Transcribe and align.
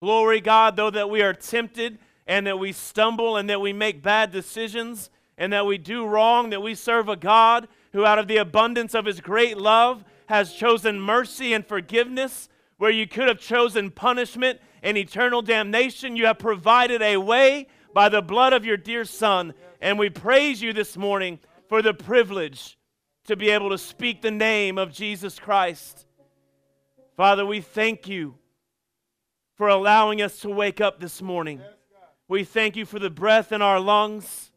Glory, 0.00 0.40
God, 0.40 0.76
though 0.76 0.90
that 0.90 1.10
we 1.10 1.20
are 1.20 1.34
tempted 1.34 1.98
and 2.26 2.46
that 2.46 2.58
we 2.58 2.72
stumble 2.72 3.36
and 3.36 3.50
that 3.50 3.60
we 3.60 3.72
make 3.72 4.02
bad 4.02 4.32
decisions 4.32 5.10
and 5.36 5.52
that 5.52 5.66
we 5.66 5.76
do 5.76 6.06
wrong, 6.06 6.50
that 6.50 6.62
we 6.62 6.74
serve 6.74 7.08
a 7.08 7.16
God 7.16 7.68
who, 7.92 8.06
out 8.06 8.18
of 8.18 8.26
the 8.28 8.38
abundance 8.38 8.94
of 8.94 9.04
his 9.04 9.20
great 9.20 9.58
love, 9.58 10.04
has 10.26 10.54
chosen 10.54 11.00
mercy 11.00 11.52
and 11.52 11.66
forgiveness 11.66 12.48
where 12.78 12.90
you 12.90 13.06
could 13.06 13.28
have 13.28 13.38
chosen 13.38 13.90
punishment 13.90 14.58
and 14.82 14.96
eternal 14.96 15.42
damnation. 15.42 16.16
You 16.16 16.26
have 16.26 16.38
provided 16.38 17.02
a 17.02 17.18
way 17.18 17.66
by 17.92 18.08
the 18.08 18.22
blood 18.22 18.54
of 18.54 18.64
your 18.64 18.78
dear 18.78 19.04
Son. 19.04 19.52
And 19.82 19.98
we 19.98 20.08
praise 20.08 20.62
you 20.62 20.72
this 20.72 20.96
morning 20.96 21.40
for 21.68 21.82
the 21.82 21.92
privilege 21.92 22.78
to 23.26 23.36
be 23.36 23.50
able 23.50 23.68
to 23.70 23.78
speak 23.78 24.22
the 24.22 24.30
name 24.30 24.78
of 24.78 24.92
Jesus 24.92 25.38
Christ. 25.38 26.06
Father, 27.16 27.44
we 27.44 27.60
thank 27.60 28.08
you 28.08 28.36
for 29.60 29.68
allowing 29.68 30.22
us 30.22 30.38
to 30.38 30.48
wake 30.48 30.80
up 30.80 31.00
this 31.00 31.20
morning. 31.20 31.60
We 32.28 32.44
thank 32.44 32.76
you 32.76 32.86
for 32.86 32.98
the 32.98 33.10
breath 33.10 33.52
in 33.52 33.60
our 33.60 33.78
lungs, 33.78 34.50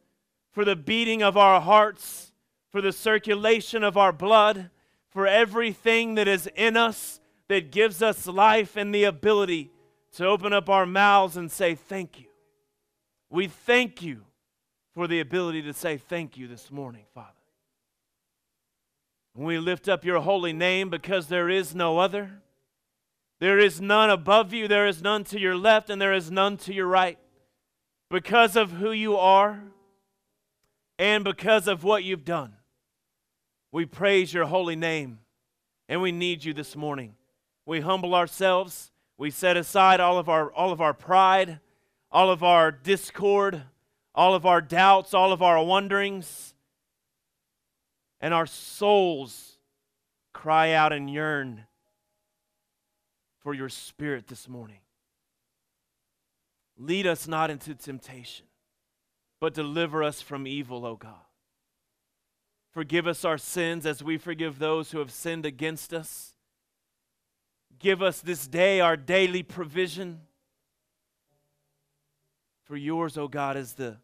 for 0.53 0.63
the 0.63 0.77
beating 0.77 1.21
of 1.21 1.35
our 1.35 1.59
hearts, 1.59 2.31
for 2.71 2.79
the 2.79 2.93
circulation 2.93 3.83
of 3.83 3.97
our 3.97 4.13
blood, 4.13 4.69
for 5.09 5.27
everything 5.27 6.15
that 6.15 6.29
is 6.29 6.47
in 6.55 6.77
us 6.77 7.19
that 7.49 7.69
gives 7.69 8.01
us 8.01 8.27
life 8.27 8.77
and 8.77 8.95
the 8.95 9.03
ability 9.03 9.71
to 10.13 10.25
open 10.25 10.53
up 10.53 10.69
our 10.69 10.85
mouths 10.85 11.35
and 11.35 11.51
say 11.51 11.75
thank 11.75 12.21
you. 12.21 12.27
We 13.29 13.47
thank 13.47 14.01
you 14.01 14.21
for 14.93 15.05
the 15.05 15.19
ability 15.19 15.63
to 15.63 15.73
say 15.73 15.97
thank 15.97 16.37
you 16.37 16.47
this 16.47 16.71
morning, 16.71 17.03
Father. 17.13 17.27
We 19.35 19.57
lift 19.59 19.89
up 19.89 20.05
your 20.05 20.21
holy 20.21 20.53
name 20.53 20.89
because 20.89 21.27
there 21.27 21.49
is 21.49 21.75
no 21.75 21.97
other. 21.97 22.39
There 23.43 23.59
is 23.59 23.81
none 23.81 24.09
above 24.09 24.53
you, 24.53 24.69
there 24.69 24.87
is 24.87 25.01
none 25.01 25.25
to 25.25 25.37
your 25.37 25.57
left, 25.57 25.89
and 25.89 26.01
there 26.01 26.13
is 26.13 26.31
none 26.31 26.55
to 26.59 26.73
your 26.73 26.87
right. 26.87 27.19
Because 28.09 28.55
of 28.55 28.71
who 28.71 28.93
you 28.93 29.17
are 29.17 29.61
and 30.97 31.25
because 31.25 31.67
of 31.67 31.83
what 31.83 32.05
you've 32.05 32.23
done, 32.23 32.53
we 33.69 33.85
praise 33.85 34.33
your 34.33 34.45
holy 34.45 34.77
name 34.77 35.19
and 35.89 36.01
we 36.01 36.13
need 36.13 36.45
you 36.45 36.53
this 36.53 36.77
morning. 36.77 37.15
We 37.65 37.81
humble 37.81 38.15
ourselves, 38.15 38.93
we 39.17 39.29
set 39.29 39.57
aside 39.57 39.99
all 39.99 40.17
of 40.17 40.29
our, 40.29 40.49
all 40.53 40.71
of 40.71 40.79
our 40.79 40.93
pride, 40.93 41.59
all 42.13 42.31
of 42.31 42.43
our 42.43 42.71
discord, 42.71 43.63
all 44.15 44.33
of 44.35 44.45
our 44.45 44.61
doubts, 44.61 45.13
all 45.13 45.33
of 45.33 45.41
our 45.41 45.61
wonderings, 45.61 46.53
and 48.21 48.33
our 48.33 48.47
souls 48.47 49.57
cry 50.31 50.71
out 50.71 50.93
and 50.93 51.09
yearn 51.09 51.65
for 53.43 53.53
your 53.53 53.69
spirit 53.69 54.27
this 54.27 54.47
morning. 54.47 54.79
Lead 56.77 57.05
us 57.05 57.27
not 57.27 57.51
into 57.51 57.75
temptation, 57.75 58.45
but 59.39 59.53
deliver 59.53 60.01
us 60.01 60.21
from 60.21 60.47
evil, 60.47 60.85
O 60.85 60.95
God. 60.95 61.13
Forgive 62.71 63.05
us 63.05 63.23
our 63.23 63.37
sins 63.37 63.85
as 63.85 64.01
we 64.01 64.17
forgive 64.17 64.57
those 64.57 64.91
who 64.91 64.99
have 64.99 65.11
sinned 65.11 65.45
against 65.45 65.93
us. 65.93 66.33
Give 67.77 68.01
us 68.01 68.21
this 68.21 68.47
day 68.47 68.79
our 68.79 68.97
daily 68.97 69.43
provision. 69.43 70.21
For 72.63 72.77
yours, 72.77 73.17
O 73.17 73.27
God, 73.27 73.57
is 73.57 73.73
the 73.73 73.97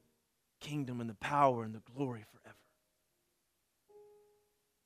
kingdom 0.60 1.02
and 1.02 1.10
the 1.10 1.16
power 1.16 1.64
and 1.64 1.74
the 1.74 1.82
glory 1.96 2.26
forever. 2.32 2.56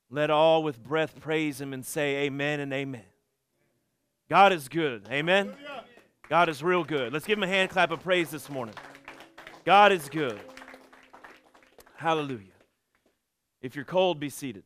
Let 0.08 0.30
all 0.30 0.62
with 0.62 0.82
breath 0.82 1.20
praise 1.20 1.60
him 1.60 1.74
and 1.74 1.84
say, 1.84 2.24
Amen 2.24 2.60
and 2.60 2.72
Amen. 2.72 3.02
God 4.28 4.52
is 4.52 4.68
good. 4.68 5.06
Amen. 5.10 5.52
God 6.28 6.48
is 6.48 6.62
real 6.62 6.84
good. 6.84 7.12
Let's 7.12 7.26
give 7.26 7.38
him 7.38 7.42
a 7.42 7.48
hand 7.48 7.70
clap 7.70 7.90
of 7.90 8.02
praise 8.02 8.30
this 8.30 8.48
morning. 8.48 8.74
God 9.64 9.92
is 9.92 10.08
good. 10.08 10.40
Hallelujah. 11.96 12.52
If 13.60 13.76
you're 13.76 13.84
cold, 13.84 14.18
be 14.18 14.30
seated. 14.30 14.64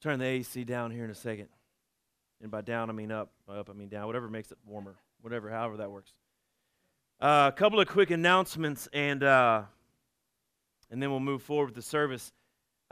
Turn 0.00 0.18
the 0.18 0.24
AC 0.24 0.64
down 0.64 0.90
here 0.90 1.04
in 1.04 1.10
a 1.10 1.14
second. 1.14 1.48
And 2.40 2.50
by 2.50 2.60
down, 2.60 2.90
I 2.90 2.92
mean 2.92 3.12
up. 3.12 3.30
By 3.46 3.56
up, 3.56 3.70
I 3.70 3.72
mean 3.72 3.88
down. 3.88 4.06
Whatever 4.06 4.28
makes 4.28 4.50
it 4.50 4.58
warmer. 4.66 4.96
Whatever, 5.20 5.50
however 5.50 5.76
that 5.78 5.90
works. 5.90 6.12
Uh, 7.20 7.50
a 7.52 7.56
couple 7.56 7.78
of 7.78 7.86
quick 7.86 8.10
announcements, 8.10 8.88
and 8.92 9.22
uh, 9.22 9.62
and 10.90 11.00
then 11.00 11.10
we'll 11.12 11.20
move 11.20 11.40
forward 11.42 11.66
with 11.66 11.76
the 11.76 11.82
service. 11.82 12.32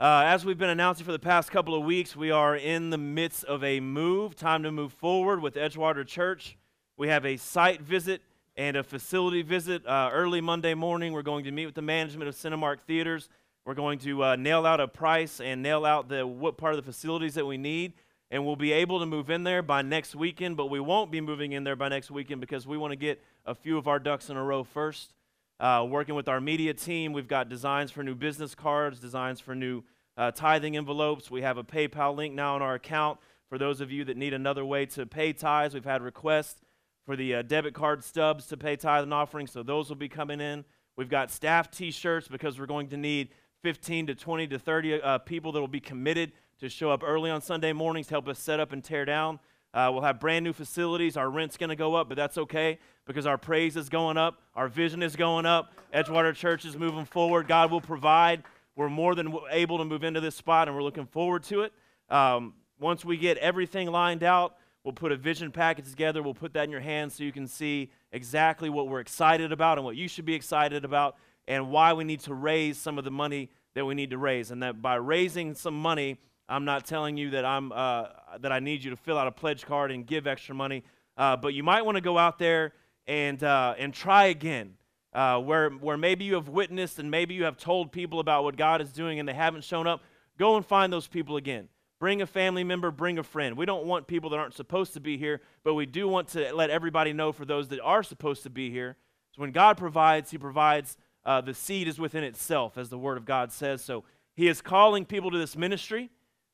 Uh, 0.01 0.23
as 0.25 0.43
we've 0.43 0.57
been 0.57 0.71
announcing 0.71 1.05
for 1.05 1.11
the 1.11 1.19
past 1.19 1.51
couple 1.51 1.75
of 1.75 1.83
weeks, 1.83 2.15
we 2.15 2.31
are 2.31 2.55
in 2.55 2.89
the 2.89 2.97
midst 2.97 3.43
of 3.43 3.63
a 3.63 3.79
move. 3.79 4.35
Time 4.35 4.63
to 4.63 4.71
move 4.71 4.91
forward 4.91 5.43
with 5.43 5.53
Edgewater 5.53 6.03
Church. 6.07 6.57
We 6.97 7.07
have 7.09 7.23
a 7.23 7.37
site 7.37 7.83
visit 7.83 8.23
and 8.57 8.75
a 8.75 8.81
facility 8.81 9.43
visit 9.43 9.85
uh, 9.85 10.09
early 10.11 10.41
Monday 10.41 10.73
morning. 10.73 11.13
We're 11.13 11.21
going 11.21 11.43
to 11.43 11.51
meet 11.51 11.67
with 11.67 11.75
the 11.75 11.83
management 11.83 12.27
of 12.27 12.33
Cinemark 12.33 12.79
Theaters. 12.79 13.29
We're 13.63 13.75
going 13.75 13.99
to 13.99 14.23
uh, 14.23 14.35
nail 14.37 14.65
out 14.65 14.79
a 14.79 14.87
price 14.87 15.39
and 15.39 15.61
nail 15.61 15.85
out 15.85 16.09
the 16.09 16.25
what 16.25 16.57
part 16.57 16.73
of 16.73 16.83
the 16.83 16.91
facilities 16.91 17.35
that 17.35 17.45
we 17.45 17.57
need, 17.57 17.93
and 18.31 18.43
we'll 18.43 18.55
be 18.55 18.71
able 18.71 19.01
to 19.01 19.05
move 19.05 19.29
in 19.29 19.43
there 19.43 19.61
by 19.61 19.83
next 19.83 20.15
weekend. 20.15 20.57
But 20.57 20.71
we 20.71 20.79
won't 20.79 21.11
be 21.11 21.21
moving 21.21 21.51
in 21.51 21.63
there 21.63 21.75
by 21.75 21.89
next 21.89 22.09
weekend 22.09 22.41
because 22.41 22.65
we 22.65 22.75
want 22.75 22.91
to 22.91 22.97
get 22.97 23.23
a 23.45 23.53
few 23.53 23.77
of 23.77 23.87
our 23.87 23.99
ducks 23.99 24.31
in 24.31 24.35
a 24.35 24.43
row 24.43 24.63
first. 24.63 25.13
Uh, 25.61 25.85
working 25.87 26.15
with 26.15 26.27
our 26.27 26.41
media 26.41 26.73
team, 26.73 27.13
we've 27.13 27.27
got 27.27 27.47
designs 27.47 27.91
for 27.91 28.03
new 28.03 28.15
business 28.15 28.55
cards, 28.55 28.99
designs 28.99 29.39
for 29.39 29.53
new 29.53 29.83
uh, 30.17 30.31
tithing 30.31 30.75
envelopes. 30.75 31.29
We 31.29 31.43
have 31.43 31.59
a 31.59 31.63
PayPal 31.63 32.15
link 32.15 32.33
now 32.33 32.55
in 32.55 32.63
our 32.63 32.73
account 32.73 33.19
for 33.47 33.59
those 33.59 33.79
of 33.79 33.91
you 33.91 34.03
that 34.05 34.17
need 34.17 34.33
another 34.33 34.65
way 34.65 34.87
to 34.87 35.05
pay 35.05 35.33
tithes. 35.33 35.75
We've 35.75 35.85
had 35.85 36.01
requests 36.01 36.59
for 37.05 37.15
the 37.15 37.35
uh, 37.35 37.41
debit 37.43 37.75
card 37.75 38.03
stubs 38.03 38.47
to 38.47 38.57
pay 38.57 38.75
tithe 38.75 39.03
and 39.03 39.13
offering, 39.13 39.45
so 39.45 39.61
those 39.61 39.87
will 39.87 39.97
be 39.97 40.09
coming 40.09 40.41
in. 40.41 40.65
We've 40.97 41.09
got 41.09 41.29
staff 41.29 41.69
T-shirts 41.69 42.27
because 42.27 42.59
we're 42.59 42.65
going 42.65 42.87
to 42.87 42.97
need 42.97 43.29
15 43.61 44.07
to 44.07 44.15
20 44.15 44.47
to 44.47 44.57
30 44.57 44.99
uh, 44.99 45.17
people 45.19 45.51
that 45.51 45.59
will 45.59 45.67
be 45.67 45.79
committed 45.79 46.31
to 46.59 46.69
show 46.69 46.89
up 46.89 47.03
early 47.05 47.29
on 47.29 47.39
Sunday 47.39 47.71
mornings, 47.71 48.07
to 48.07 48.15
help 48.15 48.27
us 48.27 48.39
set 48.39 48.59
up 48.59 48.71
and 48.71 48.83
tear 48.83 49.05
down. 49.05 49.39
Uh, 49.73 49.89
we'll 49.91 50.01
have 50.01 50.19
brand 50.19 50.43
new 50.43 50.53
facilities. 50.53 51.15
Our 51.15 51.29
rent's 51.29 51.57
going 51.57 51.69
to 51.69 51.75
go 51.75 51.95
up, 51.95 52.09
but 52.09 52.17
that's 52.17 52.37
okay 52.37 52.79
because 53.05 53.25
our 53.25 53.37
praise 53.37 53.75
is 53.77 53.89
going 53.89 54.17
up. 54.17 54.41
Our 54.55 54.67
vision 54.67 55.01
is 55.01 55.15
going 55.15 55.45
up. 55.45 55.73
Edgewater 55.93 56.35
Church 56.35 56.65
is 56.65 56.77
moving 56.77 57.05
forward. 57.05 57.47
God 57.47 57.71
will 57.71 57.81
provide. 57.81 58.43
We're 58.75 58.89
more 58.89 59.15
than 59.15 59.33
able 59.49 59.77
to 59.77 59.85
move 59.85 60.03
into 60.03 60.19
this 60.19 60.35
spot, 60.35 60.67
and 60.67 60.75
we're 60.75 60.83
looking 60.83 61.05
forward 61.05 61.43
to 61.43 61.61
it. 61.61 61.73
Um, 62.09 62.53
once 62.79 63.05
we 63.05 63.17
get 63.17 63.37
everything 63.37 63.89
lined 63.91 64.23
out, 64.23 64.57
we'll 64.83 64.93
put 64.93 65.11
a 65.11 65.15
vision 65.15 65.51
package 65.51 65.89
together. 65.89 66.21
We'll 66.21 66.33
put 66.33 66.53
that 66.53 66.65
in 66.65 66.71
your 66.71 66.81
hands 66.81 67.15
so 67.15 67.23
you 67.23 67.31
can 67.31 67.47
see 67.47 67.91
exactly 68.11 68.69
what 68.69 68.87
we're 68.87 68.99
excited 68.99 69.51
about 69.51 69.77
and 69.77 69.85
what 69.85 69.95
you 69.95 70.07
should 70.07 70.25
be 70.25 70.33
excited 70.33 70.83
about 70.83 71.15
and 71.47 71.69
why 71.69 71.93
we 71.93 72.03
need 72.03 72.19
to 72.21 72.33
raise 72.33 72.77
some 72.77 72.97
of 72.97 73.03
the 73.03 73.11
money 73.11 73.49
that 73.73 73.85
we 73.85 73.93
need 73.93 74.09
to 74.09 74.17
raise. 74.17 74.51
And 74.51 74.63
that 74.63 74.81
by 74.81 74.95
raising 74.95 75.53
some 75.53 75.79
money, 75.79 76.17
I'm 76.49 76.65
not 76.65 76.85
telling 76.85 77.17
you 77.17 77.31
that 77.31 77.45
I'm 77.45 77.71
uh, 77.71 78.07
that 78.39 78.51
I 78.51 78.59
need 78.59 78.83
you 78.83 78.89
to 78.91 78.95
fill 78.95 79.17
out 79.17 79.27
a 79.27 79.31
pledge 79.31 79.65
card 79.65 79.91
and 79.91 80.05
give 80.05 80.27
extra 80.27 80.55
money, 80.55 80.83
uh, 81.17 81.37
but 81.37 81.53
you 81.53 81.63
might 81.63 81.83
want 81.83 81.95
to 81.95 82.01
go 82.01 82.17
out 82.17 82.39
there 82.39 82.73
and 83.07 83.43
uh, 83.43 83.75
and 83.77 83.93
try 83.93 84.25
again. 84.25 84.75
Uh, 85.13 85.37
where 85.39 85.69
where 85.69 85.97
maybe 85.97 86.23
you 86.23 86.35
have 86.35 86.47
witnessed 86.47 86.97
and 86.97 87.11
maybe 87.11 87.33
you 87.33 87.43
have 87.43 87.57
told 87.57 87.91
people 87.91 88.21
about 88.21 88.45
what 88.45 88.55
God 88.55 88.81
is 88.81 88.93
doing 88.93 89.19
and 89.19 89.27
they 89.27 89.33
haven't 89.33 89.65
shown 89.65 89.85
up, 89.85 90.01
go 90.37 90.55
and 90.55 90.65
find 90.65 90.91
those 90.91 91.07
people 91.07 91.35
again. 91.35 91.67
Bring 91.99 92.21
a 92.21 92.25
family 92.25 92.63
member, 92.63 92.89
bring 92.89 93.19
a 93.19 93.23
friend. 93.23 93.55
We 93.55 93.65
don't 93.65 93.85
want 93.85 94.07
people 94.07 94.31
that 94.31 94.37
aren't 94.37 94.55
supposed 94.55 94.93
to 94.93 94.99
be 94.99 95.17
here, 95.17 95.41
but 95.63 95.75
we 95.75 95.85
do 95.85 96.07
want 96.07 96.29
to 96.29 96.51
let 96.55 96.69
everybody 96.69 97.13
know 97.13 97.31
for 97.31 97.45
those 97.45 97.67
that 97.67 97.79
are 97.81 98.01
supposed 98.01 98.41
to 98.43 98.49
be 98.49 98.71
here. 98.71 98.97
So 99.35 99.41
when 99.41 99.51
God 99.51 99.77
provides, 99.77 100.31
He 100.31 100.37
provides. 100.37 100.97
Uh, 101.23 101.39
the 101.41 101.53
seed 101.53 101.87
is 101.87 101.99
within 101.99 102.23
itself, 102.23 102.75
as 102.77 102.89
the 102.89 102.97
Word 102.97 103.17
of 103.17 103.25
God 103.25 103.51
says. 103.51 103.83
So 103.83 104.03
He 104.33 104.47
is 104.47 104.61
calling 104.61 105.05
people 105.05 105.29
to 105.29 105.37
this 105.37 105.55
ministry. 105.55 106.09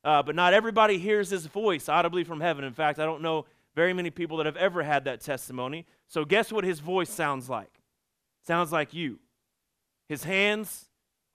Uh, 0.07 0.23
but 0.23 0.35
not 0.35 0.53
everybody 0.53 0.97
hears 0.97 1.29
his 1.31 1.47
voice 1.47 1.89
audibly 1.89 2.23
from 2.23 2.39
heaven. 2.39 2.63
In 2.63 2.71
fact, 2.71 2.97
I 2.97 3.03
don't 3.03 3.21
know 3.21 3.45
very 3.75 3.91
many 3.91 4.09
people 4.09 4.37
that 4.37 4.45
have 4.45 4.55
ever 4.55 4.81
had 4.81 5.03
that 5.03 5.19
testimony. 5.19 5.85
So, 6.07 6.23
guess 6.23 6.49
what 6.49 6.63
his 6.63 6.79
voice 6.79 7.09
sounds 7.09 7.49
like? 7.49 7.81
Sounds 8.45 8.71
like 8.71 8.93
you. 8.93 9.19
His 10.07 10.23
hands 10.23 10.85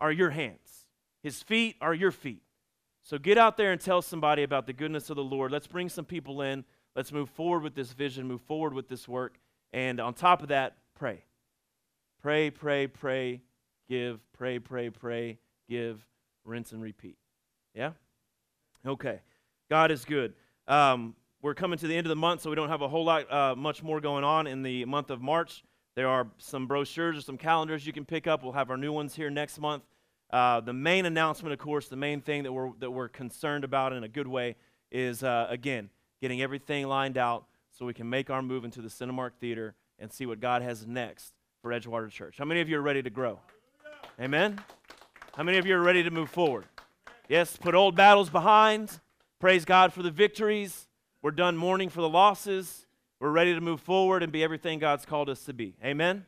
are 0.01 0.11
your 0.11 0.31
hands, 0.31 0.87
his 1.23 1.43
feet 1.43 1.77
are 1.83 1.93
your 1.93 2.13
feet. 2.13 2.41
So, 3.03 3.19
get 3.19 3.37
out 3.37 3.59
there 3.59 3.73
and 3.73 3.81
tell 3.81 4.01
somebody 4.01 4.43
about 4.43 4.67
the 4.67 4.73
goodness 4.73 5.11
of 5.11 5.17
the 5.17 5.23
Lord. 5.23 5.53
Let's 5.53 5.67
bring 5.67 5.91
some 5.91 6.07
people 6.07 6.41
in. 6.41 6.65
Let's 6.97 7.13
move 7.13 7.29
forward 7.29 7.63
with 7.65 7.75
this 7.75 7.93
vision, 7.93 8.27
move 8.27 8.41
forward 8.41 8.73
with 8.73 8.89
this 8.89 9.07
work. 9.07 9.39
And 9.75 10.01
on 10.01 10.15
top 10.15 10.41
of 10.41 10.49
that, 10.49 10.79
pray. 10.95 11.25
Pray, 12.23 12.49
pray, 12.49 12.87
pray, 12.87 13.43
give, 13.87 14.19
pray, 14.33 14.59
pray, 14.61 14.89
pray, 14.89 15.39
give, 15.69 16.07
rinse, 16.47 16.73
and 16.73 16.81
repeat. 16.81 17.19
Yeah? 17.75 17.91
Okay. 18.87 19.21
God 19.71 19.91
is 19.91 20.05
good. 20.05 20.35
Um, 20.69 21.15
we're 21.41 21.55
coming 21.55 21.79
to 21.79 21.87
the 21.87 21.97
end 21.97 22.07
of 22.07 22.09
the 22.11 22.17
month, 22.17 22.43
so 22.43 22.51
we 22.51 22.57
don't 22.57 22.69
have 22.69 22.83
a 22.83 22.89
whole 22.89 23.05
lot 23.05 23.33
uh, 23.33 23.55
much 23.57 23.83
more 23.83 24.01
going 24.01 24.25
on 24.25 24.47
in 24.47 24.63
the 24.63 24.85
month 24.85 25.11
of 25.11 25.21
March. 25.21 25.65
There 25.95 26.09
are 26.09 26.27
some 26.39 26.67
brochures 26.67 27.17
or 27.19 27.21
some 27.21 27.37
calendars 27.37 27.87
you 27.87 27.93
can 27.93 28.05
pick 28.05 28.27
up. 28.27 28.43
We'll 28.43 28.53
have 28.53 28.71
our 28.71 28.77
new 28.77 28.93
ones 28.93 29.15
here 29.15 29.31
next 29.31 29.59
month. 29.59 29.83
Uh, 30.33 30.61
the 30.61 30.73
main 30.73 31.05
announcement, 31.05 31.53
of 31.53 31.59
course, 31.59 31.89
the 31.89 31.97
main 31.97 32.21
thing 32.21 32.45
that 32.45 32.53
we're, 32.53 32.71
that 32.81 32.91
we're 32.91 33.09
concerned 33.09 33.65
about 33.65 33.93
in 33.93 34.03
a 34.03 34.09
good 34.09 34.27
way 34.27 34.57
is, 34.91 35.23
uh, 35.23 35.47
again, 35.51 35.91
getting 36.21 36.41
everything 36.41 36.87
lined 36.87 37.19
out 37.19 37.45
so 37.71 37.85
we 37.85 37.93
can 37.93 38.09
make 38.09 38.31
our 38.31 38.41
move 38.41 38.65
into 38.65 38.81
the 38.81 38.89
Cinemark 38.89 39.33
Theater 39.41 39.75
and 39.99 40.11
see 40.11 40.25
what 40.25 40.41
God 40.41 40.63
has 40.63 40.87
next 40.87 41.35
for 41.61 41.71
Edgewater 41.71 42.11
Church. 42.11 42.37
How 42.39 42.45
many 42.45 42.61
of 42.61 42.69
you 42.69 42.79
are 42.79 42.83
ready 42.83 43.03
to 43.03 43.11
grow? 43.11 43.41
Amen? 44.21 44.59
How 45.35 45.43
many 45.43 45.59
of 45.59 45.67
you 45.67 45.77
are 45.77 45.83
ready 45.83 46.03
to 46.03 46.11
move 46.11 46.31
forward? 46.31 46.67
Yes, 47.33 47.57
put 47.57 47.75
old 47.75 47.97
battles 47.97 48.29
behind. 48.29 49.01
Praise 49.41 49.65
God 49.65 49.95
for 49.95 50.03
the 50.03 50.11
victories. 50.11 50.87
We're 51.23 51.31
done 51.31 51.57
mourning 51.57 51.89
for 51.89 52.03
the 52.03 52.09
losses. 52.11 52.85
We're 53.21 53.31
ready 53.31 53.55
to 53.55 53.61
move 53.63 53.81
forward 53.81 54.23
and 54.23 54.31
be 54.31 54.45
everything 54.45 54.79
God's 54.79 55.07
called 55.07 55.31
us 55.31 55.43
to 55.47 55.55
be. 55.55 55.75
Amen? 55.83 56.27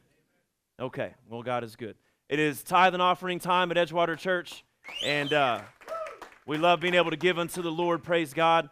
Okay, 0.80 1.12
well, 1.28 1.42
God 1.42 1.62
is 1.62 1.76
good. 1.76 1.96
It 2.30 2.38
is 2.38 2.62
tithe 2.62 2.94
and 2.94 3.02
offering 3.02 3.38
time 3.38 3.70
at 3.70 3.76
Edgewater 3.76 4.16
Church, 4.16 4.64
and 5.04 5.30
uh, 5.34 5.60
we 6.46 6.56
love 6.56 6.80
being 6.80 6.94
able 6.94 7.10
to 7.10 7.18
give 7.18 7.38
unto 7.38 7.60
the 7.60 7.70
Lord. 7.70 8.02
Praise 8.02 8.32
God. 8.32 8.70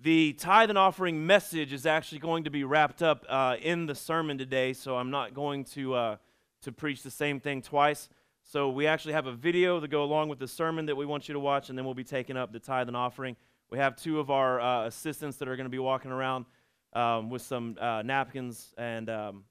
The 0.00 0.32
tithe 0.32 0.70
and 0.70 0.78
offering 0.78 1.26
message 1.26 1.74
is 1.74 1.84
actually 1.84 2.20
going 2.20 2.44
to 2.44 2.50
be 2.50 2.64
wrapped 2.64 3.02
up 3.02 3.26
uh, 3.28 3.56
in 3.60 3.84
the 3.84 3.94
sermon 3.94 4.38
today, 4.38 4.72
so 4.72 4.96
I'm 4.96 5.10
not 5.10 5.34
going 5.34 5.64
to, 5.74 5.92
uh, 5.92 6.16
to 6.62 6.72
preach 6.72 7.02
the 7.02 7.10
same 7.10 7.38
thing 7.38 7.60
twice. 7.60 8.08
So 8.48 8.70
we 8.70 8.86
actually 8.86 9.14
have 9.14 9.26
a 9.26 9.32
video 9.32 9.80
to 9.80 9.88
go 9.88 10.04
along 10.04 10.28
with 10.28 10.38
the 10.38 10.46
sermon 10.46 10.86
that 10.86 10.96
we 10.96 11.04
want 11.04 11.26
you 11.26 11.32
to 11.32 11.40
watch, 11.40 11.68
and 11.68 11.76
then 11.76 11.84
we'll 11.84 11.94
be 11.94 12.04
taking 12.04 12.36
up 12.36 12.52
the 12.52 12.60
tithe 12.60 12.86
and 12.86 12.96
offering. 12.96 13.34
We 13.70 13.78
have 13.78 13.96
two 13.96 14.20
of 14.20 14.30
our 14.30 14.60
uh, 14.60 14.86
assistants 14.86 15.36
that 15.38 15.48
are 15.48 15.56
going 15.56 15.64
to 15.66 15.70
be 15.70 15.80
walking 15.80 16.12
around 16.12 16.44
um, 16.92 17.28
with 17.28 17.42
some 17.42 17.76
uh, 17.80 18.02
napkins, 18.02 18.72
and 18.78 19.10
um, 19.10 19.44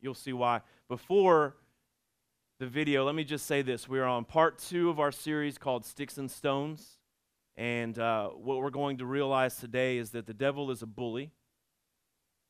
you'll 0.00 0.14
see 0.14 0.32
why. 0.32 0.62
Before 0.88 1.54
the 2.58 2.66
video, 2.66 3.04
let 3.04 3.14
me 3.14 3.22
just 3.22 3.46
say 3.46 3.62
this. 3.62 3.88
We 3.88 4.00
are 4.00 4.06
on 4.06 4.24
part 4.24 4.58
two 4.58 4.90
of 4.90 4.98
our 4.98 5.12
series 5.12 5.56
called 5.56 5.84
Sticks 5.84 6.18
and 6.18 6.28
Stones. 6.28 6.98
And 7.56 7.96
uh, 7.96 8.30
what 8.30 8.58
we're 8.58 8.70
going 8.70 8.98
to 8.98 9.06
realize 9.06 9.56
today 9.56 9.98
is 9.98 10.10
that 10.10 10.26
the 10.26 10.34
devil 10.34 10.72
is 10.72 10.82
a 10.82 10.86
bully, 10.86 11.30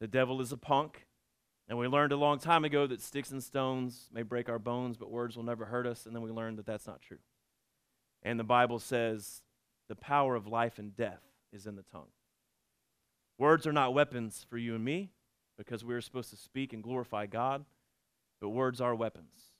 the 0.01 0.07
devil 0.07 0.41
is 0.41 0.53
a 0.53 0.57
punk, 0.57 1.07
and 1.69 1.79
we 1.79 1.87
learned 1.87 2.13
a 2.13 2.17
long 2.17 2.39
time 2.39 2.65
ago 2.65 2.87
that 2.87 3.01
sticks 3.01 3.31
and 3.31 3.43
stones 3.43 4.09
may 4.13 4.23
break 4.23 4.49
our 4.49 4.59
bones, 4.59 4.97
but 4.97 5.11
words 5.11 5.37
will 5.37 5.45
never 5.45 5.65
hurt 5.67 5.87
us. 5.87 6.07
And 6.07 6.15
then 6.15 6.23
we 6.23 6.31
learned 6.31 6.59
that 6.59 6.67
that's 6.67 6.87
not 6.87 7.01
true. 7.01 7.19
And 8.23 8.39
the 8.39 8.45
Bible 8.45 8.79
says 8.79 9.43
the 9.89 9.97
power 9.97 10.35
of 10.35 10.47
life 10.47 10.79
and 10.79 10.95
death 10.95 11.23
is 11.53 11.67
in 11.67 11.77
the 11.77 11.83
tongue. 11.83 12.09
Words 13.39 13.67
are 13.67 13.73
not 13.73 13.95
weapons 13.95 14.45
for 14.49 14.59
you 14.59 14.75
and 14.75 14.85
me 14.85 15.11
because 15.57 15.85
we 15.85 15.95
are 15.95 16.01
supposed 16.01 16.31
to 16.31 16.37
speak 16.37 16.73
and 16.73 16.83
glorify 16.83 17.27
God, 17.27 17.65
but 18.41 18.51
words 18.51 18.81
are 18.81 18.95
weapons 18.95 19.53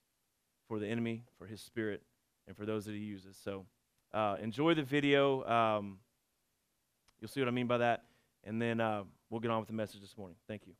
for 0.69 0.79
the 0.79 0.87
enemy, 0.87 1.25
for 1.39 1.47
his 1.47 1.61
spirit, 1.61 2.03
and 2.47 2.57
for 2.57 2.67
those 2.67 2.85
that 2.85 2.93
he 2.93 3.01
uses. 3.01 3.39
So 3.43 3.67
uh, 4.13 4.37
enjoy 4.41 4.75
the 4.75 4.83
video. 4.83 5.45
Um, 5.45 5.99
you'll 7.21 7.29
see 7.29 7.41
what 7.41 7.49
I 7.49 7.53
mean 7.53 7.67
by 7.67 7.79
that. 7.79 8.05
And 8.45 8.61
then 8.61 8.81
uh, 8.81 9.05
we'll 9.31 9.41
get 9.41 9.51
on 9.51 9.61
with 9.61 9.69
the 9.69 9.75
message 9.75 10.01
this 10.01 10.17
morning. 10.17 10.37
Thank 10.49 10.67
you. 10.67 10.75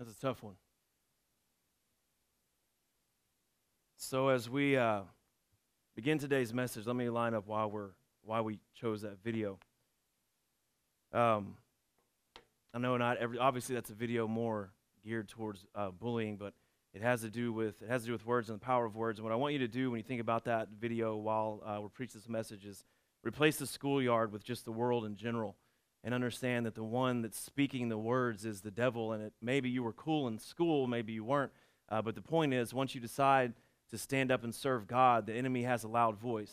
That's 0.00 0.16
a 0.16 0.20
tough 0.22 0.42
one. 0.42 0.54
So 3.98 4.28
as 4.28 4.48
we 4.48 4.74
uh, 4.74 5.02
begin 5.94 6.18
today's 6.18 6.54
message, 6.54 6.86
let 6.86 6.96
me 6.96 7.10
line 7.10 7.34
up 7.34 7.46
why 7.46 7.66
we're 7.66 7.90
why 8.24 8.40
we 8.40 8.60
chose 8.74 9.02
that 9.02 9.22
video. 9.22 9.58
Um, 11.12 11.56
I 12.72 12.78
know 12.78 12.96
not 12.96 13.18
every 13.18 13.36
obviously 13.36 13.74
that's 13.74 13.90
a 13.90 13.94
video 13.94 14.26
more 14.26 14.70
geared 15.04 15.28
towards 15.28 15.66
uh, 15.74 15.90
bullying, 15.90 16.38
but 16.38 16.54
it 16.94 17.02
has 17.02 17.20
to 17.20 17.28
do 17.28 17.52
with 17.52 17.82
it 17.82 17.90
has 17.90 18.00
to 18.00 18.06
do 18.06 18.12
with 18.12 18.24
words 18.24 18.48
and 18.48 18.58
the 18.58 18.64
power 18.64 18.86
of 18.86 18.96
words. 18.96 19.18
And 19.18 19.24
what 19.24 19.34
I 19.34 19.36
want 19.36 19.52
you 19.52 19.58
to 19.58 19.68
do 19.68 19.90
when 19.90 19.98
you 19.98 20.04
think 20.04 20.22
about 20.22 20.46
that 20.46 20.68
video 20.80 21.14
while 21.16 21.62
uh, 21.62 21.78
we're 21.78 21.90
preaching 21.90 22.18
this 22.18 22.26
message 22.26 22.64
is 22.64 22.86
replace 23.22 23.58
the 23.58 23.66
schoolyard 23.66 24.32
with 24.32 24.44
just 24.44 24.64
the 24.64 24.72
world 24.72 25.04
in 25.04 25.14
general, 25.14 25.56
and 26.02 26.14
understand 26.14 26.66
that 26.66 26.74
the 26.74 26.82
one 26.84 27.22
that's 27.22 27.38
speaking 27.38 27.88
the 27.88 27.98
words 27.98 28.44
is 28.44 28.60
the 28.60 28.70
devil. 28.70 29.12
And 29.12 29.24
it 29.24 29.32
maybe 29.42 29.68
you 29.68 29.82
were 29.82 29.92
cool 29.92 30.28
in 30.28 30.38
school, 30.38 30.86
maybe 30.86 31.12
you 31.12 31.24
weren't, 31.24 31.52
uh, 31.88 32.02
but 32.02 32.14
the 32.14 32.22
point 32.22 32.54
is 32.54 32.72
once 32.72 32.94
you 32.94 33.00
decide 33.00 33.52
to 33.90 33.98
stand 33.98 34.30
up 34.30 34.44
and 34.44 34.54
serve 34.54 34.86
God, 34.86 35.26
the 35.26 35.34
enemy 35.34 35.64
has 35.64 35.84
a 35.84 35.88
loud 35.88 36.16
voice. 36.18 36.52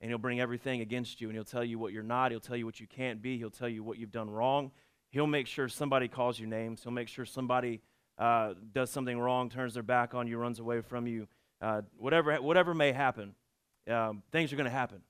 And 0.00 0.10
he'll 0.10 0.16
bring 0.16 0.40
everything 0.40 0.80
against 0.80 1.20
you, 1.20 1.28
and 1.28 1.36
he'll 1.36 1.44
tell 1.44 1.62
you 1.62 1.78
what 1.78 1.92
you're 1.92 2.02
not. 2.02 2.30
He'll 2.30 2.40
tell 2.40 2.56
you 2.56 2.64
what 2.64 2.80
you 2.80 2.86
can't 2.86 3.20
be. 3.20 3.36
He'll 3.36 3.50
tell 3.50 3.68
you 3.68 3.82
what 3.82 3.98
you've 3.98 4.10
done 4.10 4.30
wrong. 4.30 4.70
He'll 5.10 5.26
make 5.26 5.46
sure 5.46 5.68
somebody 5.68 6.08
calls 6.08 6.38
you 6.40 6.46
names. 6.46 6.82
He'll 6.82 6.92
make 6.92 7.08
sure 7.08 7.26
somebody 7.26 7.82
uh, 8.16 8.54
does 8.72 8.90
something 8.90 9.18
wrong, 9.18 9.50
turns 9.50 9.74
their 9.74 9.82
back 9.82 10.14
on 10.14 10.26
you, 10.26 10.38
runs 10.38 10.58
away 10.58 10.80
from 10.80 11.06
you. 11.06 11.28
Uh, 11.60 11.82
whatever, 11.98 12.34
whatever 12.36 12.72
may 12.72 12.92
happen, 12.92 13.34
um, 13.90 14.22
things 14.32 14.54
are 14.54 14.56
going 14.56 14.64
to 14.64 14.70
happen. 14.70 15.02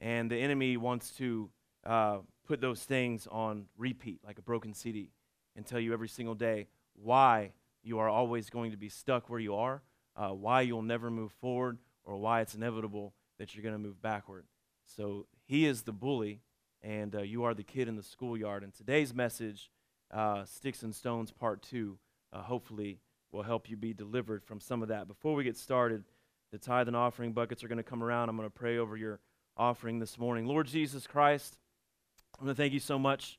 And 0.00 0.30
the 0.30 0.38
enemy 0.38 0.78
wants 0.78 1.10
to 1.16 1.50
uh, 1.84 2.18
put 2.46 2.60
those 2.60 2.82
things 2.82 3.26
on 3.30 3.66
repeat, 3.76 4.20
like 4.24 4.38
a 4.38 4.42
broken 4.42 4.74
CD, 4.74 5.10
and 5.56 5.66
tell 5.66 5.80
you 5.80 5.92
every 5.92 6.08
single 6.08 6.34
day 6.34 6.68
why 6.94 7.52
you 7.82 7.98
are 7.98 8.08
always 8.08 8.50
going 8.50 8.70
to 8.70 8.76
be 8.76 8.88
stuck 8.88 9.28
where 9.28 9.40
you 9.40 9.54
are 9.54 9.82
uh, 10.16 10.30
why 10.30 10.60
you'll 10.60 10.82
never 10.82 11.10
move 11.10 11.32
forward 11.32 11.78
or 12.04 12.16
why 12.16 12.40
it's 12.40 12.54
inevitable 12.54 13.14
that 13.38 13.54
you're 13.54 13.62
going 13.62 13.74
to 13.74 13.78
move 13.78 14.00
backward. 14.02 14.44
So 14.84 15.26
he 15.46 15.66
is 15.66 15.82
the 15.82 15.92
bully, 15.92 16.40
and 16.82 17.14
uh, 17.14 17.22
you 17.22 17.44
are 17.44 17.54
the 17.54 17.62
kid 17.62 17.88
in 17.88 17.96
the 17.96 18.02
schoolyard. 18.02 18.62
And 18.62 18.74
today's 18.74 19.14
message, 19.14 19.70
uh, 20.10 20.44
Sticks 20.44 20.82
and 20.82 20.94
Stones 20.94 21.30
Part 21.30 21.62
2, 21.62 21.98
uh, 22.32 22.42
hopefully 22.42 22.98
will 23.30 23.42
help 23.42 23.70
you 23.70 23.76
be 23.76 23.94
delivered 23.94 24.44
from 24.44 24.60
some 24.60 24.82
of 24.82 24.88
that. 24.88 25.08
Before 25.08 25.34
we 25.34 25.44
get 25.44 25.56
started, 25.56 26.04
the 26.50 26.58
tithe 26.58 26.88
and 26.88 26.96
offering 26.96 27.32
buckets 27.32 27.64
are 27.64 27.68
going 27.68 27.78
to 27.78 27.82
come 27.82 28.02
around. 28.02 28.28
I'm 28.28 28.36
going 28.36 28.46
to 28.48 28.50
pray 28.50 28.78
over 28.78 28.96
your 28.96 29.20
offering 29.56 29.98
this 29.98 30.18
morning. 30.18 30.46
Lord 30.46 30.66
Jesus 30.66 31.06
Christ, 31.06 31.56
I'm 32.38 32.46
going 32.46 32.56
to 32.56 32.60
thank 32.60 32.72
you 32.72 32.80
so 32.80 32.98
much 32.98 33.38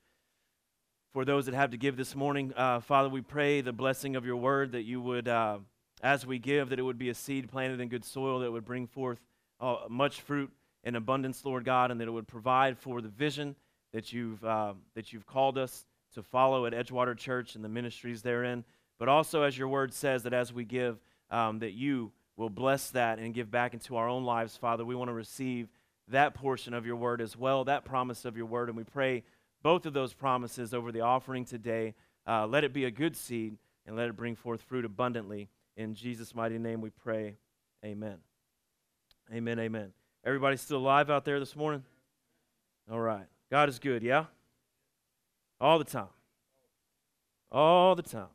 for 1.11 1.25
those 1.25 1.45
that 1.45 1.55
have 1.55 1.71
to 1.71 1.77
give 1.77 1.97
this 1.97 2.15
morning. 2.15 2.53
Uh, 2.55 2.79
Father, 2.79 3.09
we 3.09 3.21
pray 3.21 3.61
the 3.61 3.73
blessing 3.73 4.15
of 4.15 4.25
your 4.25 4.37
word 4.37 4.71
that 4.71 4.83
you 4.83 5.01
would 5.01 5.27
uh, 5.27 5.57
as 6.01 6.25
we 6.25 6.39
give, 6.39 6.69
that 6.69 6.79
it 6.79 6.83
would 6.83 6.97
be 6.97 7.09
a 7.09 7.13
seed 7.13 7.51
planted 7.51 7.81
in 7.81 7.89
good 7.89 8.05
soil 8.05 8.39
that 8.39 8.51
would 8.51 8.65
bring 8.65 8.87
forth 8.87 9.19
uh, 9.59 9.77
much 9.89 10.21
fruit 10.21 10.51
in 10.83 10.95
abundance, 10.95 11.43
Lord 11.43 11.65
God, 11.65 11.91
and 11.91 11.99
that 11.99 12.07
it 12.07 12.11
would 12.11 12.27
provide 12.27 12.77
for 12.77 13.01
the 13.01 13.09
vision 13.09 13.55
that 13.93 14.13
you've, 14.13 14.43
uh, 14.43 14.73
that 14.95 15.11
you've 15.11 15.25
called 15.25 15.57
us 15.57 15.85
to 16.13 16.23
follow 16.23 16.65
at 16.65 16.73
Edgewater 16.73 17.17
Church 17.17 17.55
and 17.55 17.63
the 17.63 17.69
ministries 17.69 18.21
therein. 18.21 18.63
But 18.99 19.09
also, 19.09 19.43
as 19.43 19.57
your 19.57 19.67
word 19.67 19.93
says, 19.93 20.23
that 20.23 20.33
as 20.33 20.53
we 20.53 20.63
give, 20.65 20.97
um, 21.29 21.59
that 21.59 21.73
you 21.73 22.11
will 22.37 22.49
bless 22.49 22.89
that 22.91 23.19
and 23.19 23.33
give 23.33 23.51
back 23.51 23.73
into 23.73 23.95
our 23.95 24.07
own 24.07 24.23
lives, 24.23 24.55
Father. 24.55 24.85
We 24.85 24.95
want 24.95 25.09
to 25.09 25.13
receive 25.13 25.67
that 26.09 26.33
portion 26.33 26.73
of 26.73 26.85
your 26.85 26.95
word 26.95 27.21
as 27.21 27.37
well, 27.37 27.63
that 27.65 27.85
promise 27.85 28.25
of 28.25 28.35
your 28.35 28.45
word. 28.45 28.69
And 28.69 28.77
we 28.77 28.83
pray 28.83 29.23
both 29.61 29.85
of 29.85 29.93
those 29.93 30.13
promises 30.13 30.73
over 30.73 30.91
the 30.91 31.01
offering 31.01 31.45
today. 31.45 31.95
Uh, 32.27 32.45
let 32.45 32.63
it 32.63 32.73
be 32.73 32.85
a 32.85 32.91
good 32.91 33.15
seed 33.15 33.57
and 33.85 33.95
let 33.95 34.09
it 34.09 34.15
bring 34.15 34.35
forth 34.35 34.61
fruit 34.61 34.85
abundantly. 34.85 35.49
In 35.75 35.95
Jesus' 35.95 36.35
mighty 36.35 36.57
name 36.57 36.81
we 36.81 36.89
pray. 36.89 37.35
Amen. 37.83 38.17
Amen. 39.33 39.59
Amen. 39.59 39.93
Everybody 40.25 40.57
still 40.57 40.77
alive 40.77 41.09
out 41.09 41.25
there 41.25 41.39
this 41.39 41.55
morning? 41.55 41.83
All 42.91 42.99
right. 42.99 43.25
God 43.49 43.69
is 43.69 43.79
good, 43.79 44.03
yeah? 44.03 44.25
All 45.59 45.79
the 45.79 45.85
time. 45.85 46.07
All 47.51 47.95
the 47.95 48.03
time. 48.03 48.27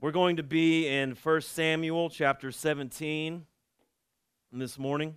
We're 0.00 0.12
going 0.12 0.36
to 0.36 0.42
be 0.42 0.88
in 0.88 1.10
1 1.10 1.40
Samuel 1.42 2.08
chapter 2.08 2.50
17 2.50 3.44
this 4.52 4.78
morning. 4.78 5.16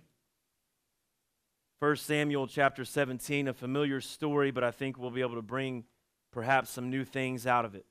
1 1.84 1.96
Samuel 1.96 2.46
chapter 2.46 2.82
17, 2.82 3.46
a 3.46 3.52
familiar 3.52 4.00
story, 4.00 4.50
but 4.50 4.64
I 4.64 4.70
think 4.70 4.96
we'll 4.96 5.10
be 5.10 5.20
able 5.20 5.34
to 5.34 5.42
bring 5.42 5.84
perhaps 6.32 6.70
some 6.70 6.88
new 6.88 7.04
things 7.04 7.46
out 7.46 7.66
of 7.66 7.74
it. 7.74 7.84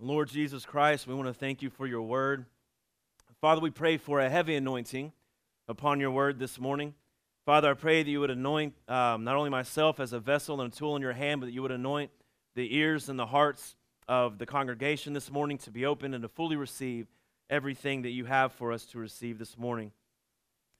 Lord 0.00 0.28
Jesus 0.28 0.66
Christ, 0.66 1.06
we 1.06 1.14
want 1.14 1.28
to 1.28 1.32
thank 1.32 1.62
you 1.62 1.70
for 1.70 1.86
your 1.86 2.02
word. 2.02 2.46
Father, 3.40 3.60
we 3.60 3.70
pray 3.70 3.98
for 3.98 4.18
a 4.18 4.28
heavy 4.28 4.56
anointing 4.56 5.12
upon 5.68 6.00
your 6.00 6.10
word 6.10 6.40
this 6.40 6.58
morning. 6.58 6.92
Father, 7.46 7.70
I 7.70 7.74
pray 7.74 8.02
that 8.02 8.10
you 8.10 8.18
would 8.18 8.32
anoint 8.32 8.74
um, 8.88 9.22
not 9.22 9.36
only 9.36 9.48
myself 9.48 10.00
as 10.00 10.12
a 10.12 10.18
vessel 10.18 10.60
and 10.60 10.72
a 10.72 10.76
tool 10.76 10.96
in 10.96 11.02
your 11.02 11.12
hand, 11.12 11.40
but 11.40 11.46
that 11.46 11.52
you 11.52 11.62
would 11.62 11.70
anoint 11.70 12.10
the 12.56 12.76
ears 12.76 13.08
and 13.08 13.16
the 13.16 13.26
hearts 13.26 13.76
of 14.08 14.38
the 14.38 14.46
congregation 14.46 15.12
this 15.12 15.30
morning 15.30 15.56
to 15.58 15.70
be 15.70 15.86
open 15.86 16.14
and 16.14 16.22
to 16.22 16.28
fully 16.28 16.56
receive 16.56 17.06
everything 17.50 18.02
that 18.02 18.10
you 18.10 18.24
have 18.24 18.52
for 18.52 18.72
us 18.72 18.84
to 18.86 18.98
receive 18.98 19.38
this 19.38 19.58
morning. 19.58 19.92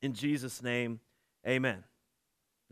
In 0.02 0.14
Jesus' 0.14 0.62
name, 0.62 1.00
amen. 1.46 1.84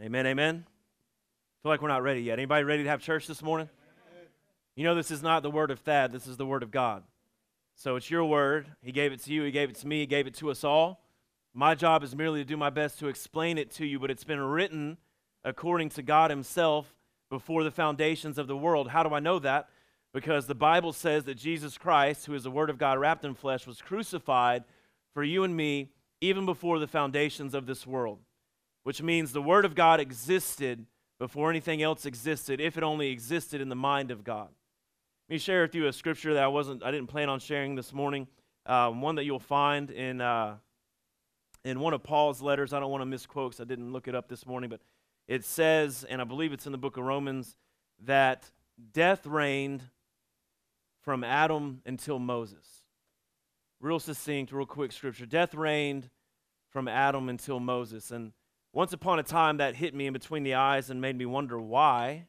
Amen, 0.01 0.27
amen. 0.27 0.65
I 0.67 1.59
feel 1.63 1.73
like 1.73 1.83
we're 1.83 1.89
not 1.89 2.03
ready 2.03 2.23
yet. 2.23 2.39
Anybody 2.39 2.65
ready 2.65 2.83
to 2.83 2.89
have 2.89 3.01
church 3.01 3.27
this 3.27 3.43
morning? 3.43 3.69
You 4.75 4.85
know, 4.85 4.95
this 4.95 5.11
is 5.11 5.23
not 5.23 5.43
the 5.43 5.51
word 5.51 5.71
of 5.71 5.81
Thad, 5.81 6.13
this 6.13 6.27
is 6.27 6.37
the 6.37 6.47
word 6.47 6.63
of 6.63 6.71
God. 6.71 7.03
So 7.75 7.97
it's 7.97 8.11
your 8.11 8.25
word. 8.25 8.67
He 8.83 8.93
gave 8.93 9.13
it 9.13 9.23
to 9.25 9.33
you, 9.33 9.43
He 9.43 9.51
gave 9.51 9.71
it 9.71 9.77
to 9.77 9.87
me, 9.87 10.01
He 10.01 10.07
gave 10.07 10.27
it 10.27 10.35
to 10.35 10.51
us 10.51 10.65
all. 10.65 11.01
My 11.55 11.75
job 11.75 12.03
is 12.03 12.17
merely 12.17 12.41
to 12.41 12.45
do 12.45 12.57
my 12.57 12.71
best 12.71 12.99
to 13.01 13.09
explain 13.09 13.59
it 13.59 13.71
to 13.73 13.87
you, 13.87 13.99
but 13.99 14.11
it's 14.11 14.25
been 14.25 14.41
written 14.41 14.97
according 15.45 15.91
to 15.91 16.03
God 16.03 16.31
Himself 16.31 16.95
before 17.29 17.65
the 17.65 17.71
foundations 17.71 18.39
of 18.39 18.47
the 18.47 18.57
world. 18.57 18.89
How 18.89 19.03
do 19.03 19.15
I 19.15 19.21
know 19.21 19.39
that? 19.41 19.69
Because 20.13 20.47
the 20.47 20.55
Bible 20.55 20.93
says 20.93 21.25
that 21.25 21.37
Jesus 21.37 21.79
Christ, 21.79 22.27
who 22.27 22.35
is 22.35 22.43
the 22.43 22.51
Word 22.51 22.71
of 22.71 22.79
God 22.79 22.99
wrapped 22.99 23.25
in 23.25 23.35
flesh, 23.35 23.67
was 23.67 23.81
crucified 23.81 24.65
for 25.15 25.25
you 25.25 25.43
and 25.45 25.57
me 25.57 25.91
even 26.21 26.45
before 26.45 26.79
the 26.79 26.87
foundations 26.87 27.55
of 27.55 27.67
this 27.67 27.87
world, 27.87 28.19
which 28.83 29.03
means 29.03 29.33
the 29.33 29.43
Word 29.43 29.65
of 29.65 29.75
God 29.75 30.01
existed 30.01 30.87
before 31.19 31.51
anything 31.51 31.83
else 31.83 32.05
existed, 32.05 32.61
if 32.61 32.77
it 32.77 32.83
only 32.83 33.09
existed 33.09 33.61
in 33.61 33.69
the 33.69 33.77
mind 33.77 34.11
of 34.11 34.25
God. 34.25 34.49
Let 35.29 35.35
me 35.35 35.39
share 35.39 35.63
with 35.63 35.75
you 35.75 35.87
a 35.87 35.93
scripture 35.93 36.35
that 36.35 36.43
I 36.43 36.49
wasn't, 36.49 36.83
I 36.83 36.91
didn't 36.91 37.07
plan 37.07 37.29
on 37.29 37.41
sharing 37.41 37.75
this 37.75 37.93
morning. 37.93 38.27
Um, 38.67 39.01
one 39.01 39.15
that 39.17 39.25
you'll 39.25 39.41
find 39.41 39.91
in 39.91 40.21
uh, 40.21 40.57
in 41.65 41.81
one 41.81 41.95
of 41.95 42.03
Paul's 42.03 42.43
letters. 42.43 42.73
I 42.73 42.81
don't 42.81 42.91
want 42.91 43.03
to 43.03 43.07
misquote. 43.07 43.61
I 43.61 43.65
didn't 43.65 43.93
look 43.93 44.09
it 44.09 44.15
up 44.15 44.29
this 44.29 44.47
morning, 44.47 44.71
but 44.71 44.81
it 45.29 45.45
says, 45.45 46.05
and 46.09 46.21
I 46.21 46.25
believe 46.25 46.53
it's 46.53 46.67
in 46.67 46.73
the 46.73 46.79
book 46.79 46.97
of 46.97 47.05
Romans, 47.05 47.57
that 48.05 48.51
death 48.93 49.27
reigned 49.27 49.83
from 51.03 51.25
Adam 51.25 51.83
until 51.85 52.19
Moses. 52.19 52.67
Real 53.81 53.99
succinct, 53.99 54.53
real 54.53 54.67
quick 54.67 54.93
scripture. 54.93 55.27
Death 55.27 55.55
reigned 55.55 56.09
from 56.71 56.89
Adam 56.89 57.29
until 57.29 57.61
Moses. 57.61 58.11
And 58.11 58.33
once 58.73 58.93
upon 58.93 59.19
a 59.19 59.23
time, 59.23 59.59
that 59.59 59.77
hit 59.77 59.95
me 59.95 60.07
in 60.07 60.13
between 60.13 60.45
the 60.45 60.55
eyes 60.55 60.89
and 60.89 61.01
made 61.01 61.17
me 61.17 61.27
wonder 61.27 61.61
why 61.61 62.27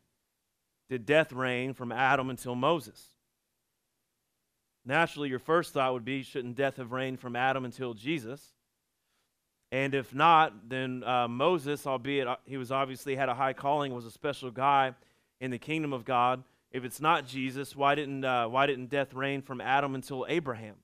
did 0.89 1.05
death 1.05 1.31
reign 1.31 1.73
from 1.73 1.91
Adam 1.91 2.29
until 2.29 2.55
Moses? 2.55 3.01
Naturally, 4.85 5.29
your 5.29 5.39
first 5.39 5.73
thought 5.73 5.93
would 5.93 6.03
be 6.03 6.23
shouldn't 6.23 6.55
death 6.55 6.77
have 6.77 6.91
reigned 6.91 7.19
from 7.19 7.35
Adam 7.35 7.63
until 7.63 7.93
Jesus? 7.93 8.53
And 9.71 9.95
if 9.95 10.13
not, 10.13 10.69
then 10.69 11.03
uh, 11.03 11.27
Moses, 11.27 11.87
albeit 11.87 12.27
uh, 12.27 12.35
he 12.45 12.57
was 12.57 12.71
obviously 12.71 13.15
had 13.15 13.29
a 13.29 13.33
high 13.33 13.53
calling, 13.53 13.93
was 13.93 14.05
a 14.05 14.11
special 14.11 14.51
guy 14.51 14.93
in 15.39 15.51
the 15.51 15.57
kingdom 15.57 15.93
of 15.93 16.05
God. 16.05 16.43
If 16.73 16.83
it's 16.83 16.99
not 16.99 17.27
Jesus, 17.27 17.75
why 17.75 17.95
didn't, 17.95 18.25
uh, 18.25 18.47
why 18.47 18.65
didn't 18.65 18.89
death 18.89 19.13
reign 19.13 19.41
from 19.41 19.61
Adam 19.61 19.95
until 19.95 20.25
Abraham? 20.27 20.75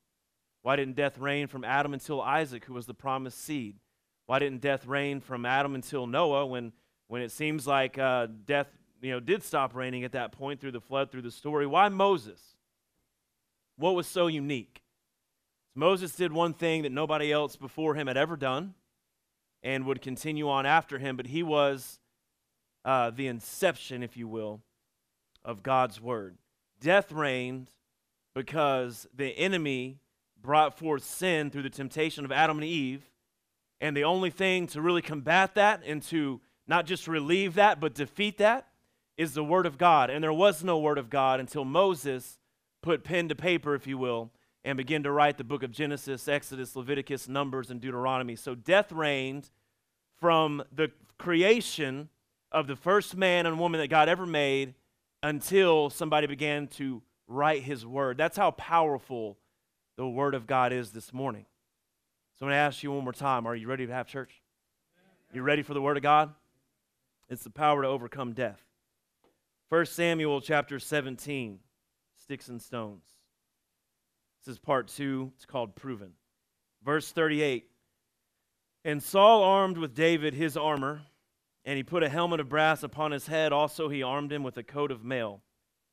Why 0.62 0.76
didn't 0.76 0.96
death 0.96 1.18
reign 1.18 1.48
from 1.48 1.66
Adam 1.66 1.94
until 1.94 2.22
Isaac, 2.22 2.66
who 2.66 2.76
was 2.76 2.86
the 2.86 2.94
promised 2.94 3.44
seed? 3.44 3.78
Why 4.28 4.40
didn't 4.40 4.62
death 4.62 4.86
reign 4.86 5.20
from 5.20 5.46
Adam 5.46 5.74
until 5.74 6.06
Noah 6.06 6.46
when, 6.46 6.74
when 7.08 7.24
it 7.24 7.32
seems 7.32 7.66
like 7.66 7.98
uh, 7.98 8.28
death 8.46 8.68
you 9.02 9.12
know, 9.12 9.20
did 9.20 9.44
stop 9.44 9.76
raining 9.76 10.04
at 10.04 10.12
that 10.12 10.32
point 10.32 10.60
through 10.60 10.72
the 10.72 10.82
flood, 10.82 11.12
through 11.12 11.22
the 11.22 11.32
story. 11.32 11.66
Why 11.66 11.90
Moses? 11.90 12.56
What 13.78 13.96
was 13.96 14.08
so 14.08 14.28
unique? 14.28 14.82
Moses 15.76 16.16
did 16.16 16.34
one 16.34 16.54
thing 16.54 16.84
that 16.84 16.92
nobody 16.92 17.32
else 17.32 17.56
before 17.56 17.96
him 17.96 18.08
had 18.08 18.18
ever 18.18 18.36
done 18.36 18.74
and 19.64 19.86
would 19.86 20.02
continue 20.02 20.50
on 20.50 20.66
after 20.66 21.00
him, 21.00 21.16
but 21.16 21.28
he 21.28 21.44
was 21.44 22.00
uh, 22.84 23.10
the 23.12 23.28
inception, 23.28 24.04
if 24.04 24.18
you 24.18 24.28
will, 24.28 24.62
of 25.44 25.64
God's 25.64 26.02
word. 26.02 26.38
Death 26.80 27.12
reigned 27.12 27.72
because 28.34 29.08
the 29.14 29.30
enemy 29.38 30.00
brought 30.42 30.78
forth 30.78 31.04
sin 31.04 31.50
through 31.50 31.64
the 31.64 31.70
temptation 31.70 32.26
of 32.26 32.32
Adam 32.32 32.58
and 32.58 32.66
Eve. 32.66 33.10
And 33.82 33.96
the 33.96 34.04
only 34.04 34.30
thing 34.30 34.68
to 34.68 34.82
really 34.82 35.02
combat 35.02 35.56
that 35.56 35.82
and 35.86 36.02
to 36.04 36.42
not 36.68 36.86
just 36.86 37.08
relieve 37.08 37.56
that, 37.56 37.80
but 37.80 37.94
defeat 37.94 38.38
that 38.38 38.68
is 39.18 39.34
the 39.34 39.44
Word 39.44 39.66
of 39.66 39.78
God. 39.78 40.10
And 40.10 40.24
there 40.24 40.34
was 40.34 40.64
no 40.64 40.78
Word 40.78 40.98
of 40.98 41.10
God 41.10 41.40
until 41.40 41.66
Moses 41.66 42.38
put 42.82 43.04
pen 43.04 43.28
to 43.30 43.36
paper, 43.36 43.76
if 43.76 43.88
you 43.88 43.98
will, 43.98 44.32
and 44.64 44.78
began 44.78 45.04
to 45.04 45.12
write 45.12 45.38
the 45.38 45.44
book 45.44 45.64
of 45.64 45.72
Genesis, 45.72 46.28
Exodus, 46.28 46.76
Leviticus, 46.76 47.28
Numbers, 47.28 47.70
and 47.70 47.82
Deuteronomy. 47.82 48.36
So 48.36 48.56
death 48.56 48.92
reigned 48.92 49.50
from 50.20 50.64
the 50.74 50.92
creation 51.18 52.10
of 52.52 52.68
the 52.68 52.76
first 52.76 53.16
man 53.16 53.46
and 53.46 53.60
woman 53.60 53.80
that 53.80 53.90
God 53.90 54.10
ever 54.10 54.26
made 54.26 54.74
until 55.22 55.90
somebody 55.90 56.28
began 56.28 56.68
to 56.68 57.02
write 57.28 57.64
his 57.64 57.86
word. 57.86 58.18
That's 58.18 58.38
how 58.38 58.52
powerful 58.52 59.38
the 59.98 60.08
word 60.08 60.34
of 60.34 60.48
God 60.48 60.74
is 60.74 60.92
this 60.92 61.14
morning. 61.14 61.46
So 62.36 62.46
I'm 62.46 62.52
going 62.52 62.56
to 62.56 62.62
ask 62.62 62.84
you 62.84 62.92
one 62.92 63.04
more 63.04 63.14
time 63.14 63.46
are 63.46 63.56
you 63.56 63.68
ready 63.68 63.86
to 63.86 63.94
have 63.94 64.08
church? 64.08 64.42
You 65.34 65.42
ready 65.42 65.62
for 65.62 65.74
the 65.74 65.82
word 65.82 65.98
of 65.98 66.04
God? 66.04 66.34
It's 67.30 67.44
the 67.44 67.50
power 67.50 67.84
to 67.84 67.88
overcome 67.88 68.34
death. 68.34 68.60
1 69.70 69.86
Samuel 69.86 70.42
chapter 70.42 70.80
17, 70.80 71.60
sticks 72.16 72.48
and 72.48 72.60
stones. 72.62 73.04
This 74.40 74.54
is 74.54 74.60
part 74.60 74.88
two. 74.88 75.32
It's 75.36 75.46
called 75.46 75.76
Proven. 75.76 76.14
Verse 76.84 77.12
38 77.12 77.70
And 78.84 79.04
Saul 79.04 79.44
armed 79.44 79.78
with 79.78 79.94
David 79.94 80.34
his 80.34 80.58
armor, 80.58 81.02
and 81.70 81.78
he 81.78 81.84
put 81.84 82.02
a 82.02 82.10
helmet 82.10 82.40
of 82.40 82.50
brass 82.50 82.82
upon 82.82 83.12
his 83.12 83.28
head. 83.28 83.54
Also, 83.54 83.90
he 83.90 84.02
armed 84.02 84.34
him 84.34 84.42
with 84.42 84.58
a 84.58 84.64
coat 84.64 84.90
of 84.90 85.04
mail. 85.04 85.44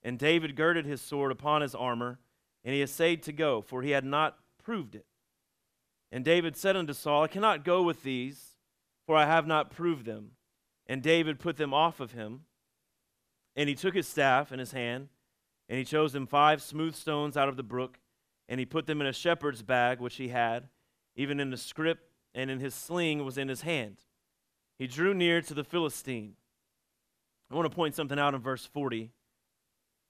And 0.02 0.18
David 0.18 0.56
girded 0.56 0.86
his 0.86 1.02
sword 1.02 1.30
upon 1.30 1.60
his 1.60 1.74
armor, 1.74 2.18
and 2.64 2.74
he 2.74 2.80
essayed 2.80 3.22
to 3.24 3.32
go, 3.32 3.60
for 3.60 3.82
he 3.82 3.90
had 3.90 4.02
not 4.02 4.38
proved 4.64 4.94
it. 4.94 5.04
And 6.10 6.24
David 6.24 6.56
said 6.56 6.76
unto 6.76 6.94
Saul, 6.94 7.24
I 7.24 7.28
cannot 7.28 7.62
go 7.62 7.82
with 7.82 8.04
these, 8.04 8.54
for 9.04 9.16
I 9.16 9.26
have 9.26 9.46
not 9.46 9.70
proved 9.70 10.06
them. 10.06 10.30
And 10.86 11.02
David 11.02 11.38
put 11.38 11.58
them 11.58 11.74
off 11.74 12.00
of 12.00 12.12
him. 12.12 12.46
And 13.54 13.68
he 13.68 13.74
took 13.74 13.94
his 13.94 14.08
staff 14.08 14.52
in 14.52 14.58
his 14.58 14.72
hand, 14.72 15.10
and 15.68 15.78
he 15.78 15.84
chose 15.84 16.14
him 16.14 16.26
five 16.26 16.62
smooth 16.62 16.94
stones 16.94 17.36
out 17.36 17.50
of 17.50 17.58
the 17.58 17.62
brook, 17.62 17.98
and 18.48 18.58
he 18.58 18.64
put 18.64 18.86
them 18.86 19.02
in 19.02 19.06
a 19.06 19.12
shepherd's 19.12 19.62
bag 19.62 20.00
which 20.00 20.16
he 20.16 20.28
had, 20.28 20.70
even 21.16 21.38
in 21.38 21.50
the 21.50 21.58
scrip, 21.58 21.98
and 22.34 22.50
in 22.50 22.60
his 22.60 22.74
sling 22.74 23.26
was 23.26 23.36
in 23.36 23.48
his 23.48 23.60
hand. 23.60 23.98
He 24.78 24.86
drew 24.86 25.14
near 25.14 25.40
to 25.42 25.54
the 25.54 25.64
Philistine. 25.64 26.34
I 27.50 27.54
want 27.54 27.70
to 27.70 27.74
point 27.74 27.94
something 27.94 28.18
out 28.18 28.34
in 28.34 28.40
verse 28.40 28.66
40. 28.66 29.10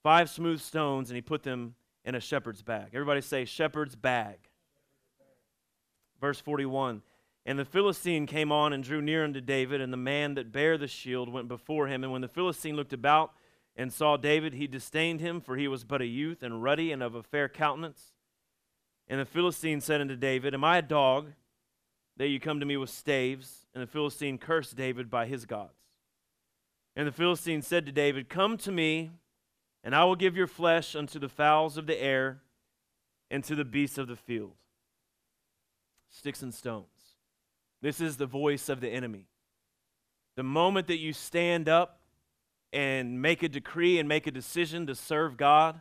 Five 0.02 0.30
smooth 0.30 0.60
stones, 0.60 1.10
and 1.10 1.16
he 1.16 1.22
put 1.22 1.42
them 1.42 1.74
in 2.04 2.14
a 2.14 2.20
shepherd's 2.20 2.62
bag. 2.62 2.88
Everybody 2.92 3.20
say, 3.20 3.44
shepherd's 3.44 3.96
bag. 3.96 4.38
Verse 6.20 6.40
41 6.40 7.02
And 7.44 7.58
the 7.58 7.64
Philistine 7.64 8.26
came 8.26 8.50
on 8.50 8.72
and 8.72 8.82
drew 8.82 9.02
near 9.02 9.24
unto 9.24 9.40
David, 9.40 9.80
and 9.80 9.92
the 9.92 9.98
man 9.98 10.34
that 10.34 10.52
bare 10.52 10.78
the 10.78 10.88
shield 10.88 11.28
went 11.28 11.48
before 11.48 11.88
him. 11.88 12.02
And 12.02 12.12
when 12.12 12.22
the 12.22 12.28
Philistine 12.28 12.76
looked 12.76 12.92
about 12.92 13.32
and 13.76 13.92
saw 13.92 14.16
David, 14.16 14.54
he 14.54 14.66
disdained 14.66 15.20
him, 15.20 15.40
for 15.40 15.56
he 15.56 15.68
was 15.68 15.84
but 15.84 16.00
a 16.00 16.06
youth 16.06 16.42
and 16.42 16.62
ruddy 16.62 16.92
and 16.92 17.02
of 17.02 17.14
a 17.14 17.22
fair 17.22 17.48
countenance. 17.48 18.12
And 19.08 19.20
the 19.20 19.26
Philistine 19.26 19.80
said 19.80 20.00
unto 20.00 20.16
David, 20.16 20.54
Am 20.54 20.64
I 20.64 20.78
a 20.78 20.82
dog 20.82 21.32
that 22.16 22.28
you 22.28 22.40
come 22.40 22.60
to 22.60 22.66
me 22.66 22.76
with 22.76 22.90
staves? 22.90 23.66
And 23.74 23.82
the 23.82 23.86
Philistine 23.86 24.38
cursed 24.38 24.76
David 24.76 25.10
by 25.10 25.26
his 25.26 25.44
gods. 25.44 25.72
And 26.94 27.06
the 27.06 27.12
Philistine 27.12 27.62
said 27.62 27.84
to 27.86 27.92
David, 27.92 28.28
Come 28.28 28.56
to 28.58 28.72
me, 28.72 29.10
and 29.84 29.94
I 29.94 30.04
will 30.04 30.16
give 30.16 30.36
your 30.36 30.46
flesh 30.46 30.96
unto 30.96 31.18
the 31.18 31.28
fowls 31.28 31.76
of 31.76 31.86
the 31.86 32.00
air 32.00 32.40
and 33.30 33.44
to 33.44 33.54
the 33.54 33.64
beasts 33.64 33.98
of 33.98 34.08
the 34.08 34.16
field. 34.16 34.54
Sticks 36.08 36.42
and 36.42 36.54
stones. 36.54 36.86
This 37.82 38.00
is 38.00 38.16
the 38.16 38.26
voice 38.26 38.68
of 38.68 38.80
the 38.80 38.88
enemy. 38.88 39.26
The 40.36 40.42
moment 40.42 40.86
that 40.86 40.98
you 40.98 41.12
stand 41.12 41.68
up 41.68 42.00
and 42.72 43.20
make 43.20 43.42
a 43.42 43.48
decree 43.48 43.98
and 43.98 44.08
make 44.08 44.26
a 44.26 44.30
decision 44.30 44.86
to 44.86 44.94
serve 44.94 45.36
God, 45.36 45.80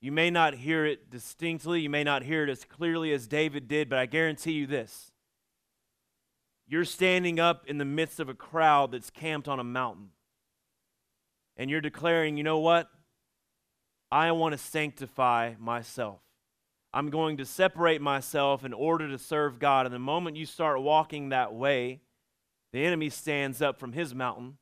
you 0.00 0.10
may 0.10 0.30
not 0.30 0.54
hear 0.54 0.84
it 0.84 1.10
distinctly, 1.10 1.80
you 1.80 1.90
may 1.90 2.02
not 2.02 2.24
hear 2.24 2.42
it 2.42 2.50
as 2.50 2.64
clearly 2.64 3.12
as 3.12 3.28
David 3.28 3.68
did, 3.68 3.88
but 3.88 3.98
I 3.98 4.06
guarantee 4.06 4.52
you 4.52 4.66
this. 4.66 5.11
You're 6.72 6.86
standing 6.86 7.38
up 7.38 7.66
in 7.66 7.76
the 7.76 7.84
midst 7.84 8.18
of 8.18 8.30
a 8.30 8.34
crowd 8.34 8.92
that's 8.92 9.10
camped 9.10 9.46
on 9.46 9.60
a 9.60 9.64
mountain. 9.64 10.08
And 11.54 11.68
you're 11.68 11.82
declaring, 11.82 12.38
you 12.38 12.44
know 12.44 12.60
what? 12.60 12.88
I 14.10 14.32
want 14.32 14.52
to 14.52 14.58
sanctify 14.58 15.52
myself. 15.58 16.20
I'm 16.94 17.10
going 17.10 17.36
to 17.36 17.44
separate 17.44 18.00
myself 18.00 18.64
in 18.64 18.72
order 18.72 19.06
to 19.10 19.18
serve 19.18 19.58
God. 19.58 19.84
And 19.84 19.94
the 19.94 19.98
moment 19.98 20.38
you 20.38 20.46
start 20.46 20.80
walking 20.80 21.28
that 21.28 21.52
way, 21.52 22.00
the 22.72 22.86
enemy 22.86 23.10
stands 23.10 23.60
up 23.60 23.78
from 23.78 23.92
his 23.92 24.14
mountain 24.14 24.56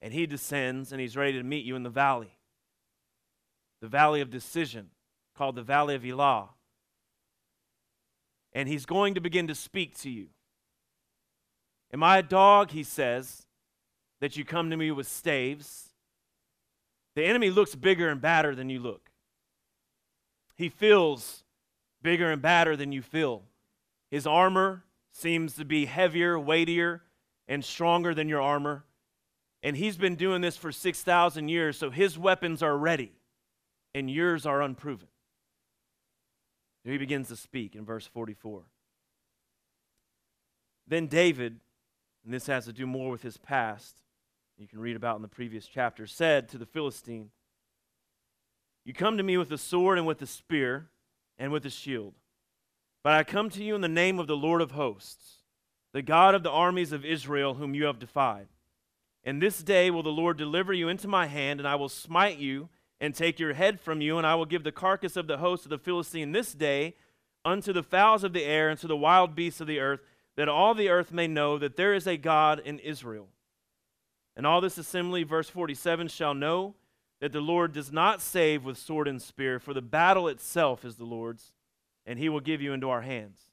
and 0.00 0.14
he 0.14 0.26
descends 0.26 0.92
and 0.92 1.00
he's 1.00 1.16
ready 1.16 1.32
to 1.32 1.42
meet 1.42 1.64
you 1.64 1.74
in 1.74 1.82
the 1.82 1.90
valley 1.90 2.36
the 3.80 3.88
valley 3.88 4.20
of 4.20 4.30
decision, 4.30 4.90
called 5.36 5.56
the 5.56 5.62
valley 5.62 5.96
of 5.96 6.04
Elah. 6.04 6.50
And 8.52 8.68
he's 8.68 8.86
going 8.86 9.14
to 9.14 9.20
begin 9.20 9.48
to 9.48 9.54
speak 9.56 9.98
to 10.02 10.10
you. 10.10 10.28
Am 11.92 12.02
I 12.02 12.18
a 12.18 12.22
dog, 12.22 12.70
he 12.70 12.82
says, 12.82 13.46
that 14.20 14.36
you 14.36 14.44
come 14.44 14.70
to 14.70 14.76
me 14.76 14.90
with 14.90 15.08
staves? 15.08 15.88
The 17.16 17.24
enemy 17.24 17.50
looks 17.50 17.74
bigger 17.74 18.08
and 18.08 18.20
badder 18.20 18.54
than 18.54 18.70
you 18.70 18.78
look. 18.78 19.10
He 20.56 20.68
feels 20.68 21.42
bigger 22.02 22.30
and 22.30 22.40
badder 22.40 22.76
than 22.76 22.92
you 22.92 23.02
feel. 23.02 23.42
His 24.10 24.26
armor 24.26 24.84
seems 25.12 25.54
to 25.54 25.64
be 25.64 25.86
heavier, 25.86 26.38
weightier, 26.38 27.02
and 27.48 27.64
stronger 27.64 28.14
than 28.14 28.28
your 28.28 28.40
armor. 28.40 28.84
And 29.62 29.76
he's 29.76 29.96
been 29.96 30.16
doing 30.16 30.40
this 30.40 30.56
for 30.56 30.72
6,000 30.72 31.48
years, 31.48 31.76
so 31.76 31.90
his 31.90 32.18
weapons 32.18 32.62
are 32.62 32.76
ready 32.76 33.12
and 33.94 34.10
yours 34.10 34.46
are 34.46 34.62
unproven. 34.62 35.08
He 36.84 36.96
begins 36.96 37.28
to 37.28 37.36
speak 37.36 37.74
in 37.74 37.84
verse 37.84 38.06
44. 38.06 38.62
Then 40.86 41.06
David, 41.06 41.60
and 42.24 42.32
this 42.34 42.46
has 42.46 42.66
to 42.66 42.72
do 42.72 42.86
more 42.86 43.10
with 43.10 43.22
his 43.22 43.36
past, 43.36 43.96
you 44.58 44.68
can 44.68 44.78
read 44.78 44.96
about 44.96 45.16
in 45.16 45.22
the 45.22 45.28
previous 45.28 45.66
chapter, 45.66 46.06
said 46.06 46.48
to 46.50 46.58
the 46.58 46.66
Philistine, 46.66 47.30
You 48.84 48.92
come 48.92 49.16
to 49.16 49.22
me 49.22 49.36
with 49.38 49.50
a 49.52 49.58
sword 49.58 49.96
and 49.96 50.06
with 50.06 50.20
a 50.20 50.26
spear 50.26 50.90
and 51.38 51.50
with 51.50 51.64
a 51.64 51.70
shield. 51.70 52.14
But 53.02 53.14
I 53.14 53.24
come 53.24 53.48
to 53.50 53.64
you 53.64 53.74
in 53.74 53.80
the 53.80 53.88
name 53.88 54.18
of 54.18 54.26
the 54.26 54.36
Lord 54.36 54.60
of 54.60 54.72
hosts, 54.72 55.38
the 55.92 56.02
God 56.02 56.34
of 56.34 56.42
the 56.42 56.50
armies 56.50 56.92
of 56.92 57.04
Israel, 57.04 57.54
whom 57.54 57.74
you 57.74 57.86
have 57.86 57.98
defied. 57.98 58.48
And 59.24 59.40
this 59.40 59.62
day 59.62 59.90
will 59.90 60.02
the 60.02 60.10
Lord 60.10 60.36
deliver 60.36 60.72
you 60.72 60.88
into 60.88 61.08
my 61.08 61.26
hand, 61.26 61.60
and 61.60 61.66
I 61.68 61.76
will 61.76 61.88
smite 61.88 62.38
you 62.38 62.68
and 63.00 63.14
take 63.14 63.38
your 63.38 63.54
head 63.54 63.80
from 63.80 64.02
you, 64.02 64.18
and 64.18 64.26
I 64.26 64.34
will 64.34 64.44
give 64.44 64.62
the 64.62 64.72
carcass 64.72 65.16
of 65.16 65.26
the 65.26 65.38
host 65.38 65.64
of 65.64 65.70
the 65.70 65.78
Philistine 65.78 66.32
this 66.32 66.52
day 66.52 66.94
unto 67.44 67.72
the 67.72 67.82
fowls 67.82 68.24
of 68.24 68.34
the 68.34 68.44
air 68.44 68.68
and 68.68 68.78
to 68.80 68.86
the 68.86 68.96
wild 68.96 69.34
beasts 69.34 69.60
of 69.60 69.66
the 69.66 69.80
earth, 69.80 70.00
that 70.40 70.48
all 70.48 70.72
the 70.72 70.88
earth 70.88 71.12
may 71.12 71.26
know 71.26 71.58
that 71.58 71.76
there 71.76 71.92
is 71.92 72.06
a 72.06 72.16
God 72.16 72.62
in 72.64 72.78
Israel. 72.78 73.28
And 74.34 74.46
all 74.46 74.62
this 74.62 74.78
assembly, 74.78 75.22
verse 75.22 75.50
47, 75.50 76.08
shall 76.08 76.32
know 76.32 76.76
that 77.20 77.32
the 77.32 77.42
Lord 77.42 77.74
does 77.74 77.92
not 77.92 78.22
save 78.22 78.64
with 78.64 78.78
sword 78.78 79.06
and 79.06 79.20
spear, 79.20 79.58
for 79.58 79.74
the 79.74 79.82
battle 79.82 80.28
itself 80.28 80.82
is 80.82 80.96
the 80.96 81.04
Lord's, 81.04 81.52
and 82.06 82.18
he 82.18 82.30
will 82.30 82.40
give 82.40 82.62
you 82.62 82.72
into 82.72 82.88
our 82.88 83.02
hands. 83.02 83.50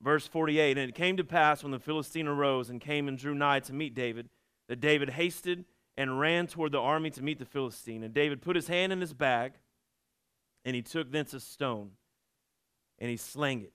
Verse 0.00 0.26
48 0.26 0.78
And 0.78 0.88
it 0.88 0.94
came 0.94 1.18
to 1.18 1.22
pass 1.22 1.62
when 1.62 1.70
the 1.70 1.78
Philistine 1.78 2.26
arose 2.26 2.70
and 2.70 2.80
came 2.80 3.08
and 3.08 3.18
drew 3.18 3.34
nigh 3.34 3.60
to 3.60 3.74
meet 3.74 3.94
David, 3.94 4.30
that 4.70 4.80
David 4.80 5.10
hasted 5.10 5.66
and 5.98 6.18
ran 6.18 6.46
toward 6.46 6.72
the 6.72 6.80
army 6.80 7.10
to 7.10 7.22
meet 7.22 7.40
the 7.40 7.44
Philistine. 7.44 8.02
And 8.02 8.14
David 8.14 8.40
put 8.40 8.56
his 8.56 8.68
hand 8.68 8.90
in 8.90 9.02
his 9.02 9.12
bag, 9.12 9.52
and 10.64 10.74
he 10.74 10.80
took 10.80 11.12
thence 11.12 11.34
a 11.34 11.40
stone, 11.40 11.90
and 12.98 13.10
he 13.10 13.18
slang 13.18 13.60
it. 13.60 13.74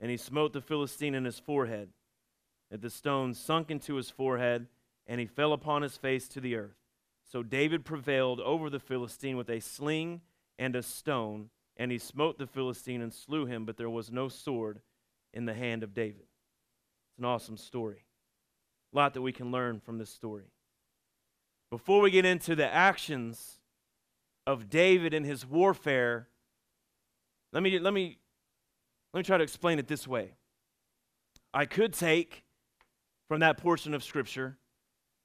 And 0.00 0.10
he 0.10 0.16
smote 0.16 0.52
the 0.52 0.60
Philistine 0.60 1.14
in 1.14 1.24
his 1.24 1.38
forehead. 1.38 1.88
And 2.70 2.80
the 2.80 2.90
stone 2.90 3.34
sunk 3.34 3.70
into 3.70 3.94
his 3.94 4.10
forehead, 4.10 4.66
and 5.06 5.20
he 5.20 5.26
fell 5.26 5.52
upon 5.52 5.82
his 5.82 5.96
face 5.96 6.28
to 6.28 6.40
the 6.40 6.56
earth. 6.56 6.76
So 7.30 7.42
David 7.42 7.84
prevailed 7.84 8.40
over 8.40 8.70
the 8.70 8.78
Philistine 8.78 9.36
with 9.36 9.48
a 9.48 9.60
sling 9.60 10.20
and 10.58 10.76
a 10.76 10.82
stone, 10.82 11.50
and 11.76 11.90
he 11.90 11.98
smote 11.98 12.38
the 12.38 12.46
Philistine 12.46 13.02
and 13.02 13.12
slew 13.12 13.46
him, 13.46 13.64
but 13.64 13.76
there 13.76 13.90
was 13.90 14.10
no 14.10 14.28
sword 14.28 14.80
in 15.32 15.44
the 15.44 15.54
hand 15.54 15.82
of 15.82 15.94
David. 15.94 16.26
It's 17.10 17.18
an 17.18 17.24
awesome 17.24 17.56
story. 17.56 18.04
A 18.92 18.96
lot 18.96 19.14
that 19.14 19.22
we 19.22 19.32
can 19.32 19.50
learn 19.50 19.80
from 19.80 19.98
this 19.98 20.10
story. 20.10 20.50
Before 21.70 22.00
we 22.00 22.10
get 22.10 22.24
into 22.24 22.54
the 22.54 22.72
actions 22.72 23.60
of 24.46 24.70
David 24.70 25.12
and 25.12 25.26
his 25.26 25.44
warfare, 25.44 26.28
let 27.52 27.62
me, 27.62 27.78
let 27.78 27.92
me, 27.92 28.18
let 29.16 29.20
me 29.20 29.24
try 29.24 29.38
to 29.38 29.44
explain 29.44 29.78
it 29.78 29.88
this 29.88 30.06
way. 30.06 30.32
I 31.54 31.64
could 31.64 31.94
take 31.94 32.44
from 33.28 33.40
that 33.40 33.56
portion 33.56 33.94
of 33.94 34.04
Scripture 34.04 34.58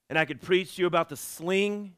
and 0.09 0.17
I 0.17 0.23
could 0.23 0.39
preach 0.39 0.75
to 0.75 0.83
you 0.83 0.87
about 0.87 1.09
the 1.09 1.17
sling, 1.17 1.91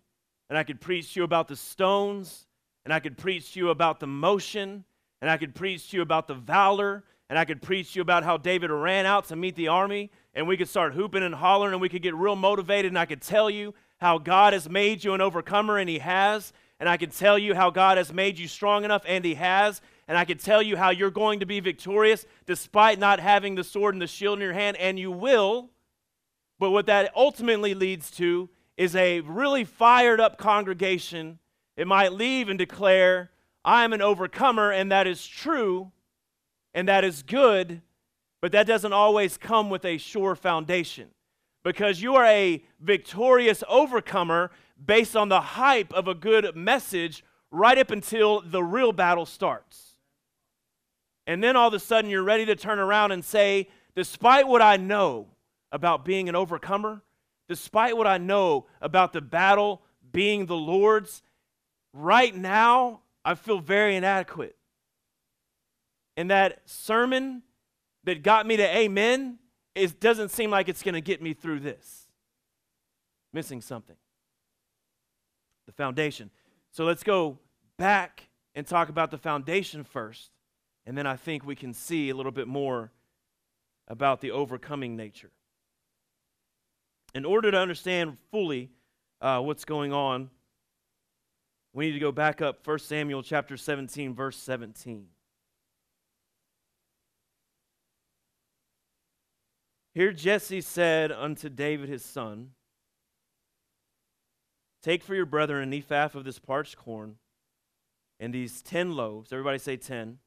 and 0.50 0.58
I 0.58 0.64
could 0.64 0.82
preach 0.82 1.14
to 1.14 1.20
you 1.20 1.24
about 1.24 1.48
the 1.48 1.56
stones, 1.56 2.48
and 2.84 2.92
I 2.92 3.00
could 3.00 3.16
preach 3.16 3.54
to 3.54 3.60
you 3.60 3.70
about 3.70 4.00
the 4.00 4.08
motion, 4.08 4.86
and 5.22 5.30
I 5.30 5.38
could 5.38 5.54
preach 5.54 5.92
to 5.92 5.98
you 5.98 6.02
about 6.02 6.28
the 6.28 6.34
valor, 6.34 7.04
and 7.30 7.38
I 7.38 7.46
could 7.46 7.62
preach 7.62 7.94
to 7.94 8.00
you 8.00 8.02
about 8.02 8.24
how 8.24 8.38
David 8.38 8.72
ran 8.72 9.06
out 9.06 9.28
to 9.28 9.36
meet 9.36 9.56
the 9.56 9.68
army, 9.68 10.10
and 10.34 10.48
we 10.48 10.58
could 10.58 10.70
start 10.70 10.96
hooping 10.96 11.22
and 11.22 11.36
hollering, 11.36 11.74
and 11.74 11.82
we 11.82 11.90
could 11.90 12.02
get 12.02 12.16
real 12.16 12.36
motivated, 12.36 12.90
and 12.90 12.98
I 12.98 13.06
could 13.06 13.22
tell 13.22 13.52
you 13.52 13.76
how 13.98 14.18
God 14.18 14.54
has 14.54 14.68
made 14.68 15.04
you 15.04 15.14
an 15.14 15.22
overcomer, 15.22 15.78
and 15.78 15.88
He 15.88 16.00
has. 16.00 16.54
And 16.84 16.90
I 16.90 16.98
can 16.98 17.12
tell 17.12 17.40
you 17.40 17.56
how 17.56 17.70
God 17.70 17.98
has 17.98 18.12
made 18.12 18.38
you 18.38 18.46
strong 18.46 18.84
enough, 18.84 19.04
and 19.08 19.24
He 19.24 19.36
has. 19.36 19.80
And 20.06 20.18
I 20.18 20.26
can 20.26 20.38
tell 20.38 20.62
you 20.62 20.76
how 20.76 20.90
you're 20.90 21.10
going 21.10 21.40
to 21.40 21.46
be 21.46 21.62
victorious 21.62 22.26
despite 22.46 23.00
not 23.00 23.22
having 23.22 23.56
the 23.56 23.64
sword 23.64 23.96
and 23.96 24.02
the 24.02 24.06
shield 24.06 24.40
in 24.40 24.44
your 24.44 24.52
hand, 24.52 24.76
and 24.76 25.00
you 25.00 25.10
will. 25.10 25.70
But 26.60 26.72
what 26.72 26.88
that 26.88 27.14
ultimately 27.16 27.74
leads 27.74 28.12
to 28.18 28.50
is 28.76 28.98
a 28.98 29.22
really 29.22 29.64
fired 29.64 30.20
up 30.20 30.38
congregation. 30.38 31.40
It 31.78 31.88
might 31.88 32.12
leave 32.12 32.50
and 32.50 32.60
declare, 32.60 33.32
I 33.64 33.86
am 33.86 33.94
an 33.94 34.02
overcomer, 34.02 34.70
and 34.70 34.92
that 34.92 35.08
is 35.08 35.26
true, 35.26 35.94
and 36.74 36.90
that 36.90 37.06
is 37.06 37.24
good, 37.24 37.82
but 38.42 38.52
that 38.52 38.68
doesn't 38.68 38.92
always 38.92 39.38
come 39.38 39.70
with 39.70 39.86
a 39.86 39.98
sure 39.98 40.36
foundation. 40.36 41.12
Because 41.64 42.02
you 42.02 42.16
are 42.16 42.26
a 42.26 42.62
victorious 42.82 43.64
overcomer 43.70 44.52
based 44.84 45.16
on 45.16 45.30
the 45.30 45.42
hype 45.42 45.94
of 45.94 46.08
a 46.08 46.16
good 46.16 46.56
message 46.56 47.24
right 47.52 47.78
up 47.78 47.92
until 47.92 48.42
the 48.42 48.64
real 48.64 48.92
battle 48.92 49.26
starts. 49.26 49.96
And 51.26 51.44
then 51.44 51.56
all 51.56 51.68
of 51.68 51.74
a 51.74 51.80
sudden 51.80 52.10
you're 52.10 52.24
ready 52.24 52.46
to 52.46 52.56
turn 52.56 52.80
around 52.80 53.12
and 53.12 53.24
say, 53.24 53.70
despite 53.96 54.48
what 54.48 54.62
I 54.62 54.78
know 54.78 55.28
about 55.72 56.04
being 56.04 56.28
an 56.28 56.36
overcomer, 56.36 57.02
despite 57.48 57.96
what 57.96 58.08
I 58.08 58.18
know 58.18 58.66
about 58.82 59.14
the 59.14 59.22
battle 59.22 59.82
being 60.12 60.46
the 60.46 60.56
Lord's, 60.56 61.22
right 61.94 62.36
now 62.36 63.02
I 63.24 63.36
feel 63.36 63.60
very 63.60 63.96
inadequate. 63.96 64.56
And 66.18 66.30
that 66.30 66.62
sermon 66.66 67.44
that 68.04 68.22
got 68.22 68.46
me 68.46 68.58
to 68.58 68.78
amen 68.78 69.40
it 69.76 70.00
doesn't 70.00 70.30
seem 70.30 70.52
like 70.52 70.70
it's 70.70 70.84
going 70.84 70.94
to 70.94 71.02
get 71.02 71.22
me 71.22 71.34
through 71.34 71.60
this. 71.62 72.08
Missing 73.32 73.62
something. 73.62 73.96
The 75.66 75.72
foundation. 75.72 76.30
So 76.72 76.86
let's 76.86 77.04
go 77.04 77.40
back 77.78 78.30
and 78.56 78.66
talk 78.66 78.90
about 78.90 79.12
the 79.12 79.18
foundation 79.18 79.84
first. 79.84 80.32
And 80.86 80.98
then 80.98 81.08
I 81.08 81.16
think 81.16 81.46
we 81.46 81.56
can 81.56 81.74
see 81.74 82.10
a 82.10 82.16
little 82.16 82.32
bit 82.32 82.48
more 82.48 82.92
about 83.88 84.22
the 84.22 84.32
overcoming 84.32 84.96
nature. 84.96 85.32
In 87.14 87.26
order 87.26 87.52
to 87.52 87.58
understand 87.58 88.18
fully 88.32 88.70
uh, 89.22 89.40
what's 89.40 89.66
going 89.66 89.94
on, 89.94 90.30
we 91.74 91.88
need 91.88 91.94
to 91.94 92.00
go 92.00 92.12
back 92.12 92.42
up 92.42 92.66
1 92.66 92.80
Samuel 92.80 93.24
chapter 93.24 93.58
17, 93.58 94.14
verse 94.14 94.38
17. 94.38 95.08
Here 99.94 100.12
Jesse 100.12 100.62
said 100.62 101.12
unto 101.12 101.50
David 101.50 101.88
his 101.88 102.04
son, 102.04 102.52
Take 104.84 105.04
for 105.04 105.16
your 105.16 105.26
brethren 105.26 105.64
an 105.64 105.74
ephah 105.74 106.10
of 106.14 106.26
this 106.26 106.38
parched 106.38 106.78
corn 106.78 107.16
and 108.20 108.34
these 108.34 108.62
ten 108.62 108.96
loaves, 108.96 109.34
everybody 109.34 109.58
say 109.58 109.78
ten, 109.78 110.20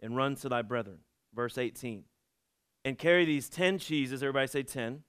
and 0.00 0.16
run 0.16 0.36
to 0.36 0.48
thy 0.48 0.62
brethren. 0.62 1.00
Verse 1.34 1.58
18. 1.58 2.04
And 2.84 2.96
carry 2.96 3.24
these 3.24 3.48
ten 3.48 3.78
cheeses, 3.78 4.22
everybody 4.22 4.46
say 4.46 4.62
ten, 4.62 5.02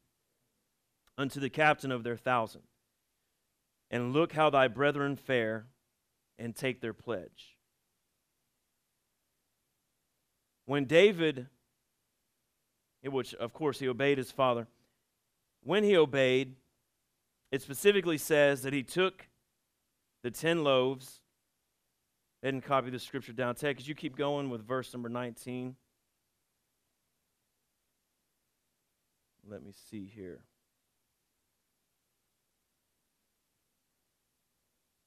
unto 1.18 1.40
the 1.40 1.50
captain 1.50 1.92
of 1.92 2.04
their 2.04 2.18
thousand. 2.18 2.64
And 3.90 4.12
look 4.12 4.34
how 4.34 4.50
thy 4.50 4.68
brethren 4.68 5.16
fare, 5.16 5.68
and 6.38 6.56
take 6.56 6.82
their 6.82 6.94
pledge. 6.94 7.58
When 10.66 10.86
David 10.86 11.48
which 13.12 13.34
of 13.36 13.54
course 13.54 13.80
he 13.80 13.88
obeyed 13.88 14.18
his 14.18 14.32
father. 14.32 14.68
When 15.64 15.84
he 15.84 15.98
obeyed, 15.98 16.56
it 17.52 17.62
specifically 17.62 18.18
says 18.18 18.62
that 18.64 18.74
he 18.74 18.84
took 18.84 19.28
the 20.24 20.32
10 20.32 20.64
loaves. 20.64 21.22
and 22.44 22.64
copy 22.64 22.92
the 22.92 23.00
scripture 23.00 23.34
down. 23.34 23.56
Ted, 23.56 23.78
could 23.78 23.88
you 23.88 23.96
keep 23.96 24.16
going 24.16 24.50
with 24.50 24.66
verse 24.66 24.94
number 24.94 25.10
19? 25.10 25.76
Let 29.50 29.64
me 29.64 29.74
see 29.90 30.06
here. 30.14 30.44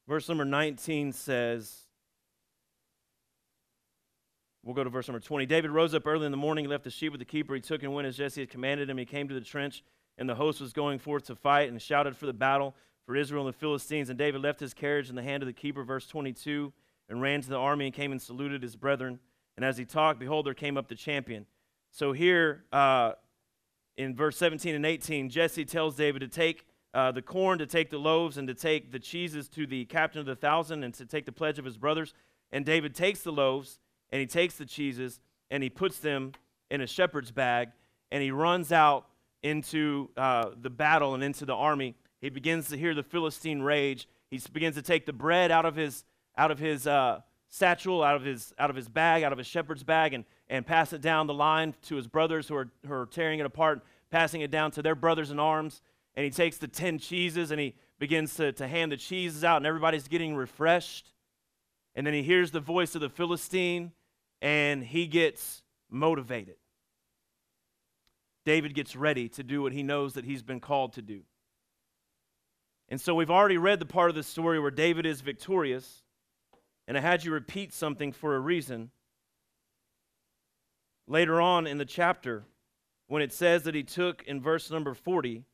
Verse 0.08 0.28
number 0.28 0.44
19 0.44 1.12
says, 1.12 1.86
We'll 4.62 4.74
go 4.74 4.84
to 4.84 4.90
verse 4.90 5.08
number 5.08 5.20
20. 5.20 5.46
David 5.46 5.70
rose 5.70 5.94
up 5.94 6.06
early 6.06 6.26
in 6.26 6.32
the 6.32 6.36
morning, 6.36 6.68
left 6.68 6.84
the 6.84 6.90
sheep 6.90 7.12
with 7.12 7.20
the 7.20 7.24
keeper. 7.24 7.54
He 7.54 7.60
took 7.60 7.82
and 7.82 7.94
went 7.94 8.06
as 8.06 8.16
Jesse 8.16 8.40
had 8.42 8.50
commanded 8.50 8.90
him. 8.90 8.98
He 8.98 9.06
came 9.06 9.28
to 9.28 9.34
the 9.34 9.40
trench, 9.40 9.82
and 10.20 10.28
the 10.28 10.34
host 10.34 10.60
was 10.60 10.72
going 10.72 10.98
forth 10.98 11.24
to 11.24 11.34
fight 11.34 11.70
and 11.70 11.80
shouted 11.80 12.14
for 12.14 12.26
the 12.26 12.32
battle 12.32 12.76
for 13.06 13.16
Israel 13.16 13.46
and 13.46 13.52
the 13.52 13.58
Philistines. 13.58 14.10
And 14.10 14.18
David 14.18 14.42
left 14.42 14.60
his 14.60 14.74
carriage 14.74 15.08
in 15.08 15.16
the 15.16 15.22
hand 15.22 15.42
of 15.42 15.46
the 15.46 15.52
keeper, 15.52 15.82
verse 15.82 16.06
22, 16.06 16.72
and 17.08 17.22
ran 17.22 17.40
to 17.40 17.48
the 17.48 17.56
army 17.56 17.86
and 17.86 17.94
came 17.94 18.12
and 18.12 18.20
saluted 18.20 18.62
his 18.62 18.76
brethren. 18.76 19.18
And 19.56 19.64
as 19.64 19.78
he 19.78 19.86
talked, 19.86 20.20
behold, 20.20 20.46
there 20.46 20.54
came 20.54 20.76
up 20.76 20.88
the 20.88 20.94
champion. 20.94 21.46
So 21.90 22.12
here 22.12 22.64
uh, 22.70 23.12
in 23.96 24.14
verse 24.14 24.36
17 24.36 24.74
and 24.74 24.84
18, 24.84 25.30
Jesse 25.30 25.64
tells 25.64 25.96
David 25.96 26.20
to 26.20 26.28
take 26.28 26.66
uh, 26.92 27.10
the 27.12 27.22
corn, 27.22 27.58
to 27.58 27.66
take 27.66 27.88
the 27.88 27.98
loaves, 27.98 28.36
and 28.36 28.46
to 28.46 28.54
take 28.54 28.92
the 28.92 28.98
cheeses 28.98 29.48
to 29.48 29.66
the 29.66 29.86
captain 29.86 30.20
of 30.20 30.26
the 30.26 30.36
thousand, 30.36 30.84
and 30.84 30.92
to 30.94 31.06
take 31.06 31.24
the 31.24 31.32
pledge 31.32 31.58
of 31.58 31.64
his 31.64 31.78
brothers. 31.78 32.12
And 32.52 32.66
David 32.66 32.94
takes 32.94 33.20
the 33.22 33.32
loaves 33.32 33.78
and 34.10 34.20
he 34.20 34.26
takes 34.26 34.56
the 34.56 34.66
cheeses 34.66 35.20
and 35.50 35.62
he 35.62 35.70
puts 35.70 35.98
them 35.98 36.32
in 36.70 36.80
a 36.80 36.86
shepherd's 36.86 37.30
bag 37.30 37.70
and 38.10 38.22
he 38.22 38.30
runs 38.30 38.72
out 38.72 39.06
into 39.42 40.10
uh, 40.16 40.50
the 40.60 40.70
battle 40.70 41.14
and 41.14 41.22
into 41.22 41.44
the 41.44 41.54
army. 41.54 41.94
He 42.20 42.28
begins 42.28 42.68
to 42.68 42.76
hear 42.76 42.94
the 42.94 43.02
Philistine 43.02 43.62
rage. 43.62 44.08
He 44.30 44.40
begins 44.52 44.76
to 44.76 44.82
take 44.82 45.06
the 45.06 45.12
bread 45.12 45.50
out 45.50 45.64
of 45.64 45.76
his 45.76 46.04
out 46.36 46.50
of 46.50 46.58
his 46.58 46.86
uh, 46.86 47.20
satchel, 47.48 48.02
out 48.02 48.16
of 48.16 48.22
his 48.22 48.52
out 48.58 48.70
of 48.70 48.76
his 48.76 48.88
bag, 48.88 49.22
out 49.22 49.32
of 49.32 49.38
his 49.38 49.46
shepherd's 49.46 49.82
bag, 49.82 50.14
and 50.14 50.24
and 50.48 50.66
pass 50.66 50.92
it 50.92 51.00
down 51.00 51.26
the 51.26 51.34
line 51.34 51.74
to 51.82 51.96
his 51.96 52.06
brothers 52.06 52.48
who 52.48 52.56
are 52.56 52.68
who 52.86 52.92
are 52.92 53.06
tearing 53.06 53.40
it 53.40 53.46
apart, 53.46 53.82
passing 54.10 54.40
it 54.40 54.50
down 54.50 54.70
to 54.72 54.82
their 54.82 54.94
brothers 54.94 55.30
in 55.30 55.38
arms. 55.38 55.82
And 56.14 56.24
he 56.24 56.30
takes 56.30 56.58
the 56.58 56.68
ten 56.68 56.98
cheeses 56.98 57.50
and 57.50 57.60
he 57.60 57.74
begins 57.98 58.34
to, 58.36 58.52
to 58.52 58.66
hand 58.66 58.90
the 58.90 58.96
cheeses 58.96 59.44
out, 59.44 59.58
and 59.58 59.66
everybody's 59.66 60.08
getting 60.08 60.34
refreshed. 60.34 61.12
And 61.94 62.06
then 62.06 62.14
he 62.14 62.22
hears 62.22 62.50
the 62.50 62.60
voice 62.60 62.94
of 62.94 63.00
the 63.00 63.08
Philistine 63.08 63.92
and 64.40 64.82
he 64.82 65.06
gets 65.06 65.62
motivated. 65.90 66.56
David 68.44 68.74
gets 68.74 68.96
ready 68.96 69.28
to 69.30 69.42
do 69.42 69.62
what 69.62 69.72
he 69.72 69.82
knows 69.82 70.14
that 70.14 70.24
he's 70.24 70.42
been 70.42 70.60
called 70.60 70.94
to 70.94 71.02
do. 71.02 71.22
And 72.88 73.00
so 73.00 73.14
we've 73.14 73.30
already 73.30 73.58
read 73.58 73.78
the 73.78 73.86
part 73.86 74.10
of 74.10 74.16
the 74.16 74.22
story 74.22 74.58
where 74.58 74.70
David 74.70 75.06
is 75.06 75.20
victorious, 75.20 76.02
and 76.88 76.96
I 76.96 77.00
had 77.00 77.24
you 77.24 77.32
repeat 77.32 77.72
something 77.72 78.12
for 78.12 78.34
a 78.34 78.40
reason. 78.40 78.90
Later 81.06 81.40
on 81.40 81.66
in 81.66 81.78
the 81.78 81.84
chapter, 81.84 82.44
when 83.06 83.22
it 83.22 83.32
says 83.32 83.64
that 83.64 83.74
he 83.74 83.82
took 83.82 84.22
in 84.24 84.40
verse 84.40 84.70
number 84.70 84.94
40, 84.94 85.44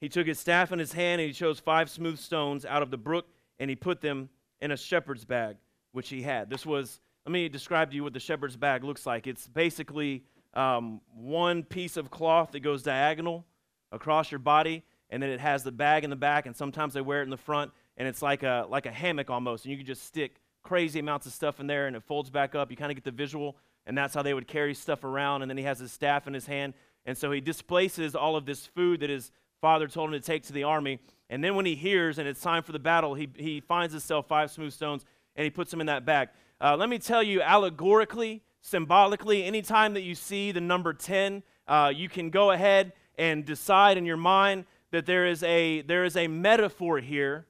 he 0.00 0.08
took 0.08 0.26
his 0.26 0.38
staff 0.38 0.72
in 0.72 0.78
his 0.78 0.92
hand 0.92 1.20
and 1.20 1.28
he 1.28 1.32
chose 1.32 1.60
five 1.60 1.88
smooth 1.88 2.18
stones 2.18 2.66
out 2.66 2.82
of 2.82 2.90
the 2.90 2.98
brook 2.98 3.28
and 3.60 3.70
he 3.70 3.76
put 3.76 4.00
them 4.00 4.30
in 4.60 4.70
a 4.70 4.76
shepherd's 4.76 5.24
bag 5.24 5.56
which 5.92 6.08
he 6.08 6.22
had. 6.22 6.50
This 6.50 6.66
was, 6.66 7.00
let 7.24 7.32
me 7.32 7.48
describe 7.48 7.90
to 7.90 7.96
you 7.96 8.02
what 8.02 8.12
the 8.12 8.20
shepherd's 8.20 8.56
bag 8.56 8.82
looks 8.82 9.06
like. 9.06 9.26
It's 9.26 9.46
basically 9.46 10.24
um, 10.54 11.00
one 11.14 11.62
piece 11.62 11.96
of 11.96 12.10
cloth 12.10 12.52
that 12.52 12.60
goes 12.60 12.82
diagonal 12.82 13.44
across 13.92 14.30
your 14.30 14.40
body, 14.40 14.82
and 15.10 15.22
then 15.22 15.30
it 15.30 15.40
has 15.40 15.62
the 15.62 15.72
bag 15.72 16.04
in 16.04 16.10
the 16.10 16.16
back, 16.16 16.46
and 16.46 16.56
sometimes 16.56 16.94
they 16.94 17.00
wear 17.00 17.20
it 17.20 17.24
in 17.24 17.30
the 17.30 17.36
front, 17.36 17.70
and 17.96 18.08
it's 18.08 18.22
like 18.22 18.42
a, 18.42 18.66
like 18.68 18.86
a 18.86 18.90
hammock 18.90 19.30
almost, 19.30 19.64
and 19.64 19.70
you 19.70 19.78
can 19.78 19.86
just 19.86 20.04
stick 20.04 20.40
crazy 20.62 20.98
amounts 20.98 21.26
of 21.26 21.32
stuff 21.32 21.60
in 21.60 21.66
there, 21.66 21.86
and 21.86 21.94
it 21.94 22.02
folds 22.02 22.30
back 22.30 22.54
up. 22.54 22.70
You 22.70 22.76
kind 22.76 22.90
of 22.90 22.96
get 22.96 23.04
the 23.04 23.10
visual, 23.10 23.56
and 23.86 23.96
that's 23.96 24.14
how 24.14 24.22
they 24.22 24.34
would 24.34 24.48
carry 24.48 24.74
stuff 24.74 25.04
around, 25.04 25.42
and 25.42 25.50
then 25.50 25.58
he 25.58 25.64
has 25.64 25.78
his 25.78 25.92
staff 25.92 26.26
in 26.26 26.34
his 26.34 26.46
hand, 26.46 26.74
and 27.06 27.16
so 27.16 27.30
he 27.30 27.40
displaces 27.40 28.16
all 28.16 28.34
of 28.34 28.46
this 28.46 28.66
food 28.66 29.00
that 29.00 29.10
his 29.10 29.30
father 29.60 29.86
told 29.86 30.12
him 30.12 30.20
to 30.20 30.26
take 30.26 30.42
to 30.44 30.52
the 30.52 30.64
army, 30.64 30.98
and 31.30 31.42
then 31.42 31.54
when 31.54 31.66
he 31.66 31.76
hears 31.76 32.18
and 32.18 32.26
it's 32.26 32.40
time 32.40 32.62
for 32.64 32.72
the 32.72 32.78
battle, 32.78 33.14
he, 33.14 33.28
he 33.36 33.60
finds 33.60 33.92
himself 33.92 34.26
five 34.26 34.50
smooth 34.50 34.72
stones, 34.72 35.04
and 35.36 35.44
he 35.44 35.50
puts 35.50 35.70
them 35.70 35.80
in 35.80 35.86
that 35.86 36.04
bag. 36.04 36.28
Uh, 36.62 36.76
let 36.76 36.88
me 36.88 36.96
tell 36.96 37.24
you, 37.24 37.42
allegorically, 37.42 38.40
symbolically, 38.60 39.42
anytime 39.42 39.94
that 39.94 40.02
you 40.02 40.14
see 40.14 40.52
the 40.52 40.60
number 40.60 40.92
10, 40.92 41.42
uh, 41.66 41.92
you 41.92 42.08
can 42.08 42.30
go 42.30 42.52
ahead 42.52 42.92
and 43.18 43.44
decide 43.44 43.98
in 43.98 44.06
your 44.06 44.16
mind 44.16 44.64
that 44.92 45.04
there 45.04 45.26
is 45.26 45.42
a 45.42 45.82
there 45.82 46.04
is 46.04 46.16
a 46.16 46.28
metaphor 46.28 47.00
here 47.00 47.46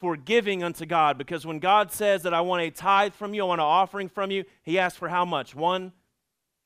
for 0.00 0.16
giving 0.16 0.64
unto 0.64 0.84
God. 0.86 1.16
Because 1.16 1.46
when 1.46 1.60
God 1.60 1.92
says 1.92 2.24
that 2.24 2.34
I 2.34 2.40
want 2.40 2.62
a 2.62 2.70
tithe 2.70 3.14
from 3.14 3.32
you, 3.32 3.42
I 3.42 3.46
want 3.46 3.60
an 3.60 3.66
offering 3.66 4.08
from 4.08 4.32
you, 4.32 4.44
he 4.64 4.76
asks 4.76 4.98
for 4.98 5.08
how 5.08 5.24
much? 5.24 5.54
One 5.54 5.92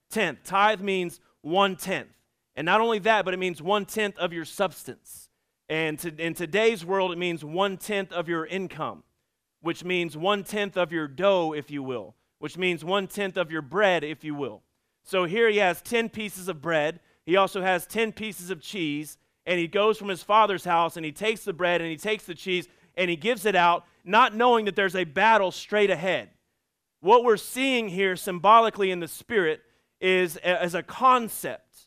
tenth. 0.09 0.39
Tithe 0.45 0.81
means 0.81 1.21
one 1.43 1.77
tenth. 1.77 2.09
And 2.57 2.65
not 2.65 2.81
only 2.81 3.01
that, 3.01 3.27
but 3.27 3.35
it 3.35 3.39
means 3.39 3.61
one 3.61 3.85
tenth 3.85 4.17
of 4.17 4.33
your 4.33 4.47
substance. 4.47 5.29
And 5.69 5.99
to, 5.99 6.09
in 6.17 6.33
today's 6.33 6.87
world, 6.87 7.13
it 7.13 7.19
means 7.19 7.45
one 7.45 7.77
tenth 7.77 8.13
of 8.13 8.31
your 8.31 8.47
income 8.47 9.05
which 9.61 9.85
means 9.85 10.17
one 10.17 10.45
tenth 10.45 10.77
of 10.77 10.93
your 10.93 11.09
dough, 11.09 11.53
if 11.53 11.71
you 11.71 11.83
will, 11.83 12.15
which 12.39 12.57
means 12.57 12.85
one 12.85 13.07
tenth 13.07 13.37
of 13.37 13.51
your 13.51 13.63
bread, 13.63 14.05
if 14.05 14.25
you 14.25 14.35
will. 14.35 14.63
So 15.05 15.25
here 15.25 15.49
he 15.49 15.59
has 15.59 15.83
10 15.83 16.09
pieces 16.09 16.49
of 16.49 16.63
bread. 16.63 17.01
he 17.27 17.37
also 17.37 17.63
has 17.63 17.87
10 17.87 18.13
pieces 18.13 18.51
of 18.51 18.61
cheese. 18.61 19.19
And 19.47 19.59
he 19.59 19.67
goes 19.67 19.99
from 19.99 20.09
his 20.09 20.23
father's 20.23 20.65
house 20.65 20.97
and 20.97 21.05
he 21.05 21.13
takes 21.13 21.45
the 21.45 21.53
bread 21.53 21.81
and 21.81 21.91
he 21.91 21.97
takes 21.97 22.25
the 22.25 22.35
cheese 22.35 22.69
and 22.97 23.09
he 23.09 23.17
gives 23.17 23.47
it 23.47 23.57
out, 23.57 23.85
not 24.05 24.35
knowing 24.35 24.67
that 24.67 24.77
there's 24.77 24.97
a 24.97 25.05
battle 25.05 25.51
straight 25.51 25.91
ahead. 25.91 26.29
What 27.01 27.25
we're 27.25 27.39
seeing 27.39 27.89
here 27.89 28.17
symbolically 28.17 28.91
in 28.91 29.01
the 29.01 29.09
Spirit 29.09 29.63
is 30.01 30.37
as 30.37 30.75
a 30.75 30.83
concept, 30.83 31.87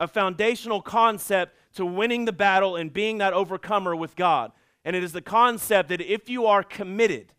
a 0.00 0.08
foundational 0.08 0.80
concept 0.80 1.54
to 1.74 1.84
winning 1.84 2.24
the 2.24 2.32
battle 2.32 2.76
and 2.76 2.92
being 2.92 3.18
that 3.18 3.34
overcomer 3.34 3.94
with 3.94 4.16
God. 4.16 4.52
And 4.86 4.94
it 4.94 5.02
is 5.02 5.12
the 5.12 5.20
concept 5.20 5.88
that 5.88 6.00
if 6.00 6.28
you 6.28 6.46
are 6.46 6.62
committed 6.62 7.34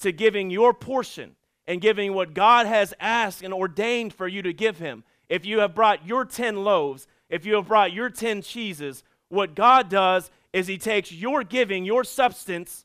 to 0.00 0.10
giving 0.10 0.50
your 0.50 0.74
portion 0.74 1.36
and 1.64 1.80
giving 1.80 2.12
what 2.12 2.34
God 2.34 2.66
has 2.66 2.92
asked 2.98 3.40
and 3.40 3.54
ordained 3.54 4.12
for 4.12 4.26
you 4.26 4.42
to 4.42 4.52
give 4.52 4.78
Him, 4.78 5.04
if 5.28 5.46
you 5.46 5.60
have 5.60 5.76
brought 5.76 6.04
your 6.04 6.24
10 6.24 6.64
loaves, 6.64 7.06
if 7.30 7.46
you 7.46 7.54
have 7.54 7.68
brought 7.68 7.92
your 7.92 8.10
10 8.10 8.42
cheeses, 8.42 9.04
what 9.28 9.54
God 9.54 9.88
does 9.88 10.32
is 10.52 10.66
He 10.66 10.76
takes 10.76 11.12
your 11.12 11.44
giving, 11.44 11.84
your 11.84 12.02
substance, 12.02 12.84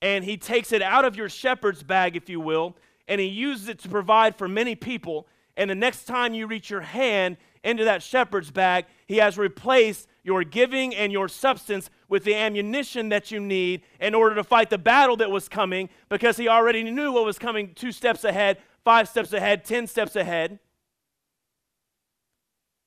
and 0.00 0.24
He 0.24 0.36
takes 0.36 0.72
it 0.72 0.82
out 0.82 1.04
of 1.04 1.14
your 1.14 1.28
shepherd's 1.28 1.84
bag, 1.84 2.16
if 2.16 2.28
you 2.28 2.40
will, 2.40 2.76
and 3.06 3.20
He 3.20 3.28
uses 3.28 3.68
it 3.68 3.78
to 3.80 3.88
provide 3.88 4.34
for 4.34 4.48
many 4.48 4.74
people. 4.74 5.28
And 5.56 5.70
the 5.70 5.76
next 5.76 6.06
time 6.06 6.34
you 6.34 6.48
reach 6.48 6.68
your 6.68 6.80
hand 6.80 7.36
into 7.62 7.84
that 7.84 8.02
shepherd's 8.02 8.50
bag, 8.50 8.86
He 9.06 9.18
has 9.18 9.38
replaced 9.38 10.08
your 10.22 10.44
giving 10.44 10.94
and 10.94 11.12
your 11.12 11.28
substance 11.28 11.90
with 12.08 12.24
the 12.24 12.34
ammunition 12.34 13.08
that 13.08 13.30
you 13.30 13.40
need 13.40 13.82
in 14.00 14.14
order 14.14 14.34
to 14.36 14.44
fight 14.44 14.70
the 14.70 14.78
battle 14.78 15.16
that 15.16 15.30
was 15.30 15.48
coming 15.48 15.88
because 16.08 16.36
He 16.36 16.48
already 16.48 16.82
knew 16.84 17.12
what 17.12 17.24
was 17.24 17.38
coming 17.38 17.74
two 17.74 17.92
steps 17.92 18.24
ahead, 18.24 18.58
five 18.84 19.08
steps 19.08 19.32
ahead, 19.32 19.64
ten 19.64 19.86
steps 19.86 20.14
ahead. 20.16 20.58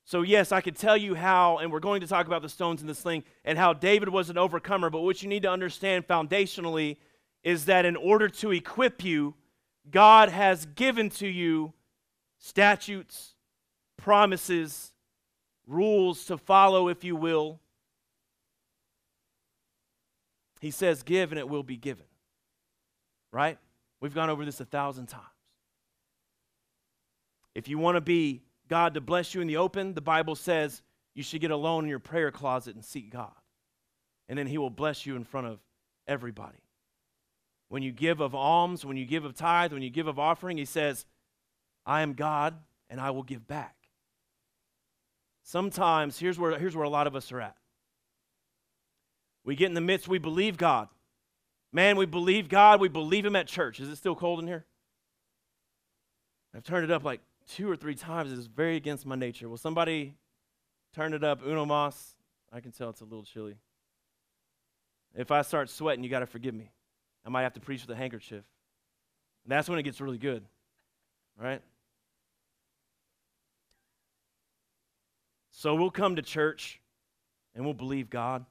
So, 0.08 0.22
yes, 0.22 0.52
I 0.52 0.62
could 0.62 0.76
tell 0.76 0.96
you 0.96 1.16
how, 1.16 1.58
and 1.58 1.72
we're 1.72 1.80
going 1.80 2.02
to 2.02 2.08
talk 2.08 2.28
about 2.28 2.44
the 2.44 2.50
stones 2.50 2.82
in 2.82 2.88
the 2.88 2.94
sling 2.94 3.24
and 3.44 3.58
how 3.58 3.74
David 3.74 4.10
was 4.10 4.30
an 4.30 4.38
overcomer, 4.38 4.92
but 4.92 5.02
what 5.02 5.24
you 5.24 5.28
need 5.28 5.42
to 5.44 5.50
understand 5.50 6.08
foundationally 6.08 6.98
is 7.44 7.66
that 7.66 7.86
in 7.86 7.96
order 7.96 8.30
to 8.30 8.52
equip 8.52 9.04
you, 9.04 9.34
God 9.90 10.30
has 10.30 10.66
given 10.68 11.10
to 11.12 11.28
you 11.28 11.74
statutes, 12.38 13.34
promises, 13.98 14.92
rules 15.68 16.26
to 16.26 16.38
follow, 16.38 16.88
if 16.88 17.04
you 17.04 17.16
will. 17.16 17.60
He 20.62 20.72
says, 20.72 21.04
Give 21.04 21.32
and 21.32 21.40
it 21.40 21.48
will 21.48 21.64
be 21.64 21.78
given. 21.78 22.06
Right? 23.32 23.58
We've 24.00 24.14
gone 24.14 24.30
over 24.30 24.46
this 24.46 24.60
a 24.60 24.66
thousand 24.66 25.08
times. 25.08 25.26
If 27.54 27.68
you 27.68 27.78
want 27.78 27.96
to 27.96 28.02
be 28.02 28.42
God 28.68 28.94
to 28.96 29.02
bless 29.02 29.34
you 29.34 29.42
in 29.42 29.48
the 29.48 29.58
open, 29.58 29.94
the 29.94 30.02
Bible 30.02 30.36
says 30.36 30.82
you 31.14 31.24
should 31.24 31.42
get 31.42 31.52
alone 31.52 31.86
in 31.86 31.90
your 31.90 32.00
prayer 32.00 32.32
closet 32.32 32.76
and 32.76 32.84
seek 32.84 33.12
God. 33.12 33.32
And 34.28 34.38
then 34.38 34.48
He 34.48 34.58
will 34.58 34.70
bless 34.70 35.06
you 35.06 35.16
in 35.16 35.24
front 35.24 35.48
of 35.48 35.60
everybody. 36.08 36.58
When 37.70 37.84
you 37.84 37.92
give 37.92 38.20
of 38.20 38.36
alms, 38.36 38.86
when 38.86 38.98
you 38.98 39.06
give 39.06 39.26
of 39.26 39.36
tithe, 39.36 39.74
when 39.74 39.82
you 39.82 39.90
give 39.90 40.08
of 40.08 40.20
offering, 40.20 40.58
He 40.58 40.66
says, 40.66 41.06
I 41.86 42.02
am 42.02 42.14
God 42.14 42.56
and 42.90 43.00
I 43.00 43.12
will 43.12 43.24
give 43.24 43.48
back. 43.48 43.76
Sometimes, 45.48 46.18
here's 46.18 46.40
where, 46.40 46.58
here's 46.58 46.76
where 46.76 46.86
a 46.86 46.90
lot 46.90 47.06
of 47.06 47.16
us 47.16 47.32
are 47.32 47.40
at. 47.40 47.56
We 49.44 49.56
get 49.56 49.68
in 49.68 49.76
the 49.76 49.82
midst, 49.82 50.08
we 50.08 50.18
believe 50.18 50.58
God. 50.58 50.88
Man, 51.72 51.98
we 51.98 52.08
believe 52.08 52.50
God, 52.50 52.82
we 52.82 52.88
believe 52.88 53.28
Him 53.28 53.36
at 53.36 53.46
church. 53.46 53.80
Is 53.80 53.88
it 53.88 53.96
still 53.98 54.16
cold 54.16 54.40
in 54.40 54.48
here? 54.48 54.66
I've 56.56 56.64
turned 56.64 56.84
it 56.84 56.90
up 56.90 57.04
like 57.04 57.22
two 57.48 57.70
or 57.70 57.76
three 57.76 57.94
times 57.94 58.32
It's 58.32 58.48
very 58.48 58.76
against 58.76 59.06
my 59.06 59.16
nature. 59.16 59.48
Will 59.48 59.58
somebody 59.58 60.16
turn 60.96 61.14
it 61.14 61.24
up? 61.24 61.46
Uno 61.46 61.64
mas. 61.64 62.16
I 62.52 62.60
can 62.60 62.72
tell 62.72 62.90
it's 62.90 63.02
a 63.02 63.06
little 63.06 63.24
chilly. 63.24 63.56
If 65.14 65.30
I 65.30 65.44
start 65.44 65.70
sweating, 65.70 66.04
you 66.04 66.10
got 66.10 66.22
to 66.22 66.26
forgive 66.26 66.56
me. 66.56 66.72
I 67.24 67.30
might 67.30 67.44
have 67.44 67.54
to 67.54 67.60
preach 67.60 67.82
with 67.82 67.96
a 67.96 67.96
handkerchief. 67.96 68.44
And 69.44 69.52
that's 69.52 69.70
when 69.70 69.78
it 69.78 69.84
gets 69.84 70.02
really 70.02 70.18
good, 70.18 70.44
right? 71.40 71.62
So 75.66 75.74
we'll 75.74 75.90
come 75.90 76.18
to 76.18 76.22
church 76.22 76.80
and 77.56 77.66
we'll 77.66 77.74
believe 77.74 78.08
God. 78.08 78.46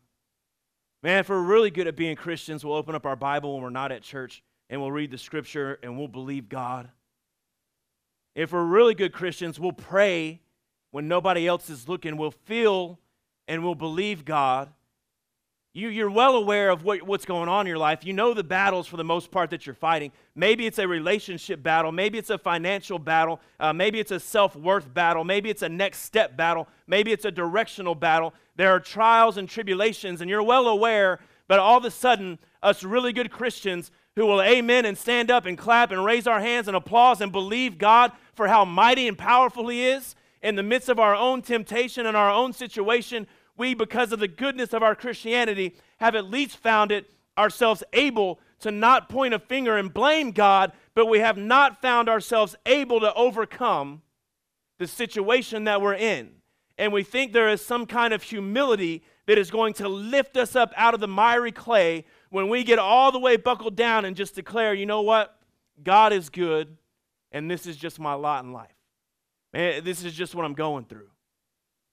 Man, 1.00 1.20
if 1.20 1.28
we're 1.28 1.40
really 1.40 1.70
good 1.70 1.86
at 1.86 1.94
being 1.94 2.16
Christians, 2.16 2.64
we'll 2.64 2.74
open 2.74 2.96
up 2.96 3.06
our 3.06 3.14
Bible 3.14 3.54
when 3.54 3.62
we're 3.62 3.70
not 3.70 3.92
at 3.92 4.02
church 4.02 4.42
and 4.68 4.80
we'll 4.80 4.90
read 4.90 5.12
the 5.12 5.18
scripture 5.18 5.78
and 5.84 5.96
we'll 5.96 6.08
believe 6.08 6.48
God. 6.48 6.88
If 8.34 8.50
we're 8.50 8.64
really 8.64 8.96
good 8.96 9.12
Christians, 9.12 9.60
we'll 9.60 9.70
pray 9.70 10.40
when 10.90 11.06
nobody 11.06 11.46
else 11.46 11.70
is 11.70 11.88
looking. 11.88 12.16
We'll 12.16 12.32
feel 12.32 12.98
and 13.46 13.62
we'll 13.62 13.76
believe 13.76 14.24
God. 14.24 14.72
You, 15.76 15.88
you're 15.88 16.08
well 16.08 16.36
aware 16.36 16.70
of 16.70 16.84
what, 16.84 17.02
what's 17.02 17.24
going 17.24 17.48
on 17.48 17.62
in 17.62 17.66
your 17.66 17.78
life. 17.78 18.04
You 18.04 18.12
know 18.12 18.32
the 18.32 18.44
battles 18.44 18.86
for 18.86 18.96
the 18.96 19.02
most 19.02 19.32
part 19.32 19.50
that 19.50 19.66
you're 19.66 19.74
fighting. 19.74 20.12
Maybe 20.36 20.66
it's 20.66 20.78
a 20.78 20.86
relationship 20.86 21.64
battle. 21.64 21.90
Maybe 21.90 22.16
it's 22.16 22.30
a 22.30 22.38
financial 22.38 22.96
battle. 23.00 23.40
Uh, 23.58 23.72
maybe 23.72 23.98
it's 23.98 24.12
a 24.12 24.20
self 24.20 24.54
worth 24.54 24.94
battle. 24.94 25.24
Maybe 25.24 25.50
it's 25.50 25.62
a 25.62 25.68
next 25.68 26.02
step 26.02 26.36
battle. 26.36 26.68
Maybe 26.86 27.10
it's 27.10 27.24
a 27.24 27.30
directional 27.32 27.96
battle. 27.96 28.34
There 28.54 28.70
are 28.70 28.78
trials 28.78 29.36
and 29.36 29.48
tribulations, 29.48 30.20
and 30.20 30.30
you're 30.30 30.44
well 30.44 30.68
aware, 30.68 31.18
but 31.48 31.58
all 31.58 31.78
of 31.78 31.84
a 31.84 31.90
sudden, 31.90 32.38
us 32.62 32.84
really 32.84 33.12
good 33.12 33.32
Christians 33.32 33.90
who 34.14 34.26
will 34.26 34.42
amen 34.42 34.84
and 34.84 34.96
stand 34.96 35.28
up 35.28 35.44
and 35.44 35.58
clap 35.58 35.90
and 35.90 36.04
raise 36.04 36.28
our 36.28 36.40
hands 36.40 36.68
and 36.68 36.76
applause 36.76 37.20
and 37.20 37.32
believe 37.32 37.78
God 37.78 38.12
for 38.34 38.46
how 38.46 38.64
mighty 38.64 39.08
and 39.08 39.18
powerful 39.18 39.66
He 39.66 39.84
is 39.84 40.14
in 40.40 40.54
the 40.54 40.62
midst 40.62 40.88
of 40.88 41.00
our 41.00 41.16
own 41.16 41.42
temptation 41.42 42.06
and 42.06 42.16
our 42.16 42.30
own 42.30 42.52
situation, 42.52 43.26
we, 43.56 43.74
because 43.74 44.12
of 44.12 44.18
the 44.18 44.28
goodness 44.28 44.72
of 44.72 44.82
our 44.82 44.94
Christianity, 44.94 45.76
have 45.98 46.14
at 46.14 46.30
least 46.30 46.56
found 46.56 46.90
it 46.90 47.10
ourselves 47.38 47.82
able 47.92 48.40
to 48.60 48.70
not 48.70 49.08
point 49.08 49.34
a 49.34 49.38
finger 49.38 49.76
and 49.76 49.92
blame 49.92 50.30
God, 50.30 50.72
but 50.94 51.06
we 51.06 51.18
have 51.18 51.36
not 51.36 51.82
found 51.82 52.08
ourselves 52.08 52.56
able 52.66 53.00
to 53.00 53.12
overcome 53.14 54.02
the 54.78 54.86
situation 54.86 55.64
that 55.64 55.80
we're 55.80 55.94
in. 55.94 56.30
And 56.78 56.92
we 56.92 57.02
think 57.02 57.32
there 57.32 57.48
is 57.48 57.64
some 57.64 57.86
kind 57.86 58.12
of 58.12 58.22
humility 58.22 59.04
that 59.26 59.38
is 59.38 59.50
going 59.50 59.74
to 59.74 59.88
lift 59.88 60.36
us 60.36 60.56
up 60.56 60.72
out 60.76 60.94
of 60.94 61.00
the 61.00 61.08
miry 61.08 61.52
clay 61.52 62.04
when 62.30 62.48
we 62.48 62.64
get 62.64 62.78
all 62.78 63.12
the 63.12 63.18
way 63.18 63.36
buckled 63.36 63.76
down 63.76 64.04
and 64.04 64.16
just 64.16 64.34
declare, 64.34 64.74
you 64.74 64.86
know 64.86 65.02
what? 65.02 65.38
God 65.82 66.12
is 66.12 66.28
good, 66.28 66.76
and 67.32 67.50
this 67.50 67.66
is 67.66 67.76
just 67.76 67.98
my 67.98 68.14
lot 68.14 68.44
in 68.44 68.52
life. 68.52 68.74
Man, 69.52 69.84
this 69.84 70.04
is 70.04 70.14
just 70.14 70.34
what 70.34 70.44
I'm 70.44 70.54
going 70.54 70.84
through. 70.84 71.08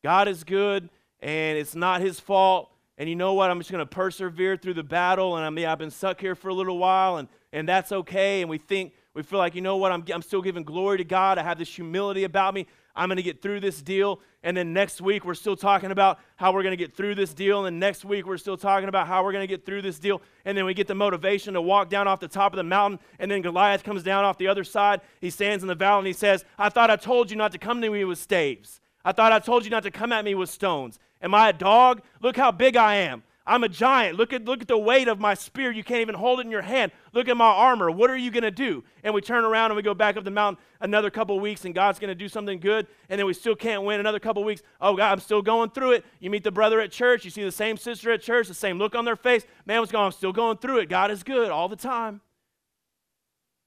God 0.03 0.27
is 0.27 0.43
good, 0.43 0.89
and 1.21 1.57
it's 1.57 1.75
not 1.75 2.01
his 2.01 2.19
fault. 2.19 2.71
And 2.97 3.09
you 3.09 3.15
know 3.15 3.33
what? 3.33 3.49
I'm 3.49 3.59
just 3.59 3.71
going 3.71 3.79
to 3.79 3.85
persevere 3.85 4.57
through 4.57 4.75
the 4.75 4.83
battle. 4.83 5.37
And 5.37 5.45
I 5.45 5.49
mean, 5.49 5.65
I've 5.65 5.79
been 5.79 5.91
stuck 5.91 6.21
here 6.21 6.35
for 6.35 6.49
a 6.49 6.53
little 6.53 6.77
while, 6.77 7.17
and, 7.17 7.27
and 7.51 7.67
that's 7.67 7.91
okay. 7.91 8.41
And 8.41 8.49
we 8.49 8.57
think, 8.57 8.93
we 9.13 9.23
feel 9.23 9.39
like, 9.39 9.55
you 9.55 9.61
know 9.61 9.77
what? 9.77 9.91
I'm, 9.91 10.03
I'm 10.13 10.21
still 10.21 10.41
giving 10.41 10.63
glory 10.63 10.97
to 10.97 11.03
God. 11.03 11.37
I 11.37 11.43
have 11.43 11.57
this 11.57 11.73
humility 11.73 12.23
about 12.23 12.53
me. 12.53 12.67
I'm 12.95 13.07
going 13.07 13.17
to 13.17 13.23
get 13.23 13.41
through 13.41 13.59
this 13.61 13.81
deal. 13.81 14.19
And 14.43 14.55
then 14.55 14.73
next 14.73 15.01
week, 15.01 15.23
we're 15.23 15.33
still 15.33 15.55
talking 15.55 15.91
about 15.91 16.19
how 16.35 16.51
we're 16.53 16.63
going 16.63 16.77
to 16.77 16.83
get 16.83 16.95
through 16.95 17.15
this 17.15 17.33
deal. 17.33 17.65
And 17.65 17.79
next 17.79 18.03
week, 18.03 18.25
we're 18.25 18.37
still 18.37 18.57
talking 18.57 18.89
about 18.89 19.07
how 19.07 19.23
we're 19.23 19.31
going 19.31 19.47
to 19.47 19.47
get 19.47 19.65
through 19.65 19.81
this 19.81 19.99
deal. 19.99 20.21
And 20.45 20.57
then 20.57 20.65
we 20.65 20.73
get 20.73 20.87
the 20.87 20.95
motivation 20.95 21.53
to 21.53 21.61
walk 21.61 21.89
down 21.89 22.07
off 22.07 22.19
the 22.19 22.27
top 22.27 22.53
of 22.53 22.57
the 22.57 22.63
mountain. 22.63 22.99
And 23.19 23.31
then 23.31 23.41
Goliath 23.41 23.83
comes 23.83 24.03
down 24.03 24.25
off 24.25 24.37
the 24.37 24.47
other 24.47 24.63
side. 24.63 25.01
He 25.21 25.29
stands 25.29 25.63
in 25.63 25.67
the 25.67 25.75
valley 25.75 25.99
and 25.99 26.07
he 26.07 26.13
says, 26.13 26.43
I 26.57 26.69
thought 26.69 26.89
I 26.89 26.95
told 26.95 27.31
you 27.31 27.37
not 27.37 27.51
to 27.53 27.57
come 27.57 27.81
to 27.81 27.89
me 27.89 28.03
with 28.03 28.17
staves. 28.17 28.81
I 29.03 29.11
thought 29.11 29.31
I 29.31 29.39
told 29.39 29.63
you 29.63 29.71
not 29.71 29.83
to 29.83 29.91
come 29.91 30.11
at 30.11 30.25
me 30.25 30.35
with 30.35 30.49
stones. 30.49 30.99
Am 31.21 31.33
I 31.33 31.49
a 31.49 31.53
dog? 31.53 32.01
Look 32.21 32.37
how 32.37 32.51
big 32.51 32.75
I 32.75 32.95
am. 32.95 33.23
I'm 33.45 33.63
a 33.63 33.69
giant. 33.69 34.17
Look 34.17 34.33
at, 34.33 34.45
look 34.45 34.61
at 34.61 34.67
the 34.67 34.77
weight 34.77 35.07
of 35.07 35.19
my 35.19 35.33
spear. 35.33 35.71
You 35.71 35.83
can't 35.83 36.01
even 36.01 36.13
hold 36.13 36.39
it 36.39 36.45
in 36.45 36.51
your 36.51 36.61
hand. 36.61 36.91
Look 37.11 37.27
at 37.27 37.35
my 37.35 37.49
armor. 37.49 37.89
What 37.89 38.09
are 38.09 38.15
you 38.15 38.29
going 38.29 38.43
to 38.43 38.51
do? 38.51 38.83
And 39.03 39.13
we 39.15 39.21
turn 39.21 39.43
around 39.43 39.71
and 39.71 39.75
we 39.75 39.81
go 39.81 39.95
back 39.95 40.15
up 40.15 40.23
the 40.23 40.31
mountain 40.31 40.63
another 40.79 41.09
couple 41.09 41.39
weeks, 41.39 41.65
and 41.65 41.73
God's 41.73 41.99
going 41.99 42.09
to 42.09 42.15
do 42.15 42.29
something 42.29 42.59
good, 42.59 42.87
and 43.09 43.19
then 43.19 43.25
we 43.25 43.33
still 43.33 43.55
can't 43.55 43.83
win 43.83 43.99
another 43.99 44.19
couple 44.19 44.43
weeks. 44.43 44.61
Oh, 44.79 44.95
God, 44.95 45.11
I'm 45.11 45.19
still 45.19 45.41
going 45.41 45.71
through 45.71 45.93
it. 45.93 46.05
You 46.19 46.29
meet 46.29 46.43
the 46.43 46.51
brother 46.51 46.79
at 46.79 46.91
church. 46.91 47.25
You 47.25 47.31
see 47.31 47.43
the 47.43 47.51
same 47.51 47.77
sister 47.77 48.11
at 48.11 48.21
church, 48.21 48.47
the 48.47 48.53
same 48.53 48.77
look 48.77 48.95
on 48.95 49.05
their 49.05 49.15
face. 49.15 49.43
Man, 49.65 49.79
what's 49.79 49.91
going 49.91 50.03
on? 50.03 50.07
I'm 50.07 50.11
still 50.11 50.33
going 50.33 50.57
through 50.57 50.79
it. 50.79 50.89
God 50.89 51.11
is 51.11 51.23
good 51.23 51.49
all 51.49 51.67
the 51.67 51.75
time. 51.75 52.21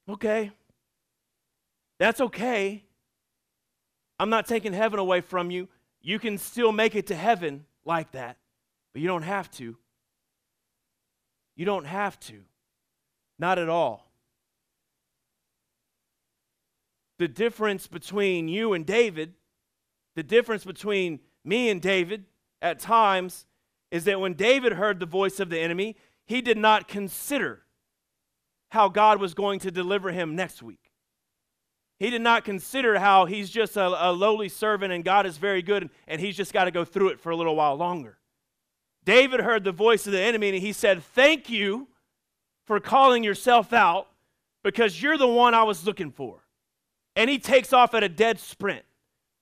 Okay. 0.08 0.52
That's 1.98 2.20
okay. 2.20 2.84
I'm 4.18 4.30
not 4.30 4.46
taking 4.46 4.72
heaven 4.72 4.98
away 4.98 5.20
from 5.20 5.50
you. 5.50 5.68
You 6.04 6.18
can 6.18 6.36
still 6.36 6.70
make 6.70 6.94
it 6.94 7.06
to 7.06 7.16
heaven 7.16 7.64
like 7.86 8.12
that. 8.12 8.36
But 8.92 9.00
you 9.00 9.08
don't 9.08 9.22
have 9.22 9.50
to. 9.52 9.76
You 11.56 11.64
don't 11.64 11.86
have 11.86 12.20
to. 12.20 12.42
Not 13.38 13.58
at 13.58 13.70
all. 13.70 14.12
The 17.18 17.26
difference 17.26 17.86
between 17.86 18.48
you 18.48 18.74
and 18.74 18.84
David, 18.84 19.32
the 20.14 20.22
difference 20.22 20.62
between 20.62 21.20
me 21.42 21.70
and 21.70 21.80
David 21.80 22.26
at 22.60 22.80
times, 22.80 23.46
is 23.90 24.04
that 24.04 24.20
when 24.20 24.34
David 24.34 24.74
heard 24.74 25.00
the 25.00 25.06
voice 25.06 25.40
of 25.40 25.48
the 25.48 25.58
enemy, 25.58 25.96
he 26.26 26.42
did 26.42 26.58
not 26.58 26.86
consider 26.86 27.62
how 28.70 28.90
God 28.90 29.20
was 29.20 29.32
going 29.32 29.58
to 29.60 29.70
deliver 29.70 30.10
him 30.10 30.36
next 30.36 30.62
week. 30.62 30.93
He 31.98 32.10
did 32.10 32.22
not 32.22 32.44
consider 32.44 32.98
how 32.98 33.24
he's 33.24 33.50
just 33.50 33.76
a, 33.76 34.08
a 34.08 34.10
lowly 34.10 34.48
servant 34.48 34.92
and 34.92 35.04
God 35.04 35.26
is 35.26 35.38
very 35.38 35.62
good 35.62 35.82
and, 35.82 35.90
and 36.08 36.20
he's 36.20 36.36
just 36.36 36.52
got 36.52 36.64
to 36.64 36.70
go 36.70 36.84
through 36.84 37.10
it 37.10 37.20
for 37.20 37.30
a 37.30 37.36
little 37.36 37.54
while 37.54 37.76
longer. 37.76 38.18
David 39.04 39.40
heard 39.40 39.64
the 39.64 39.72
voice 39.72 40.06
of 40.06 40.12
the 40.12 40.20
enemy 40.20 40.48
and 40.48 40.58
he 40.58 40.72
said, 40.72 41.02
Thank 41.02 41.48
you 41.48 41.88
for 42.64 42.80
calling 42.80 43.22
yourself 43.22 43.72
out 43.72 44.08
because 44.62 45.00
you're 45.00 45.18
the 45.18 45.28
one 45.28 45.54
I 45.54 45.62
was 45.62 45.86
looking 45.86 46.10
for. 46.10 46.42
And 47.14 47.30
he 47.30 47.38
takes 47.38 47.72
off 47.72 47.94
at 47.94 48.02
a 48.02 48.08
dead 48.08 48.40
sprint. 48.40 48.84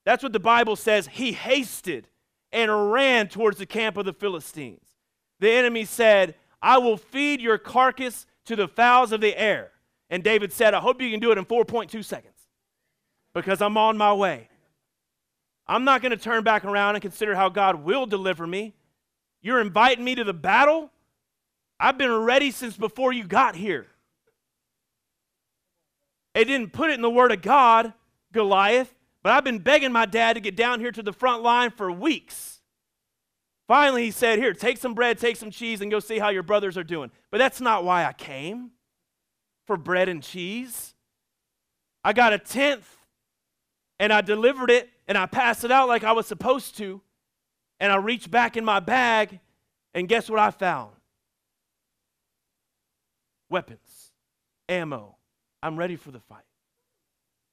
That's 0.05 0.23
what 0.23 0.33
the 0.33 0.41
Bible 0.41 0.77
says. 0.77 1.07
He 1.07 1.33
hasted 1.33 2.09
and 2.53 2.93
ran 2.93 3.29
towards 3.29 3.59
the 3.59 3.67
camp 3.67 3.97
of 3.97 4.05
the 4.05 4.13
Philistines. 4.13 4.85
The 5.41 5.51
enemy 5.53 5.85
said, 5.85 6.35
I 6.61 6.79
will 6.79 6.97
feed 6.97 7.41
your 7.41 7.57
carcass 7.57 8.27
to 8.45 8.57
the 8.57 8.69
fowls 8.69 9.13
of 9.13 9.21
the 9.21 9.41
air. 9.41 9.71
And 10.11 10.23
David 10.23 10.53
said, 10.53 10.75
I 10.75 10.81
hope 10.81 11.01
you 11.01 11.11
can 11.11 11.21
do 11.21 11.33
it 11.33 11.39
in 11.39 11.47
4.2 11.47 12.05
seconds 12.05 12.32
because 13.35 13.61
I'm 13.61 13.77
on 13.77 13.97
my 13.97 14.13
way. 14.13 14.49
I'm 15.67 15.85
not 15.85 16.03
going 16.03 16.11
to 16.11 16.17
turn 16.17 16.43
back 16.45 16.65
around 16.65 16.97
and 16.97 17.03
consider 17.03 17.35
how 17.35 17.49
God 17.49 17.85
will 17.85 18.07
deliver 18.07 18.47
me. 18.47 18.75
You're 19.41 19.61
inviting 19.61 20.05
me 20.05 20.15
to 20.15 20.25
the 20.25 20.35
battle? 20.35 20.91
I've 21.79 21.99
been 21.99 22.13
ready 22.13 22.51
since 22.51 22.77
before 22.77 23.13
you 23.13 23.25
got 23.25 23.57
here. 23.57 23.87
It 26.35 26.45
didn't 26.45 26.73
put 26.73 26.91
it 26.91 26.95
in 26.95 27.03
the 27.03 27.11
Word 27.11 27.33
of 27.33 27.43
God, 27.43 27.93
Goliath, 28.33 28.95
but 29.23 29.33
I've 29.33 29.45
been 29.45 29.59
begging 29.59 29.93
my 29.93 30.07
dad 30.07 30.35
to 30.35 30.41
get 30.41 30.57
down 30.57 30.81
here 30.81 30.93
to 30.93 31.03
the 31.03 31.13
front 31.13 31.43
line 31.43 31.71
for 31.71 31.91
weeks. 31.91 32.61
Finally, 33.69 34.05
he 34.05 34.11
said, 34.11 34.39
Here, 34.39 34.53
take 34.53 34.79
some 34.79 34.95
bread, 34.95 35.19
take 35.19 35.37
some 35.37 35.51
cheese, 35.51 35.81
and 35.81 35.91
go 35.91 36.01
see 36.01 36.19
how 36.19 36.31
your 36.31 36.43
brothers 36.43 36.77
are 36.77 36.85
doing. 36.85 37.11
But 37.31 37.39
that's 37.39 37.61
not 37.61 37.85
why 37.85 38.05
I 38.05 38.13
came 38.13 38.71
for 39.67 39.77
bread 39.77 40.09
and 40.09 40.23
cheese. 40.23 40.95
I 42.05 42.13
got 42.13 42.33
a 42.33 42.39
tenth 42.39 42.97
and 44.03 44.13
I 44.13 44.21
delivered 44.21 44.69
it 44.69 44.91
and 45.07 45.17
I 45.17 45.27
passed 45.27 45.63
it 45.63 45.71
out 45.71 45.87
like 45.87 46.03
I 46.03 46.11
was 46.11 46.27
supposed 46.27 46.77
to. 46.79 47.01
And 47.79 47.93
I 47.93 47.97
reached 47.97 48.33
back 48.33 48.57
in 48.57 48.65
my 48.65 48.81
bag, 48.81 49.39
and 49.95 50.09
guess 50.09 50.29
what 50.29 50.41
I 50.41 50.51
found? 50.51 50.91
Weapons, 53.49 54.13
ammo. 54.69 55.17
I'm 55.63 55.77
ready 55.77 55.95
for 55.95 56.11
the 56.11 56.19
fight 56.19 56.45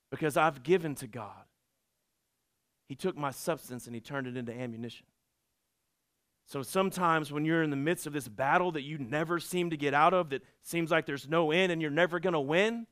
because 0.09 0.37
I've 0.37 0.63
given 0.63 0.95
to 0.95 1.07
God. 1.07 1.45
He 2.87 2.95
took 2.95 3.15
my 3.15 3.29
substance 3.29 3.85
and 3.85 3.93
he 3.93 4.01
turned 4.01 4.25
it 4.25 4.35
into 4.35 4.51
ammunition. 4.51 5.05
So 6.47 6.63
sometimes 6.63 7.31
when 7.31 7.45
you're 7.45 7.61
in 7.61 7.69
the 7.69 7.75
midst 7.75 8.07
of 8.07 8.13
this 8.13 8.27
battle 8.27 8.71
that 8.71 8.81
you 8.81 8.97
never 8.97 9.39
seem 9.39 9.69
to 9.69 9.77
get 9.77 9.93
out 9.93 10.15
of, 10.15 10.31
that 10.31 10.41
seems 10.63 10.89
like 10.89 11.05
there's 11.05 11.29
no 11.29 11.51
end 11.51 11.71
and 11.71 11.79
you're 11.79 11.91
never 11.91 12.19
going 12.19 12.33
to 12.33 12.39
win, 12.39 12.87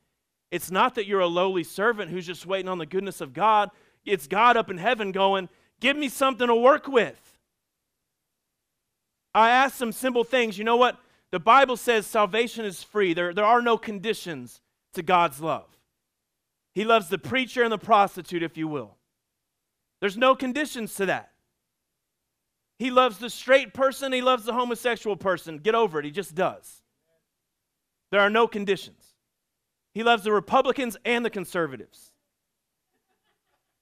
it's 0.50 0.70
not 0.70 0.94
that 0.94 1.06
you're 1.06 1.20
a 1.20 1.26
lowly 1.26 1.64
servant 1.64 2.10
who's 2.10 2.26
just 2.26 2.46
waiting 2.46 2.68
on 2.68 2.78
the 2.78 2.86
goodness 2.86 3.20
of 3.20 3.32
God. 3.32 3.70
It's 4.04 4.26
God 4.26 4.56
up 4.56 4.70
in 4.70 4.78
heaven 4.78 5.12
going, 5.12 5.48
Give 5.80 5.96
me 5.96 6.08
something 6.08 6.46
to 6.46 6.54
work 6.54 6.88
with. 6.88 7.38
I 9.34 9.50
asked 9.50 9.76
some 9.76 9.92
simple 9.92 10.24
things. 10.24 10.58
You 10.58 10.64
know 10.64 10.76
what? 10.76 10.98
The 11.30 11.38
Bible 11.38 11.76
says 11.76 12.06
salvation 12.06 12.64
is 12.64 12.82
free, 12.82 13.12
there, 13.12 13.34
there 13.34 13.44
are 13.44 13.62
no 13.62 13.76
conditions 13.76 14.60
to 14.94 15.02
God's 15.02 15.40
love. 15.40 15.66
He 16.74 16.84
loves 16.84 17.08
the 17.08 17.18
preacher 17.18 17.62
and 17.62 17.72
the 17.72 17.78
prostitute, 17.78 18.42
if 18.42 18.56
you 18.56 18.66
will. 18.66 18.96
There's 20.00 20.16
no 20.16 20.34
conditions 20.34 20.94
to 20.94 21.06
that. 21.06 21.32
He 22.78 22.90
loves 22.90 23.18
the 23.18 23.30
straight 23.30 23.74
person, 23.74 24.12
he 24.12 24.22
loves 24.22 24.44
the 24.44 24.52
homosexual 24.54 25.16
person. 25.16 25.58
Get 25.58 25.74
over 25.74 25.98
it, 25.98 26.04
he 26.04 26.10
just 26.10 26.34
does. 26.34 26.82
There 28.10 28.20
are 28.20 28.30
no 28.30 28.48
conditions. 28.48 28.97
He 29.92 30.02
loves 30.02 30.24
the 30.24 30.32
Republicans 30.32 30.96
and 31.04 31.24
the 31.24 31.30
conservatives. 31.30 32.12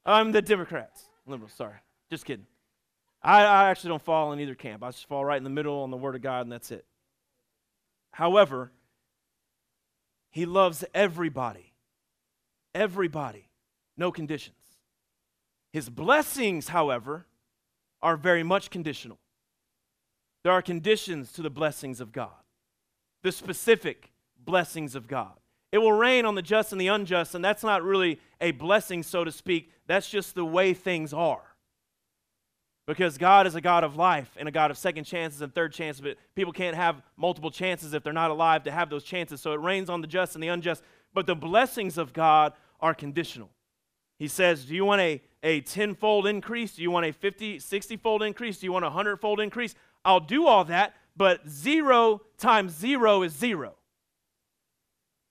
I'm 0.04 0.32
the 0.32 0.42
Democrats. 0.42 1.04
Liberals, 1.26 1.52
sorry. 1.52 1.76
Just 2.10 2.24
kidding. 2.24 2.46
I, 3.22 3.42
I 3.42 3.70
actually 3.70 3.88
don't 3.88 4.02
fall 4.02 4.32
in 4.32 4.40
either 4.40 4.54
camp. 4.54 4.84
I 4.84 4.90
just 4.90 5.08
fall 5.08 5.24
right 5.24 5.36
in 5.36 5.44
the 5.44 5.50
middle 5.50 5.82
on 5.82 5.90
the 5.90 5.96
Word 5.96 6.14
of 6.14 6.22
God, 6.22 6.42
and 6.42 6.52
that's 6.52 6.70
it. 6.70 6.84
However, 8.12 8.70
he 10.30 10.46
loves 10.46 10.84
everybody. 10.94 11.72
Everybody. 12.74 13.48
No 13.96 14.12
conditions. 14.12 14.56
His 15.72 15.88
blessings, 15.90 16.68
however, 16.68 17.26
are 18.00 18.16
very 18.16 18.42
much 18.42 18.70
conditional. 18.70 19.18
There 20.42 20.52
are 20.52 20.62
conditions 20.62 21.32
to 21.32 21.42
the 21.42 21.50
blessings 21.50 22.00
of 22.00 22.12
God, 22.12 22.44
the 23.22 23.32
specific 23.32 24.12
blessings 24.38 24.94
of 24.94 25.08
God. 25.08 25.34
It 25.72 25.78
will 25.78 25.92
rain 25.92 26.24
on 26.24 26.34
the 26.34 26.42
just 26.42 26.72
and 26.72 26.80
the 26.80 26.88
unjust, 26.88 27.34
and 27.34 27.44
that's 27.44 27.62
not 27.62 27.82
really 27.82 28.20
a 28.40 28.52
blessing, 28.52 29.02
so 29.02 29.24
to 29.24 29.32
speak. 29.32 29.70
That's 29.86 30.08
just 30.08 30.34
the 30.34 30.44
way 30.44 30.74
things 30.74 31.12
are. 31.12 31.42
Because 32.86 33.18
God 33.18 33.48
is 33.48 33.56
a 33.56 33.60
God 33.60 33.82
of 33.82 33.96
life 33.96 34.30
and 34.36 34.48
a 34.48 34.52
God 34.52 34.70
of 34.70 34.78
second 34.78 35.04
chances 35.04 35.40
and 35.40 35.52
third 35.52 35.72
chances, 35.72 36.00
but 36.00 36.16
people 36.36 36.52
can't 36.52 36.76
have 36.76 37.02
multiple 37.16 37.50
chances 37.50 37.94
if 37.94 38.04
they're 38.04 38.12
not 38.12 38.30
alive 38.30 38.62
to 38.64 38.70
have 38.70 38.90
those 38.90 39.02
chances. 39.02 39.40
So 39.40 39.52
it 39.52 39.60
rains 39.60 39.90
on 39.90 40.00
the 40.00 40.06
just 40.06 40.34
and 40.34 40.42
the 40.42 40.48
unjust, 40.48 40.84
but 41.12 41.26
the 41.26 41.34
blessings 41.34 41.98
of 41.98 42.12
God 42.12 42.52
are 42.80 42.94
conditional. 42.94 43.50
He 44.20 44.28
says, 44.28 44.64
Do 44.64 44.74
you 44.74 44.84
want 44.84 45.00
a, 45.00 45.20
a 45.42 45.62
tenfold 45.62 46.28
increase? 46.28 46.76
Do 46.76 46.82
you 46.82 46.92
want 46.92 47.06
a 47.06 47.12
50, 47.12 47.58
60 47.58 47.96
fold 47.96 48.22
increase? 48.22 48.58
Do 48.58 48.66
you 48.66 48.72
want 48.72 48.84
a 48.84 48.88
100 48.88 49.20
fold 49.20 49.40
increase? 49.40 49.74
I'll 50.04 50.20
do 50.20 50.46
all 50.46 50.64
that, 50.66 50.94
but 51.16 51.48
zero 51.48 52.22
times 52.38 52.72
zero 52.72 53.22
is 53.22 53.32
zero. 53.32 53.74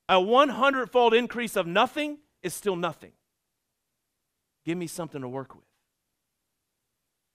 A 0.08 0.22
100 0.22 0.92
fold 0.92 1.14
increase 1.14 1.56
of 1.56 1.66
nothing 1.66 2.20
is 2.44 2.54
still 2.54 2.76
nothing. 2.76 3.12
Give 4.66 4.78
me 4.78 4.88
something 4.88 5.22
to 5.22 5.28
work 5.28 5.56
with. 5.56 5.64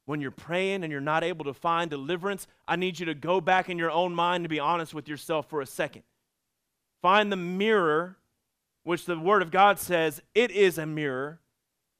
When 0.06 0.20
you're 0.20 0.30
praying 0.30 0.82
and 0.82 0.90
you're 0.90 1.00
not 1.00 1.22
able 1.22 1.44
to 1.44 1.54
find 1.54 1.90
deliverance, 1.90 2.46
I 2.66 2.76
need 2.76 2.98
you 2.98 3.06
to 3.06 3.14
go 3.14 3.40
back 3.40 3.68
in 3.68 3.78
your 3.78 3.90
own 3.90 4.14
mind 4.14 4.44
to 4.44 4.48
be 4.48 4.58
honest 4.58 4.92
with 4.92 5.08
yourself 5.08 5.48
for 5.48 5.60
a 5.60 5.66
second. 5.66 6.02
Find 7.02 7.30
the 7.30 7.36
mirror, 7.36 8.16
which 8.82 9.04
the 9.04 9.18
Word 9.18 9.42
of 9.42 9.50
God 9.50 9.78
says 9.78 10.20
it 10.34 10.50
is 10.50 10.78
a 10.78 10.86
mirror. 10.86 11.40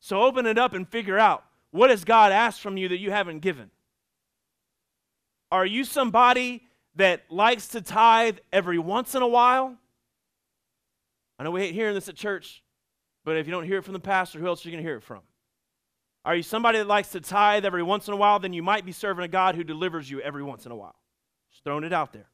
So 0.01 0.23
open 0.23 0.47
it 0.47 0.59
up 0.59 0.73
and 0.73 0.89
figure 0.89 1.19
out 1.19 1.45
what 1.71 1.91
has 1.91 2.05
God 2.05 2.33
asked 2.33 2.61
from 2.61 2.77
you 2.77 2.89
that 2.89 2.99
you 2.99 3.11
haven't 3.11 3.41
given? 3.41 3.71
Are 5.53 5.67
you 5.67 5.85
somebody 5.85 6.63
that 6.97 7.23
likes 7.31 7.69
to 7.69 7.81
tithe 7.81 8.39
every 8.53 8.79
once 8.79 9.15
in 9.15 9.23
a 9.23 9.29
while? 9.29 9.77
I 11.41 11.43
know 11.43 11.53
we 11.53 11.63
hate 11.63 11.73
hearing 11.73 11.95
this 11.95 12.11
at 12.11 12.17
church, 12.17 12.63
but 13.25 13.39
if 13.39 13.47
you 13.47 13.51
don't 13.51 13.65
hear 13.65 13.79
it 13.79 13.85
from 13.85 13.95
the 13.95 13.99
pastor, 13.99 14.39
who 14.39 14.47
else 14.47 14.63
are 14.63 14.69
you 14.69 14.75
going 14.75 14.85
to 14.85 14.87
hear 14.87 14.99
it 14.99 15.03
from? 15.03 15.21
Are 16.23 16.37
you 16.37 16.43
somebody 16.43 16.77
that 16.77 16.87
likes 16.87 17.13
to 17.13 17.21
tithe 17.23 17.65
every 17.65 17.83
once 17.83 18.09
in 18.09 18.13
a 18.13 18.17
while? 18.19 18.39
Then 18.39 18.53
you 18.53 18.63
might 18.63 18.85
be 18.85 18.93
serving 18.93 19.25
a 19.25 19.29
God 19.29 19.55
who 19.55 19.65
delivers 19.65 20.11
you 20.11 20.21
every 20.21 20.43
once 20.43 20.67
in 20.67 20.73
a 20.73 20.77
while. 20.77 20.97
Just 21.51 21.65
throwing 21.65 21.85
it 21.85 21.95
out 21.95 22.13
there. 22.13 22.29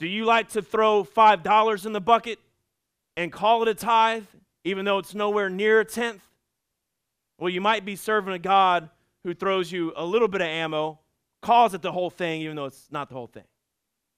Do 0.00 0.08
you 0.08 0.24
like 0.24 0.48
to 0.50 0.62
throw 0.62 1.04
$5 1.04 1.86
in 1.86 1.92
the 1.92 2.00
bucket 2.00 2.40
and 3.16 3.30
call 3.30 3.62
it 3.62 3.68
a 3.68 3.74
tithe, 3.74 4.24
even 4.64 4.84
though 4.84 4.98
it's 4.98 5.14
nowhere 5.14 5.48
near 5.48 5.78
a 5.78 5.84
tenth? 5.84 6.24
Well, 7.38 7.50
you 7.50 7.60
might 7.60 7.84
be 7.84 7.94
serving 7.94 8.34
a 8.34 8.38
God 8.40 8.90
who 9.22 9.32
throws 9.32 9.70
you 9.70 9.92
a 9.94 10.04
little 10.04 10.26
bit 10.26 10.40
of 10.40 10.48
ammo, 10.48 10.98
calls 11.40 11.72
it 11.72 11.82
the 11.82 11.92
whole 11.92 12.10
thing, 12.10 12.40
even 12.42 12.56
though 12.56 12.64
it's 12.64 12.88
not 12.90 13.08
the 13.08 13.14
whole 13.14 13.28
thing. 13.28 13.44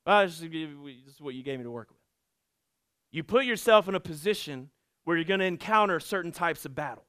Well, 0.06 0.24
this 0.24 0.40
is 0.40 1.20
what 1.20 1.34
you 1.34 1.42
gave 1.42 1.58
me 1.58 1.64
to 1.64 1.70
work 1.70 1.90
with. 1.90 1.97
You 3.10 3.22
put 3.22 3.44
yourself 3.44 3.88
in 3.88 3.94
a 3.94 4.00
position 4.00 4.70
where 5.04 5.16
you're 5.16 5.24
going 5.24 5.40
to 5.40 5.46
encounter 5.46 5.98
certain 6.00 6.32
types 6.32 6.64
of 6.64 6.74
battles. 6.74 7.06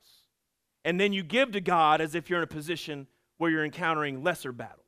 And 0.86 1.00
then 1.00 1.12
you 1.12 1.24
give 1.24 1.52
to 1.52 1.62
God 1.62 2.00
as 2.00 2.16
if 2.16 2.30
you're 2.30 2.40
in 2.40 2.44
a 2.44 2.48
position 2.48 3.08
where 3.38 3.52
you're 3.52 3.66
encountering 3.66 4.24
lesser 4.24 4.52
battles. 4.52 4.86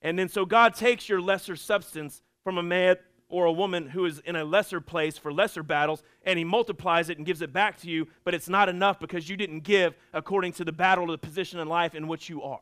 And 0.00 0.18
then 0.18 0.28
so 0.28 0.46
God 0.46 0.74
takes 0.74 1.08
your 1.08 1.20
lesser 1.20 1.56
substance 1.56 2.22
from 2.44 2.56
a 2.56 2.62
man 2.62 2.96
or 3.28 3.44
a 3.44 3.52
woman 3.52 3.88
who 3.88 4.06
is 4.06 4.20
in 4.20 4.36
a 4.36 4.44
lesser 4.44 4.80
place 4.80 5.18
for 5.18 5.32
lesser 5.32 5.62
battles 5.62 6.02
and 6.22 6.38
he 6.38 6.44
multiplies 6.44 7.10
it 7.10 7.18
and 7.18 7.26
gives 7.26 7.42
it 7.42 7.52
back 7.52 7.78
to 7.80 7.90
you, 7.90 8.06
but 8.24 8.34
it's 8.34 8.48
not 8.48 8.68
enough 8.68 8.98
because 8.98 9.28
you 9.28 9.36
didn't 9.36 9.60
give 9.60 9.94
according 10.14 10.52
to 10.52 10.64
the 10.64 10.72
battle 10.72 11.04
or 11.04 11.12
the 11.12 11.18
position 11.18 11.60
in 11.60 11.68
life 11.68 11.94
in 11.94 12.08
which 12.08 12.28
you 12.30 12.42
are. 12.42 12.60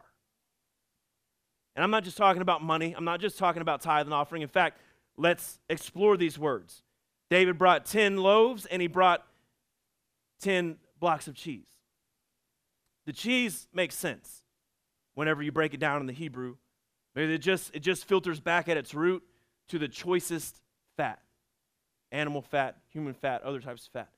And 1.77 1.85
I'm 1.85 1.91
not 1.91 2.05
just 2.05 2.17
talking 2.17 2.43
about 2.43 2.63
money, 2.63 2.95
I'm 2.97 3.05
not 3.05 3.21
just 3.21 3.39
talking 3.39 3.63
about 3.63 3.83
tithe 3.83 4.07
and 4.07 4.15
offering. 4.15 4.43
In 4.43 4.49
fact, 4.49 4.81
let's 5.17 5.59
explore 5.69 6.17
these 6.17 6.39
words. 6.39 6.83
David 7.31 7.59
brought 7.59 7.87
10 7.87 8.17
loaves 8.17 8.67
and 8.67 8.81
he 8.81 8.89
brought 8.89 9.27
10 10.41 10.77
blocks 11.01 11.29
of 11.29 11.35
cheese. 11.35 11.67
The 13.07 13.13
cheese 13.13 13.67
makes 13.73 13.95
sense 13.95 14.43
whenever 15.15 15.43
you 15.43 15.53
break 15.53 15.75
it 15.75 15.81
down 15.81 16.01
in 16.01 16.07
the 16.07 16.13
Hebrew. 16.13 16.57
It 17.15 17.39
just, 17.39 17.75
it 17.75 17.81
just 17.81 18.05
filters 18.05 18.41
back 18.41 18.69
at 18.69 18.77
its 18.77 18.95
root 18.95 19.23
to 19.69 19.79
the 19.79 19.89
choicest 19.89 20.61
fat 20.97 21.21
animal 22.13 22.43
fat, 22.43 22.77
human 22.93 23.15
fat, 23.15 23.43
other 23.43 23.61
types 23.61 23.87
of 23.87 23.93
fat. 23.93 24.09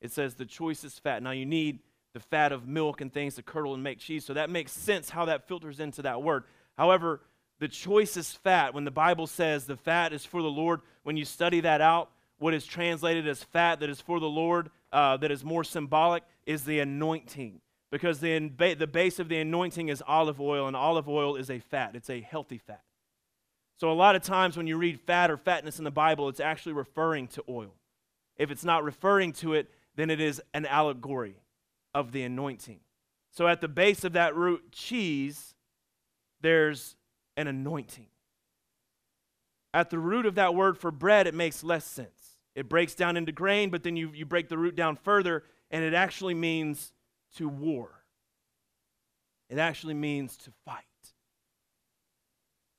It 0.00 0.12
says 0.12 0.34
the 0.34 0.46
choicest 0.46 1.02
fat. 1.02 1.22
Now 1.22 1.30
you 1.30 1.46
need 1.46 1.80
the 2.12 2.20
fat 2.20 2.52
of 2.52 2.66
milk 2.66 3.00
and 3.00 3.12
things 3.12 3.34
to 3.34 3.42
curdle 3.42 3.74
and 3.74 3.82
make 3.82 3.98
cheese. 3.98 4.24
So 4.24 4.34
that 4.34 4.50
makes 4.50 4.72
sense 4.72 5.10
how 5.10 5.24
that 5.26 5.48
filters 5.48 5.80
into 5.80 6.02
that 6.02 6.22
word. 6.22 6.44
However, 6.76 7.20
the 7.60 7.68
choicest 7.68 8.38
fat, 8.42 8.74
when 8.74 8.84
the 8.84 8.90
Bible 8.90 9.26
says 9.26 9.66
the 9.66 9.76
fat 9.76 10.12
is 10.12 10.24
for 10.24 10.42
the 10.42 10.48
Lord, 10.48 10.80
when 11.02 11.16
you 11.16 11.24
study 11.24 11.60
that 11.60 11.80
out, 11.80 12.10
what 12.38 12.54
is 12.54 12.66
translated 12.66 13.26
as 13.26 13.42
fat, 13.42 13.80
that 13.80 13.90
is 13.90 14.00
for 14.00 14.20
the 14.20 14.28
Lord, 14.28 14.70
uh, 14.92 15.16
that 15.18 15.30
is 15.30 15.44
more 15.44 15.64
symbolic, 15.64 16.22
is 16.46 16.64
the 16.64 16.80
anointing. 16.80 17.60
Because 17.90 18.20
the, 18.20 18.50
the 18.76 18.86
base 18.86 19.18
of 19.18 19.28
the 19.28 19.38
anointing 19.38 19.88
is 19.88 20.02
olive 20.06 20.40
oil, 20.40 20.66
and 20.66 20.76
olive 20.76 21.08
oil 21.08 21.36
is 21.36 21.50
a 21.50 21.60
fat, 21.60 21.94
it's 21.94 22.10
a 22.10 22.20
healthy 22.20 22.58
fat. 22.58 22.82
So, 23.76 23.90
a 23.90 23.92
lot 23.92 24.16
of 24.16 24.22
times 24.22 24.56
when 24.56 24.66
you 24.66 24.76
read 24.76 25.00
fat 25.00 25.30
or 25.30 25.36
fatness 25.36 25.78
in 25.78 25.84
the 25.84 25.90
Bible, 25.90 26.28
it's 26.28 26.40
actually 26.40 26.74
referring 26.74 27.26
to 27.28 27.44
oil. 27.48 27.74
If 28.36 28.50
it's 28.50 28.64
not 28.64 28.84
referring 28.84 29.32
to 29.34 29.54
it, 29.54 29.68
then 29.96 30.10
it 30.10 30.20
is 30.20 30.40
an 30.54 30.66
allegory 30.66 31.36
of 31.92 32.12
the 32.12 32.22
anointing. 32.22 32.80
So, 33.30 33.48
at 33.48 33.60
the 33.60 33.68
base 33.68 34.04
of 34.04 34.12
that 34.12 34.36
root 34.36 34.70
cheese, 34.70 35.54
there's 36.40 36.96
an 37.36 37.48
anointing. 37.48 38.06
At 39.72 39.90
the 39.90 39.98
root 39.98 40.24
of 40.24 40.36
that 40.36 40.54
word 40.54 40.78
for 40.78 40.92
bread, 40.92 41.26
it 41.26 41.34
makes 41.34 41.64
less 41.64 41.84
sense. 41.84 42.23
It 42.54 42.68
breaks 42.68 42.94
down 42.94 43.16
into 43.16 43.32
grain, 43.32 43.70
but 43.70 43.82
then 43.82 43.96
you, 43.96 44.10
you 44.14 44.24
break 44.24 44.48
the 44.48 44.58
root 44.58 44.76
down 44.76 44.96
further, 44.96 45.44
and 45.70 45.84
it 45.84 45.94
actually 45.94 46.34
means 46.34 46.92
to 47.36 47.48
war. 47.48 47.90
It 49.48 49.58
actually 49.58 49.94
means 49.94 50.36
to 50.38 50.50
fight. 50.64 50.84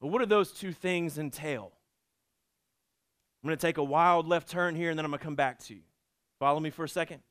But 0.01 0.07
what 0.07 0.19
do 0.19 0.25
those 0.25 0.51
two 0.51 0.71
things 0.71 1.17
entail? 1.17 1.71
I'm 3.43 3.47
going 3.47 3.57
to 3.57 3.61
take 3.61 3.77
a 3.77 3.83
wild 3.83 4.27
left 4.27 4.49
turn 4.49 4.75
here 4.75 4.89
and 4.89 4.97
then 4.97 5.05
I'm 5.05 5.11
going 5.11 5.19
to 5.19 5.23
come 5.23 5.35
back 5.35 5.59
to 5.65 5.75
you. 5.75 5.81
Follow 6.39 6.59
me 6.59 6.69
for 6.69 6.83
a 6.83 6.89
second. 6.89 7.21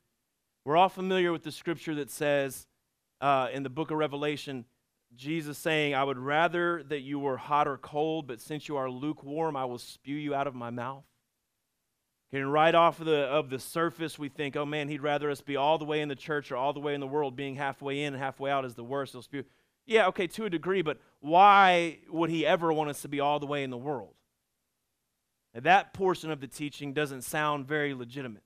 We're 0.64 0.76
all 0.76 0.88
familiar 0.88 1.32
with 1.32 1.42
the 1.42 1.52
scripture 1.52 1.94
that 1.96 2.10
says 2.10 2.66
uh, 3.20 3.48
in 3.52 3.64
the 3.64 3.68
book 3.68 3.90
of 3.90 3.98
Revelation, 3.98 4.64
Jesus 5.16 5.58
saying, 5.58 5.94
I 5.94 6.04
would 6.04 6.18
rather 6.18 6.82
that 6.84 7.00
you 7.00 7.18
were 7.18 7.36
hot 7.36 7.68
or 7.68 7.76
cold, 7.76 8.26
but 8.26 8.40
since 8.40 8.68
you 8.68 8.76
are 8.76 8.88
lukewarm, 8.88 9.56
I 9.56 9.64
will 9.64 9.78
spew 9.78 10.16
you 10.16 10.34
out 10.34 10.46
of 10.46 10.54
my 10.54 10.70
mouth. 10.70 11.04
And 12.34 12.52
right 12.52 12.74
off 12.74 12.98
of 12.98 13.06
the, 13.06 13.20
of 13.20 13.48
the 13.48 13.60
surface, 13.60 14.18
we 14.18 14.28
think, 14.28 14.56
oh 14.56 14.66
man, 14.66 14.88
he'd 14.88 15.02
rather 15.02 15.30
us 15.30 15.40
be 15.40 15.54
all 15.54 15.78
the 15.78 15.84
way 15.84 16.00
in 16.00 16.08
the 16.08 16.16
church 16.16 16.50
or 16.50 16.56
all 16.56 16.72
the 16.72 16.80
way 16.80 16.92
in 16.92 17.00
the 17.00 17.06
world. 17.06 17.36
Being 17.36 17.54
halfway 17.54 18.02
in 18.02 18.12
and 18.12 18.20
halfway 18.20 18.50
out 18.50 18.64
is 18.64 18.74
the 18.74 18.82
worst. 18.82 19.14
Spew. 19.22 19.44
Yeah, 19.86 20.08
okay, 20.08 20.26
to 20.26 20.44
a 20.46 20.50
degree, 20.50 20.82
but 20.82 20.98
why 21.20 21.98
would 22.10 22.30
he 22.30 22.44
ever 22.44 22.72
want 22.72 22.90
us 22.90 23.02
to 23.02 23.08
be 23.08 23.20
all 23.20 23.38
the 23.38 23.46
way 23.46 23.62
in 23.62 23.70
the 23.70 23.76
world? 23.76 24.14
And 25.54 25.62
that 25.64 25.94
portion 25.94 26.32
of 26.32 26.40
the 26.40 26.48
teaching 26.48 26.92
doesn't 26.92 27.22
sound 27.22 27.68
very 27.68 27.94
legitimate. 27.94 28.42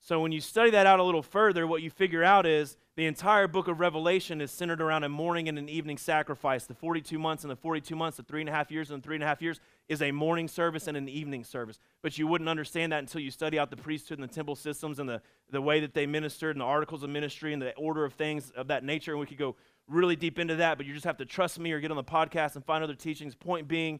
So 0.00 0.22
when 0.22 0.32
you 0.32 0.40
study 0.40 0.70
that 0.70 0.86
out 0.86 1.00
a 1.00 1.04
little 1.04 1.22
further, 1.22 1.66
what 1.66 1.82
you 1.82 1.90
figure 1.90 2.24
out 2.24 2.46
is 2.46 2.78
the 3.00 3.06
entire 3.06 3.48
book 3.48 3.66
of 3.66 3.80
Revelation 3.80 4.42
is 4.42 4.50
centered 4.50 4.82
around 4.82 5.04
a 5.04 5.08
morning 5.08 5.48
and 5.48 5.58
an 5.58 5.70
evening 5.70 5.96
sacrifice. 5.96 6.66
The 6.66 6.74
42 6.74 7.18
months 7.18 7.44
and 7.44 7.50
the 7.50 7.56
42 7.56 7.96
months, 7.96 8.18
the 8.18 8.22
three 8.22 8.40
and 8.40 8.48
a 8.50 8.52
half 8.52 8.70
years 8.70 8.90
and 8.90 9.02
the 9.02 9.02
three 9.02 9.16
and 9.16 9.24
a 9.24 9.26
half 9.26 9.40
years 9.40 9.58
is 9.88 10.02
a 10.02 10.12
morning 10.12 10.46
service 10.46 10.86
and 10.86 10.98
an 10.98 11.08
evening 11.08 11.42
service. 11.42 11.80
But 12.02 12.18
you 12.18 12.26
wouldn't 12.26 12.50
understand 12.50 12.92
that 12.92 12.98
until 12.98 13.22
you 13.22 13.30
study 13.30 13.58
out 13.58 13.70
the 13.70 13.76
priesthood 13.78 14.18
and 14.18 14.28
the 14.28 14.34
temple 14.34 14.54
systems 14.54 14.98
and 14.98 15.08
the, 15.08 15.22
the 15.50 15.62
way 15.62 15.80
that 15.80 15.94
they 15.94 16.04
ministered 16.04 16.56
and 16.56 16.60
the 16.60 16.66
articles 16.66 17.02
of 17.02 17.08
ministry 17.08 17.54
and 17.54 17.62
the 17.62 17.74
order 17.76 18.04
of 18.04 18.12
things 18.12 18.50
of 18.50 18.66
that 18.66 18.84
nature. 18.84 19.12
And 19.12 19.20
we 19.20 19.24
could 19.24 19.38
go 19.38 19.56
really 19.88 20.14
deep 20.14 20.38
into 20.38 20.56
that, 20.56 20.76
but 20.76 20.84
you 20.84 20.92
just 20.92 21.06
have 21.06 21.16
to 21.16 21.24
trust 21.24 21.58
me 21.58 21.72
or 21.72 21.80
get 21.80 21.90
on 21.90 21.96
the 21.96 22.04
podcast 22.04 22.54
and 22.54 22.62
find 22.66 22.84
other 22.84 22.94
teachings. 22.94 23.34
Point 23.34 23.66
being, 23.66 23.98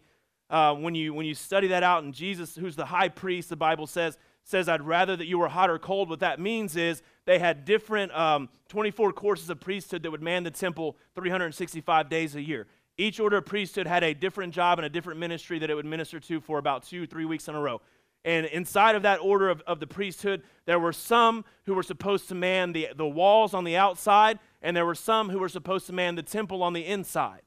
uh, 0.50 0.74
when, 0.74 0.94
you, 0.94 1.14
when 1.14 1.24
you 1.24 1.34
study 1.34 1.68
that 1.68 1.82
out, 1.82 2.04
and 2.04 2.12
Jesus, 2.12 2.54
who's 2.54 2.76
the 2.76 2.84
high 2.84 3.08
priest, 3.08 3.48
the 3.48 3.56
Bible 3.56 3.86
says, 3.86 4.18
says, 4.44 4.68
I'd 4.68 4.82
rather 4.82 5.16
that 5.16 5.26
you 5.26 5.38
were 5.38 5.48
hot 5.48 5.70
or 5.70 5.78
cold. 5.78 6.08
What 6.08 6.20
that 6.20 6.40
means 6.40 6.76
is 6.76 7.02
they 7.24 7.38
had 7.38 7.64
different 7.64 8.12
um, 8.12 8.48
24 8.68 9.12
courses 9.12 9.50
of 9.50 9.60
priesthood 9.60 10.02
that 10.02 10.10
would 10.10 10.22
man 10.22 10.42
the 10.42 10.50
temple 10.50 10.96
365 11.14 12.08
days 12.08 12.34
a 12.34 12.42
year. 12.42 12.66
Each 12.96 13.20
order 13.20 13.38
of 13.38 13.46
priesthood 13.46 13.86
had 13.86 14.02
a 14.02 14.12
different 14.12 14.52
job 14.52 14.78
and 14.78 14.86
a 14.86 14.90
different 14.90 15.20
ministry 15.20 15.58
that 15.58 15.70
it 15.70 15.74
would 15.74 15.86
minister 15.86 16.20
to 16.20 16.40
for 16.40 16.58
about 16.58 16.82
two, 16.82 17.06
three 17.06 17.24
weeks 17.24 17.48
in 17.48 17.54
a 17.54 17.60
row. 17.60 17.80
And 18.24 18.44
inside 18.46 18.96
of 18.96 19.02
that 19.02 19.20
order 19.20 19.48
of, 19.48 19.62
of 19.62 19.80
the 19.80 19.86
priesthood, 19.86 20.42
there 20.66 20.78
were 20.78 20.92
some 20.92 21.44
who 21.64 21.74
were 21.74 21.82
supposed 21.82 22.28
to 22.28 22.34
man 22.34 22.72
the, 22.72 22.88
the 22.94 23.06
walls 23.06 23.54
on 23.54 23.64
the 23.64 23.76
outside, 23.76 24.38
and 24.60 24.76
there 24.76 24.84
were 24.84 24.94
some 24.94 25.30
who 25.30 25.38
were 25.38 25.48
supposed 25.48 25.86
to 25.86 25.94
man 25.94 26.16
the 26.16 26.22
temple 26.22 26.62
on 26.62 26.74
the 26.74 26.84
inside. 26.84 27.40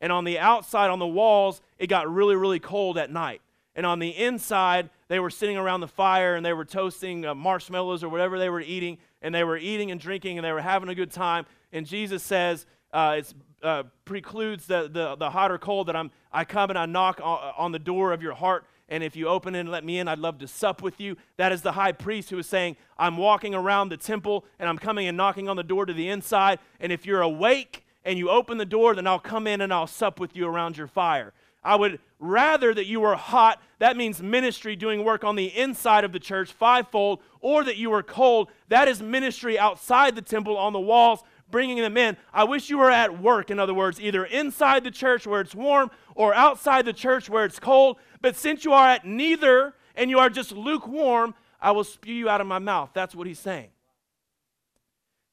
And 0.00 0.12
on 0.12 0.24
the 0.24 0.38
outside, 0.38 0.90
on 0.90 0.98
the 0.98 1.06
walls, 1.06 1.60
it 1.78 1.88
got 1.88 2.08
really, 2.10 2.36
really 2.36 2.60
cold 2.60 2.96
at 2.96 3.10
night. 3.10 3.42
And 3.74 3.86
on 3.86 3.98
the 3.98 4.10
inside, 4.10 4.90
they 5.08 5.20
were 5.20 5.30
sitting 5.30 5.56
around 5.56 5.80
the 5.80 5.88
fire 5.88 6.34
and 6.34 6.44
they 6.44 6.52
were 6.52 6.64
toasting 6.64 7.24
uh, 7.24 7.34
marshmallows 7.34 8.02
or 8.02 8.08
whatever 8.08 8.38
they 8.38 8.48
were 8.48 8.60
eating, 8.60 8.98
and 9.22 9.34
they 9.34 9.44
were 9.44 9.56
eating 9.56 9.90
and 9.90 10.00
drinking 10.00 10.38
and 10.38 10.44
they 10.44 10.52
were 10.52 10.60
having 10.60 10.88
a 10.88 10.94
good 10.94 11.10
time. 11.10 11.46
And 11.72 11.86
Jesus 11.86 12.22
says, 12.22 12.66
uh, 12.92 13.16
it 13.18 13.34
uh, 13.62 13.84
precludes 14.04 14.66
the, 14.66 14.88
the, 14.92 15.16
the 15.16 15.30
hot 15.30 15.52
or 15.52 15.58
cold 15.58 15.86
that 15.86 15.96
I'm, 15.96 16.10
I 16.32 16.44
come 16.44 16.70
and 16.70 16.78
I 16.78 16.86
knock 16.86 17.20
on, 17.22 17.54
on 17.56 17.72
the 17.72 17.78
door 17.78 18.12
of 18.12 18.22
your 18.22 18.34
heart 18.34 18.64
and 18.90 19.04
if 19.04 19.14
you 19.14 19.28
open 19.28 19.54
it 19.54 19.60
and 19.60 19.70
let 19.70 19.84
me 19.84 20.00
in, 20.00 20.08
I'd 20.08 20.18
love 20.18 20.38
to 20.38 20.48
sup 20.48 20.82
with 20.82 21.00
you. 21.00 21.16
That 21.36 21.52
is 21.52 21.62
the 21.62 21.72
high 21.72 21.92
priest 21.92 22.28
who 22.30 22.38
is 22.38 22.48
saying, 22.48 22.76
I'm 22.98 23.16
walking 23.16 23.54
around 23.54 23.88
the 23.88 23.96
temple 23.96 24.44
and 24.58 24.68
I'm 24.68 24.78
coming 24.78 25.06
and 25.06 25.16
knocking 25.16 25.48
on 25.48 25.56
the 25.56 25.62
door 25.62 25.86
to 25.86 25.92
the 25.92 26.08
inside. 26.08 26.58
And 26.80 26.90
if 26.90 27.06
you're 27.06 27.22
awake 27.22 27.86
and 28.04 28.18
you 28.18 28.28
open 28.30 28.58
the 28.58 28.66
door, 28.66 28.96
then 28.96 29.06
I'll 29.06 29.20
come 29.20 29.46
in 29.46 29.60
and 29.60 29.72
I'll 29.72 29.86
sup 29.86 30.18
with 30.18 30.34
you 30.34 30.46
around 30.46 30.76
your 30.76 30.88
fire. 30.88 31.32
I 31.62 31.76
would 31.76 32.00
rather 32.18 32.72
that 32.72 32.86
you 32.86 33.00
were 33.00 33.16
hot, 33.16 33.60
that 33.78 33.96
means 33.96 34.22
ministry 34.22 34.76
doing 34.76 35.04
work 35.04 35.24
on 35.24 35.36
the 35.36 35.46
inside 35.46 36.04
of 36.04 36.12
the 36.12 36.18
church, 36.18 36.52
fivefold, 36.52 37.20
or 37.40 37.64
that 37.64 37.76
you 37.76 37.90
were 37.90 38.02
cold, 38.02 38.50
that 38.68 38.88
is 38.88 39.02
ministry 39.02 39.58
outside 39.58 40.14
the 40.14 40.22
temple 40.22 40.56
on 40.56 40.72
the 40.72 40.80
walls, 40.80 41.22
bringing 41.50 41.78
them 41.78 41.96
in. 41.96 42.16
I 42.32 42.44
wish 42.44 42.70
you 42.70 42.78
were 42.78 42.90
at 42.90 43.20
work, 43.20 43.50
in 43.50 43.58
other 43.58 43.74
words, 43.74 44.00
either 44.00 44.24
inside 44.24 44.84
the 44.84 44.90
church 44.90 45.26
where 45.26 45.40
it's 45.40 45.54
warm 45.54 45.90
or 46.14 46.34
outside 46.34 46.86
the 46.86 46.92
church 46.92 47.28
where 47.28 47.44
it's 47.44 47.58
cold. 47.58 47.98
But 48.22 48.36
since 48.36 48.64
you 48.64 48.72
are 48.72 48.88
at 48.88 49.04
neither 49.04 49.74
and 49.94 50.08
you 50.08 50.18
are 50.18 50.30
just 50.30 50.52
lukewarm, 50.52 51.34
I 51.60 51.72
will 51.72 51.84
spew 51.84 52.14
you 52.14 52.28
out 52.28 52.40
of 52.40 52.46
my 52.46 52.58
mouth. 52.58 52.90
That's 52.94 53.14
what 53.14 53.26
he's 53.26 53.38
saying. 53.38 53.68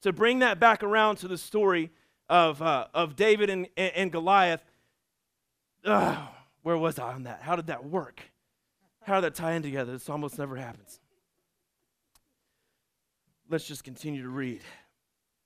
To 0.02 0.12
bring 0.12 0.40
that 0.40 0.60
back 0.60 0.84
around 0.84 1.18
to 1.18 1.28
the 1.28 1.38
story 1.38 1.92
of, 2.30 2.62
uh, 2.62 2.88
of 2.94 3.16
David 3.16 3.50
and, 3.50 3.68
and 3.78 4.12
Goliath, 4.12 4.64
uh, 5.86 6.28
where 6.64 6.78
was 6.78 7.00
I 7.00 7.14
on 7.14 7.24
that? 7.24 7.42
How 7.42 7.56
did 7.56 7.68
that 7.68 7.86
work? 7.86 8.22
How 9.04 9.16
did 9.16 9.26
that 9.26 9.36
tie 9.36 9.54
in 9.54 9.62
together? 9.62 9.94
This 9.94 10.10
almost 10.10 10.38
never 10.38 10.56
happens. 10.56 11.00
Let's 13.50 13.66
just 13.66 13.84
continue 13.84 14.22
to 14.22 14.30
read. 14.30 14.62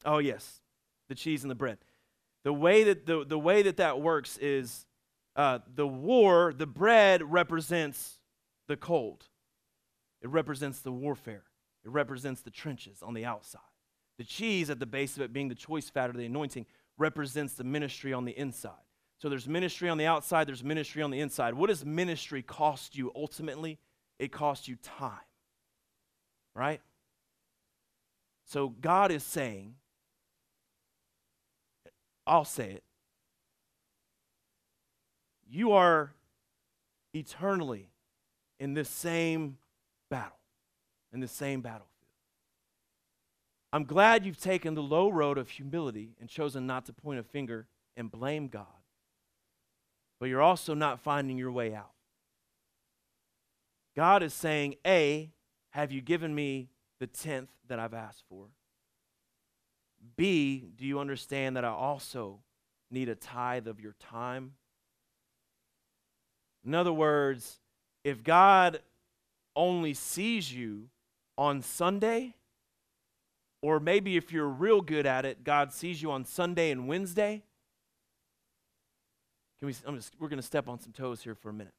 Oh, 0.04 0.18
yes, 0.18 0.62
the 1.10 1.16
cheese 1.16 1.44
and 1.44 1.52
the 1.52 1.56
bread. 1.56 1.78
The 2.44 2.54
way 2.54 2.84
that, 2.86 3.06
the, 3.06 3.24
the, 3.24 3.38
way 3.38 3.62
that, 3.62 3.78
that 3.78 4.02
works 4.02 4.38
is 4.40 4.88
uh, 5.36 5.60
the 5.76 5.88
war, 5.88 6.54
the 6.58 6.66
bread 6.66 7.22
represents 7.24 8.18
the 8.68 8.76
cold, 8.76 9.28
it 10.22 10.30
represents 10.30 10.80
the 10.80 10.92
warfare, 10.92 11.44
it 11.84 11.92
represents 11.92 12.42
the 12.42 12.50
trenches 12.50 13.04
on 13.04 13.14
the 13.14 13.26
outside. 13.26 13.62
The 14.18 14.24
cheese 14.24 14.70
at 14.70 14.80
the 14.80 14.86
base 14.86 15.16
of 15.16 15.24
it, 15.24 15.34
being 15.34 15.48
the 15.48 15.56
choice 15.56 15.90
fat 15.90 16.10
or 16.10 16.14
the 16.14 16.26
anointing, 16.26 16.66
represents 16.98 17.54
the 17.54 17.64
ministry 17.64 18.14
on 18.14 18.26
the 18.26 18.38
inside. 18.38 18.72
So 19.22 19.30
there's 19.30 19.48
ministry 19.48 19.88
on 19.88 20.00
the 20.00 20.08
outside, 20.08 20.48
there's 20.48 20.64
ministry 20.64 21.04
on 21.04 21.12
the 21.12 21.20
inside. 21.20 21.54
What 21.54 21.68
does 21.68 21.86
ministry 21.86 22.42
cost 22.42 22.98
you 22.98 23.12
ultimately? 23.16 23.78
It 24.18 24.32
costs 24.32 24.68
you 24.68 24.78
time, 24.82 25.12
right? 26.56 26.82
So 28.46 28.70
God 28.70 29.12
is 29.12 29.24
saying, 29.24 29.76
I'll 32.26 32.46
say 32.46 32.72
it, 32.72 32.84
you 35.48 35.74
are 35.74 36.14
eternally 37.14 37.90
in 38.60 38.74
this 38.74 38.90
same 38.90 39.58
battle, 40.10 40.40
in 41.14 41.20
the 41.20 41.28
same 41.28 41.62
battlefield. 41.62 41.88
I'm 43.72 43.84
glad 43.86 44.26
you've 44.26 44.42
taken 44.42 44.74
the 44.74 44.82
low 44.82 45.10
road 45.10 45.38
of 45.38 45.50
humility 45.50 46.16
and 46.20 46.28
chosen 46.28 46.66
not 46.66 46.88
to 46.88 46.94
point 46.94 47.20
a 47.20 47.24
finger 47.24 47.68
and 47.96 48.12
blame 48.12 48.48
God, 48.48 48.66
but 50.22 50.30
you're 50.30 50.42
also 50.42 50.74
not 50.74 51.02
finding 51.02 51.38
your 51.38 51.52
way 51.52 51.76
out. 51.76 51.92
God 53.94 54.24
is 54.24 54.34
saying, 54.34 54.76
A, 54.88 55.34
have 55.72 55.92
you 55.92 56.00
given 56.00 56.34
me 56.34 56.70
the 57.02 57.08
tenth 57.08 57.50
that 57.68 57.78
I've 57.78 57.94
asked 57.94 58.24
for? 58.30 58.46
B, 60.16 60.70
do 60.78 60.86
you 60.86 61.00
understand 61.00 61.58
that 61.58 61.66
I 61.66 61.70
also 61.70 62.40
need 62.90 63.10
a 63.10 63.16
tithe 63.16 63.68
of 63.68 63.82
your 63.82 63.96
time 64.00 64.54
in 66.66 66.76
other 66.76 66.94
words, 66.94 67.60
if 68.04 68.24
God 68.24 68.82
only 69.56 69.94
sees 69.94 70.54
you 70.54 70.90
on 71.38 71.62
Sunday, 71.62 72.36
or 73.62 73.80
maybe 73.80 74.18
if 74.18 74.32
you're 74.32 74.48
real 74.48 74.82
good 74.82 75.06
at 75.06 75.26
it, 75.26 75.44
God 75.44 75.74
sees 75.74 76.02
you 76.02 76.12
on 76.12 76.26
Sunday 76.26 76.72
and 76.72 76.88
Wednesday. 76.88 77.44
Can 79.62 79.68
we, 79.68 79.74
just, 79.74 80.16
we're 80.20 80.28
going 80.28 80.40
to 80.40 80.44
step 80.46 80.68
on 80.68 80.80
some 80.80 80.92
toes 80.92 81.22
here 81.22 81.36
for 81.36 81.50
a 81.50 81.54
minute. 81.54 81.76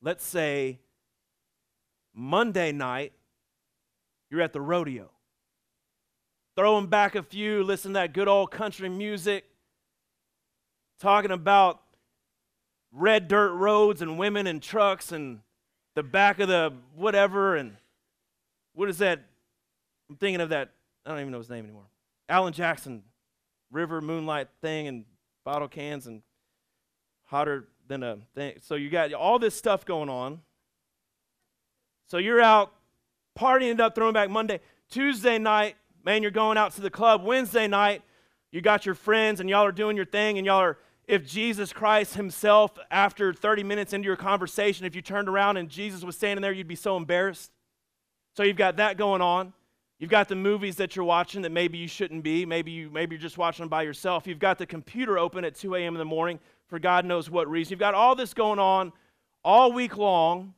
Let's 0.00 0.24
say 0.24 0.78
Monday 2.14 2.70
night, 2.70 3.12
you're 4.30 4.42
at 4.42 4.52
the 4.52 4.60
rodeo. 4.60 5.10
Throwing 6.54 6.86
back 6.86 7.16
a 7.16 7.24
few, 7.24 7.64
listen 7.64 7.90
to 7.90 7.94
that 7.94 8.12
good 8.12 8.28
old 8.28 8.52
country 8.52 8.88
music, 8.88 9.44
talking 11.00 11.32
about 11.32 11.82
red 12.92 13.26
dirt 13.26 13.52
roads 13.54 14.00
and 14.00 14.16
women 14.16 14.46
and 14.46 14.62
trucks 14.62 15.10
and 15.10 15.40
the 15.96 16.04
back 16.04 16.38
of 16.38 16.46
the 16.46 16.72
whatever 16.94 17.56
and 17.56 17.76
what 18.72 18.88
is 18.88 18.98
that? 18.98 19.20
I'm 20.08 20.16
thinking 20.16 20.40
of 20.40 20.50
that. 20.50 20.70
I 21.04 21.10
don't 21.10 21.18
even 21.18 21.32
know 21.32 21.38
his 21.38 21.50
name 21.50 21.64
anymore. 21.64 21.88
Alan 22.28 22.52
Jackson, 22.52 23.02
River 23.72 24.00
Moonlight 24.00 24.46
thing 24.62 24.86
and 24.86 25.04
bottle 25.44 25.66
cans 25.66 26.06
and 26.06 26.22
hotter 27.26 27.68
than 27.86 28.02
a 28.02 28.18
thing. 28.34 28.54
So 28.62 28.74
you 28.74 28.90
got 28.90 29.12
all 29.12 29.38
this 29.38 29.54
stuff 29.54 29.84
going 29.84 30.08
on. 30.08 30.40
So 32.08 32.18
you're 32.18 32.40
out 32.40 32.72
partying 33.38 33.78
up, 33.80 33.94
throwing 33.94 34.14
back 34.14 34.30
Monday. 34.30 34.60
Tuesday 34.88 35.38
night, 35.38 35.76
man, 36.04 36.22
you're 36.22 36.30
going 36.30 36.56
out 36.56 36.72
to 36.74 36.80
the 36.80 36.90
club. 36.90 37.24
Wednesday 37.24 37.66
night, 37.66 38.02
you 38.50 38.60
got 38.60 38.86
your 38.86 38.94
friends 38.94 39.40
and 39.40 39.50
y'all 39.50 39.64
are 39.64 39.72
doing 39.72 39.96
your 39.96 40.06
thing 40.06 40.38
and 40.38 40.46
y'all 40.46 40.60
are 40.60 40.78
if 41.06 41.26
Jesus 41.26 41.72
Christ 41.72 42.14
himself 42.14 42.78
after 42.90 43.32
30 43.32 43.62
minutes 43.62 43.92
into 43.92 44.06
your 44.06 44.16
conversation 44.16 44.86
if 44.86 44.96
you 44.96 45.02
turned 45.02 45.28
around 45.28 45.56
and 45.56 45.68
Jesus 45.68 46.02
was 46.02 46.16
standing 46.16 46.42
there 46.42 46.52
you'd 46.52 46.66
be 46.66 46.74
so 46.74 46.96
embarrassed. 46.96 47.52
So 48.34 48.42
you've 48.42 48.56
got 48.56 48.76
that 48.76 48.96
going 48.96 49.22
on. 49.22 49.52
You've 49.98 50.10
got 50.10 50.28
the 50.28 50.36
movies 50.36 50.76
that 50.76 50.94
you're 50.94 51.06
watching 51.06 51.42
that 51.42 51.52
maybe 51.52 51.78
you 51.78 51.88
shouldn't 51.88 52.22
be. 52.22 52.44
Maybe 52.44 52.70
you 52.70 52.90
maybe 52.90 53.16
you're 53.16 53.22
just 53.22 53.38
watching 53.38 53.62
them 53.62 53.70
by 53.70 53.82
yourself. 53.82 54.26
You've 54.26 54.38
got 54.38 54.58
the 54.58 54.66
computer 54.66 55.18
open 55.18 55.44
at 55.44 55.54
2 55.54 55.74
a.m. 55.74 55.94
in 55.94 55.98
the 55.98 56.04
morning 56.04 56.38
for 56.68 56.78
God 56.78 57.04
knows 57.04 57.30
what 57.30 57.48
reason. 57.48 57.72
You've 57.72 57.80
got 57.80 57.94
all 57.94 58.14
this 58.14 58.34
going 58.34 58.58
on 58.58 58.92
all 59.44 59.72
week 59.72 59.96
long, 59.96 60.54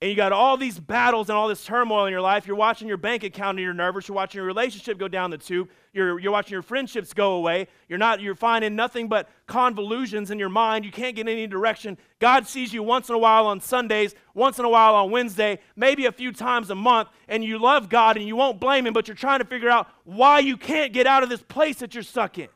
and 0.00 0.10
you 0.10 0.16
got 0.16 0.32
all 0.32 0.58
these 0.58 0.78
battles 0.78 1.30
and 1.30 1.38
all 1.38 1.48
this 1.48 1.64
turmoil 1.64 2.04
in 2.04 2.12
your 2.12 2.20
life. 2.20 2.46
You're 2.46 2.56
watching 2.56 2.88
your 2.88 2.98
bank 2.98 3.24
account 3.24 3.56
and 3.56 3.64
you're 3.64 3.72
nervous. 3.72 4.06
You're 4.06 4.14
watching 4.14 4.38
your 4.38 4.46
relationship 4.46 4.98
go 4.98 5.08
down 5.08 5.30
the 5.30 5.38
tube. 5.38 5.70
You're, 5.94 6.18
you're 6.18 6.32
watching 6.32 6.52
your 6.52 6.62
friendships 6.62 7.14
go 7.14 7.32
away. 7.32 7.68
You're 7.88 7.98
not, 7.98 8.20
you're 8.20 8.34
finding 8.34 8.76
nothing 8.76 9.08
but 9.08 9.30
convolutions 9.46 10.30
in 10.30 10.38
your 10.38 10.50
mind. 10.50 10.84
You 10.84 10.90
can't 10.90 11.16
get 11.16 11.26
any 11.26 11.46
direction. 11.46 11.96
God 12.18 12.46
sees 12.46 12.74
you 12.74 12.82
once 12.82 13.08
in 13.08 13.14
a 13.14 13.18
while 13.18 13.46
on 13.46 13.60
Sundays, 13.60 14.14
once 14.34 14.58
in 14.58 14.66
a 14.66 14.68
while 14.68 14.94
on 14.94 15.10
Wednesday, 15.10 15.58
maybe 15.74 16.04
a 16.04 16.12
few 16.12 16.32
times 16.32 16.68
a 16.68 16.74
month, 16.74 17.08
and 17.28 17.42
you 17.42 17.58
love 17.58 17.88
God 17.88 18.18
and 18.18 18.26
you 18.26 18.36
won't 18.36 18.60
blame 18.60 18.86
Him, 18.86 18.92
but 18.92 19.08
you're 19.08 19.14
trying 19.14 19.38
to 19.38 19.46
figure 19.46 19.70
out 19.70 19.88
why 20.04 20.38
you 20.40 20.58
can't 20.58 20.92
get 20.92 21.06
out 21.06 21.22
of 21.22 21.30
this 21.30 21.42
place 21.42 21.76
that 21.76 21.94
you're 21.94 22.02
stuck 22.02 22.38
in. 22.38 22.48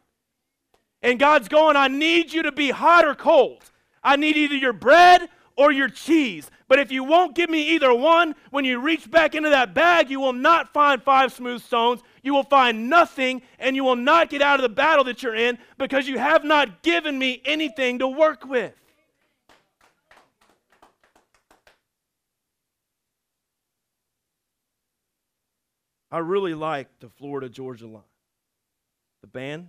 And 1.03 1.19
God's 1.19 1.49
going, 1.49 1.77
I 1.77 1.89
need 1.89 2.33
you 2.33 2.43
to 2.43 2.53
be 2.53 2.71
hot 2.71 3.05
or 3.05 3.15
cold. 3.15 3.63
I 4.03 4.17
need 4.17 4.37
either 4.37 4.57
your 4.57 4.73
bread 4.73 5.29
or 5.57 5.73
your 5.73 5.89
cheese. 5.89 6.51
But 6.69 6.79
if 6.79 6.93
you 6.93 7.03
won't 7.03 7.35
give 7.35 7.51
me 7.51 7.71
either 7.71 7.93
one, 7.95 8.35
when 8.51 8.65
you 8.65 8.79
reach 8.81 9.11
back 9.11 9.35
into 9.35 9.51
that 9.51 9.75
bag, 9.75 10.11
you 10.11 10.21
will 10.21 10.33
not 10.33 10.73
find 10.73 11.03
five 11.03 11.33
smooth 11.33 11.63
stones. 11.63 12.03
You 12.23 12.35
will 12.35 12.45
find 12.45 12.91
nothing, 12.91 13.43
and 13.59 13.75
you 13.75 13.85
will 13.85 13.97
not 13.97 14.29
get 14.29 14.43
out 14.43 14.57
of 14.57 14.63
the 14.63 14.69
battle 14.69 15.05
that 15.05 15.23
you're 15.23 15.35
in 15.35 15.59
because 15.79 16.07
you 16.07 16.19
have 16.19 16.45
not 16.45 16.83
given 16.83 17.19
me 17.19 17.43
anything 17.45 17.99
to 18.01 18.09
work 18.09 18.45
with. 18.45 18.75
I 26.11 26.19
really 26.19 26.55
like 26.55 26.89
the 27.01 27.09
Florida 27.09 27.49
Georgia 27.49 27.87
line. 27.87 28.03
The 29.21 29.27
band, 29.27 29.69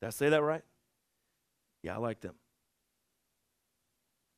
did 0.00 0.06
I 0.06 0.10
say 0.10 0.30
that 0.30 0.42
right? 0.42 0.62
Yeah, 1.82 1.94
I 1.94 1.98
like 1.98 2.20
them. 2.20 2.34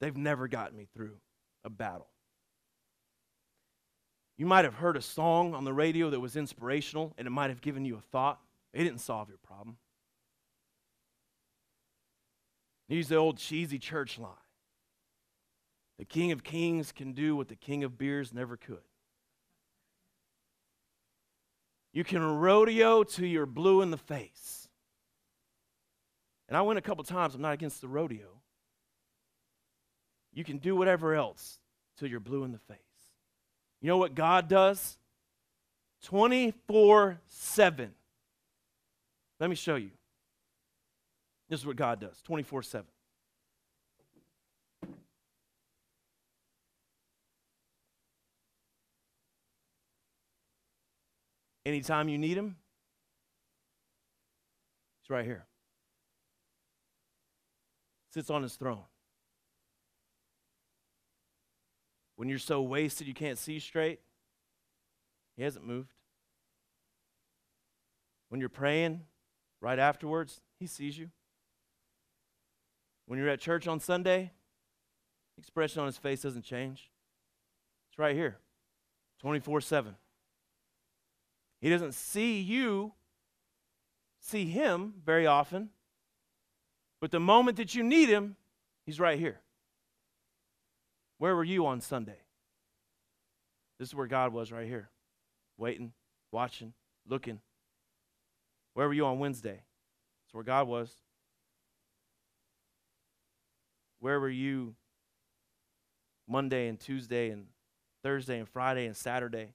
They've 0.00 0.16
never 0.16 0.48
gotten 0.48 0.76
me 0.76 0.86
through 0.94 1.16
a 1.64 1.70
battle. 1.70 2.08
You 4.36 4.46
might 4.46 4.64
have 4.64 4.74
heard 4.74 4.96
a 4.96 5.02
song 5.02 5.54
on 5.54 5.64
the 5.64 5.72
radio 5.72 6.10
that 6.10 6.18
was 6.18 6.36
inspirational 6.36 7.12
and 7.16 7.26
it 7.26 7.30
might 7.30 7.50
have 7.50 7.60
given 7.60 7.84
you 7.84 7.96
a 7.96 8.00
thought. 8.00 8.40
It 8.72 8.82
didn't 8.82 9.00
solve 9.00 9.28
your 9.28 9.38
problem. 9.38 9.76
Use 12.88 13.08
the 13.08 13.16
old 13.16 13.38
cheesy 13.38 13.78
church 13.78 14.18
line. 14.18 14.32
The 15.98 16.04
King 16.04 16.32
of 16.32 16.42
Kings 16.42 16.90
can 16.90 17.12
do 17.12 17.36
what 17.36 17.48
the 17.48 17.56
King 17.56 17.84
of 17.84 17.96
Beers 17.96 18.34
never 18.34 18.56
could. 18.56 18.82
You 21.92 22.04
can 22.04 22.22
rodeo 22.22 23.04
till 23.04 23.26
you're 23.26 23.46
blue 23.46 23.82
in 23.82 23.90
the 23.90 23.98
face. 23.98 24.61
And 26.52 26.58
I 26.58 26.60
went 26.60 26.78
a 26.78 26.82
couple 26.82 27.02
times. 27.02 27.34
I'm 27.34 27.40
not 27.40 27.54
against 27.54 27.80
the 27.80 27.88
rodeo. 27.88 28.26
You 30.34 30.44
can 30.44 30.58
do 30.58 30.76
whatever 30.76 31.14
else 31.14 31.58
till 31.96 32.08
you're 32.08 32.20
blue 32.20 32.44
in 32.44 32.52
the 32.52 32.58
face. 32.58 32.76
You 33.80 33.88
know 33.88 33.96
what 33.96 34.14
God 34.14 34.48
does? 34.48 34.98
24 36.02 37.18
7. 37.24 37.94
Let 39.40 39.48
me 39.48 39.56
show 39.56 39.76
you. 39.76 39.92
This 41.48 41.60
is 41.60 41.64
what 41.64 41.76
God 41.76 42.00
does 42.00 42.20
24 42.20 42.64
7. 42.64 42.86
Anytime 51.64 52.10
you 52.10 52.18
need 52.18 52.36
Him, 52.36 52.56
He's 55.00 55.08
right 55.08 55.24
here. 55.24 55.46
Sits 58.12 58.28
on 58.28 58.42
His 58.42 58.56
throne. 58.56 58.82
When 62.16 62.28
you're 62.28 62.38
so 62.38 62.60
wasted 62.62 63.06
you 63.06 63.14
can't 63.14 63.38
see 63.38 63.58
straight, 63.58 64.00
He 65.36 65.42
hasn't 65.42 65.66
moved. 65.66 65.94
When 68.28 68.38
you're 68.38 68.50
praying 68.50 69.00
right 69.60 69.78
afterwards, 69.78 70.40
He 70.58 70.66
sees 70.66 70.98
you. 70.98 71.10
When 73.06 73.18
you're 73.18 73.28
at 73.28 73.40
church 73.40 73.66
on 73.66 73.80
Sunday, 73.80 74.30
the 75.36 75.40
expression 75.40 75.80
on 75.80 75.86
His 75.86 75.96
face 75.96 76.22
doesn't 76.22 76.44
change. 76.44 76.90
It's 77.90 77.98
right 77.98 78.14
here, 78.14 78.36
24 79.20 79.62
7. 79.62 79.96
He 81.62 81.70
doesn't 81.70 81.94
see 81.94 82.40
you, 82.40 82.92
see 84.20 84.44
Him 84.46 84.94
very 85.04 85.26
often, 85.26 85.70
but 87.02 87.10
the 87.10 87.18
moment 87.18 87.56
that 87.56 87.74
you 87.74 87.82
need 87.82 88.08
Him, 88.08 88.36
He's 88.86 89.00
right 89.00 89.18
here. 89.18 89.40
Where 91.18 91.34
were 91.34 91.42
you 91.42 91.66
on 91.66 91.80
Sunday? 91.80 92.18
This 93.78 93.88
is 93.88 93.94
where 93.94 94.06
God 94.06 94.32
was 94.32 94.52
right 94.52 94.68
here, 94.68 94.88
waiting, 95.58 95.92
watching, 96.30 96.74
looking. 97.04 97.40
Where 98.74 98.86
were 98.86 98.94
you 98.94 99.04
on 99.04 99.18
Wednesday? 99.18 99.62
That's 100.24 100.34
where 100.34 100.44
God 100.44 100.68
was. 100.68 100.94
Where 103.98 104.20
were 104.20 104.30
you 104.30 104.76
Monday 106.28 106.68
and 106.68 106.78
Tuesday 106.78 107.30
and 107.30 107.46
Thursday 108.04 108.38
and 108.38 108.48
Friday 108.48 108.86
and 108.86 108.96
Saturday? 108.96 109.54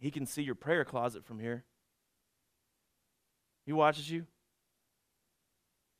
He 0.00 0.10
can 0.10 0.26
see 0.26 0.42
your 0.42 0.56
prayer 0.56 0.84
closet 0.84 1.24
from 1.24 1.38
here. 1.38 1.62
He 3.66 3.72
watches 3.72 4.10
you. 4.10 4.26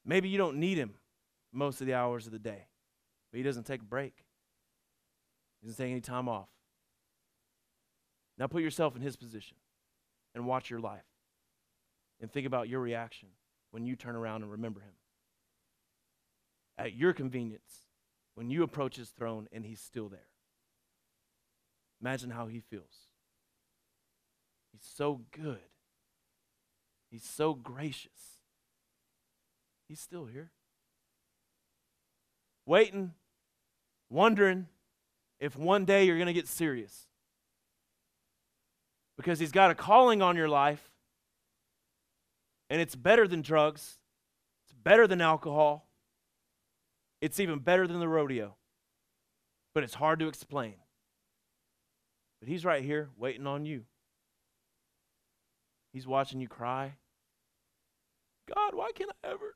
Maybe 0.05 0.29
you 0.29 0.39
don't 0.39 0.59
need 0.59 0.79
him 0.79 0.95
most 1.53 1.81
of 1.81 1.87
the 1.87 1.95
hours 1.95 2.27
of 2.27 2.33
the 2.33 2.39
day, 2.39 2.67
but 3.31 3.39
he 3.39 3.43
doesn't 3.43 3.65
take 3.65 3.81
a 3.81 3.85
break. 3.85 4.25
He 5.61 5.67
doesn't 5.67 5.83
take 5.83 5.91
any 5.91 6.01
time 6.01 6.29
off. 6.29 6.49
Now 8.37 8.47
put 8.47 8.63
yourself 8.63 8.97
in 8.97 9.03
his 9.03 9.17
position 9.17 9.57
and 10.35 10.47
watch 10.47 10.69
your 10.69 10.81
life 10.81 11.05
and 12.21 12.31
think 12.31 12.47
about 12.47 12.69
your 12.69 12.81
reaction 12.81 13.29
when 13.71 13.87
you 13.87 13.97
turn 13.97 14.17
around 14.17 14.43
and 14.43 14.53
remember 14.53 14.81
him. 14.81 14.95
At 16.77 16.95
your 16.95 17.13
convenience, 17.13 17.87
when 18.35 18.51
you 18.51 18.63
approach 18.63 18.97
his 18.97 19.11
throne 19.11 19.49
and 19.53 19.65
he's 19.65 19.81
still 19.81 20.09
there. 20.09 20.29
Imagine 22.01 22.31
how 22.31 22.47
he 22.47 22.61
feels. 22.61 23.09
He's 24.73 24.85
so 24.85 25.23
good. 25.31 25.59
He's 27.11 27.25
so 27.25 27.55
gracious. 27.55 28.34
He's 29.89 30.01
still 30.01 30.27
here. 30.27 30.51
Waiting, 32.67 33.13
wondering, 34.09 34.67
if 35.39 35.57
one 35.57 35.85
day 35.85 36.05
you're 36.05 36.17
going 36.17 36.27
to 36.27 36.33
get 36.33 36.49
serious. 36.49 37.07
Because 39.17 39.39
He's 39.39 39.53
got 39.53 39.71
a 39.71 39.75
calling 39.75 40.23
on 40.23 40.37
your 40.37 40.49
life, 40.49 40.91
and 42.71 42.81
it's 42.81 42.97
better 42.97 43.29
than 43.29 43.43
drugs, 43.43 43.99
it's 44.65 44.73
better 44.73 45.07
than 45.07 45.21
alcohol, 45.21 45.87
it's 47.21 47.39
even 47.39 47.59
better 47.59 47.87
than 47.87 48.01
the 48.01 48.09
rodeo. 48.09 48.57
But 49.75 49.85
it's 49.85 49.95
hard 49.95 50.21
to 50.21 50.29
explain. 50.29 50.75
But 52.41 52.49
He's 52.49 52.65
right 52.65 52.83
here 52.83 53.11
waiting 53.19 53.47
on 53.47 53.67
you. 53.67 53.85
He's 55.93 56.07
watching 56.07 56.41
you 56.41 56.49
cry. 56.49 56.95
God, 58.53 58.75
why 58.75 58.91
can't 58.95 59.11
I 59.23 59.29
ever 59.29 59.55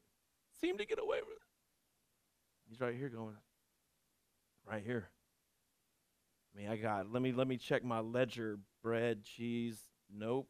seem 0.60 0.78
to 0.78 0.84
get 0.84 0.98
away 0.98 1.18
with 1.20 1.36
it? 1.36 1.42
He's 2.68 2.80
right 2.80 2.94
here 2.94 3.08
going, 3.08 3.36
right 4.70 4.82
here. 4.84 5.08
I 6.54 6.60
mean, 6.60 6.70
I 6.70 6.76
got. 6.76 7.10
Let 7.12 7.22
me 7.22 7.32
let 7.32 7.46
me 7.46 7.56
check 7.56 7.84
my 7.84 8.00
ledger. 8.00 8.58
Bread, 8.82 9.22
cheese. 9.24 9.78
Nope. 10.14 10.48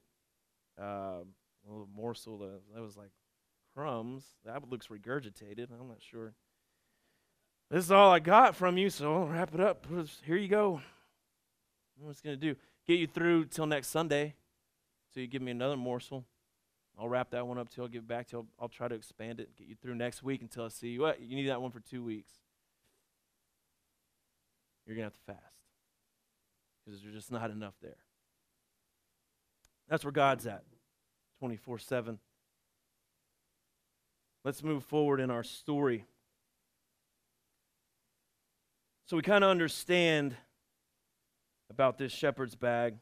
Uh, 0.80 1.22
a 1.64 1.70
little 1.70 1.88
morsel 1.94 2.42
of 2.42 2.60
that 2.74 2.82
was 2.82 2.96
like 2.96 3.10
crumbs. 3.74 4.24
That 4.44 4.68
looks 4.68 4.88
regurgitated. 4.88 5.68
I'm 5.70 5.88
not 5.88 6.00
sure. 6.00 6.34
This 7.70 7.84
is 7.84 7.92
all 7.92 8.10
I 8.10 8.18
got 8.18 8.56
from 8.56 8.78
you, 8.78 8.88
so 8.88 9.14
I'll 9.14 9.28
wrap 9.28 9.54
it 9.54 9.60
up. 9.60 9.86
Here 10.24 10.36
you 10.36 10.48
go. 10.48 10.80
What's 12.00 12.20
to 12.22 12.36
do? 12.36 12.54
Get 12.86 12.98
you 12.98 13.06
through 13.06 13.46
till 13.46 13.66
next 13.66 13.88
Sunday. 13.88 14.34
So 15.12 15.20
you 15.20 15.26
give 15.26 15.42
me 15.42 15.50
another 15.50 15.76
morsel. 15.76 16.24
I'll 16.98 17.08
wrap 17.08 17.30
that 17.30 17.46
one 17.46 17.58
up 17.58 17.68
till 17.68 17.84
I 17.84 17.88
get 17.88 18.08
back 18.08 18.26
to 18.28 18.36
you. 18.36 18.38
I'll, 18.40 18.64
I'll 18.64 18.68
try 18.68 18.88
to 18.88 18.94
expand 18.94 19.38
it, 19.38 19.56
get 19.56 19.68
you 19.68 19.76
through 19.80 19.94
next 19.94 20.22
week 20.22 20.42
until 20.42 20.64
I 20.64 20.68
see 20.68 20.88
you. 20.88 21.02
What? 21.02 21.20
You 21.20 21.36
need 21.36 21.48
that 21.48 21.62
one 21.62 21.70
for 21.70 21.80
two 21.80 22.02
weeks. 22.02 22.32
You're 24.84 24.96
to 24.96 25.02
have 25.02 25.12
to 25.12 25.20
fast 25.26 25.42
because 26.84 27.02
there's 27.02 27.14
just 27.14 27.30
not 27.30 27.50
enough 27.50 27.74
there. 27.82 27.98
That's 29.88 30.02
where 30.04 30.12
God's 30.12 30.46
at 30.46 30.64
24 31.40 31.78
7. 31.78 32.18
Let's 34.44 34.62
move 34.62 34.82
forward 34.84 35.20
in 35.20 35.30
our 35.30 35.42
story. 35.42 36.04
So 39.06 39.16
we 39.16 39.22
kind 39.22 39.44
of 39.44 39.50
understand 39.50 40.34
about 41.70 41.98
this 41.98 42.12
shepherd's 42.12 42.54
bag 42.54 42.96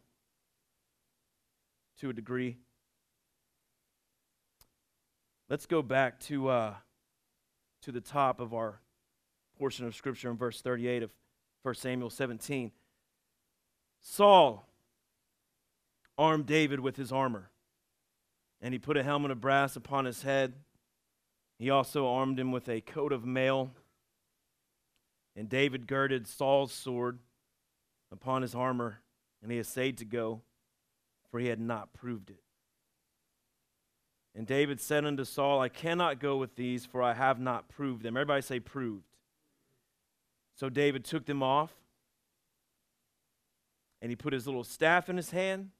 to 2.00 2.10
a 2.10 2.12
degree. 2.12 2.58
Let's 5.48 5.66
go 5.66 5.82
back 5.82 6.20
to, 6.20 6.48
uh, 6.48 6.74
to 7.82 7.92
the 7.92 8.00
top 8.00 8.40
of 8.40 8.52
our 8.52 8.80
portion 9.58 9.86
of 9.86 9.94
Scripture 9.94 10.30
in 10.30 10.36
verse 10.36 10.60
38 10.60 11.02
of 11.02 11.10
1 11.62 11.74
Samuel 11.74 12.10
17. 12.10 12.72
Saul 14.00 14.66
armed 16.18 16.46
David 16.46 16.80
with 16.80 16.96
his 16.96 17.12
armor, 17.12 17.50
and 18.60 18.74
he 18.74 18.78
put 18.78 18.96
a 18.96 19.02
helmet 19.02 19.30
of 19.30 19.40
brass 19.40 19.76
upon 19.76 20.04
his 20.04 20.22
head. 20.22 20.54
He 21.58 21.70
also 21.70 22.06
armed 22.06 22.38
him 22.38 22.52
with 22.52 22.68
a 22.68 22.80
coat 22.80 23.12
of 23.12 23.24
mail 23.24 23.70
and 25.36 25.50
David 25.50 25.86
girded 25.86 26.26
Saul's 26.26 26.72
sword 26.72 27.18
upon 28.10 28.40
his 28.40 28.54
armor, 28.54 29.02
and 29.42 29.52
he 29.52 29.58
essayed 29.58 29.98
to 29.98 30.04
go, 30.06 30.40
for 31.30 31.38
he 31.38 31.48
had 31.48 31.60
not 31.60 31.92
proved 31.92 32.30
it. 32.30 32.40
And 34.36 34.46
David 34.46 34.80
said 34.80 35.04
unto 35.04 35.24
Saul, 35.24 35.60
I 35.60 35.68
cannot 35.68 36.20
go 36.20 36.36
with 36.36 36.56
these, 36.56 36.84
for 36.84 37.02
I 37.02 37.14
have 37.14 37.40
not 37.40 37.68
proved 37.68 38.02
them. 38.02 38.16
Everybody 38.16 38.42
say, 38.42 38.60
proved. 38.60 39.06
So 40.54 40.68
David 40.68 41.04
took 41.04 41.24
them 41.24 41.42
off, 41.42 41.72
and 44.02 44.10
he 44.10 44.16
put 44.16 44.32
his 44.32 44.46
little 44.46 44.64
staff 44.64 45.08
in 45.08 45.16
his 45.16 45.30
hand, 45.30 45.70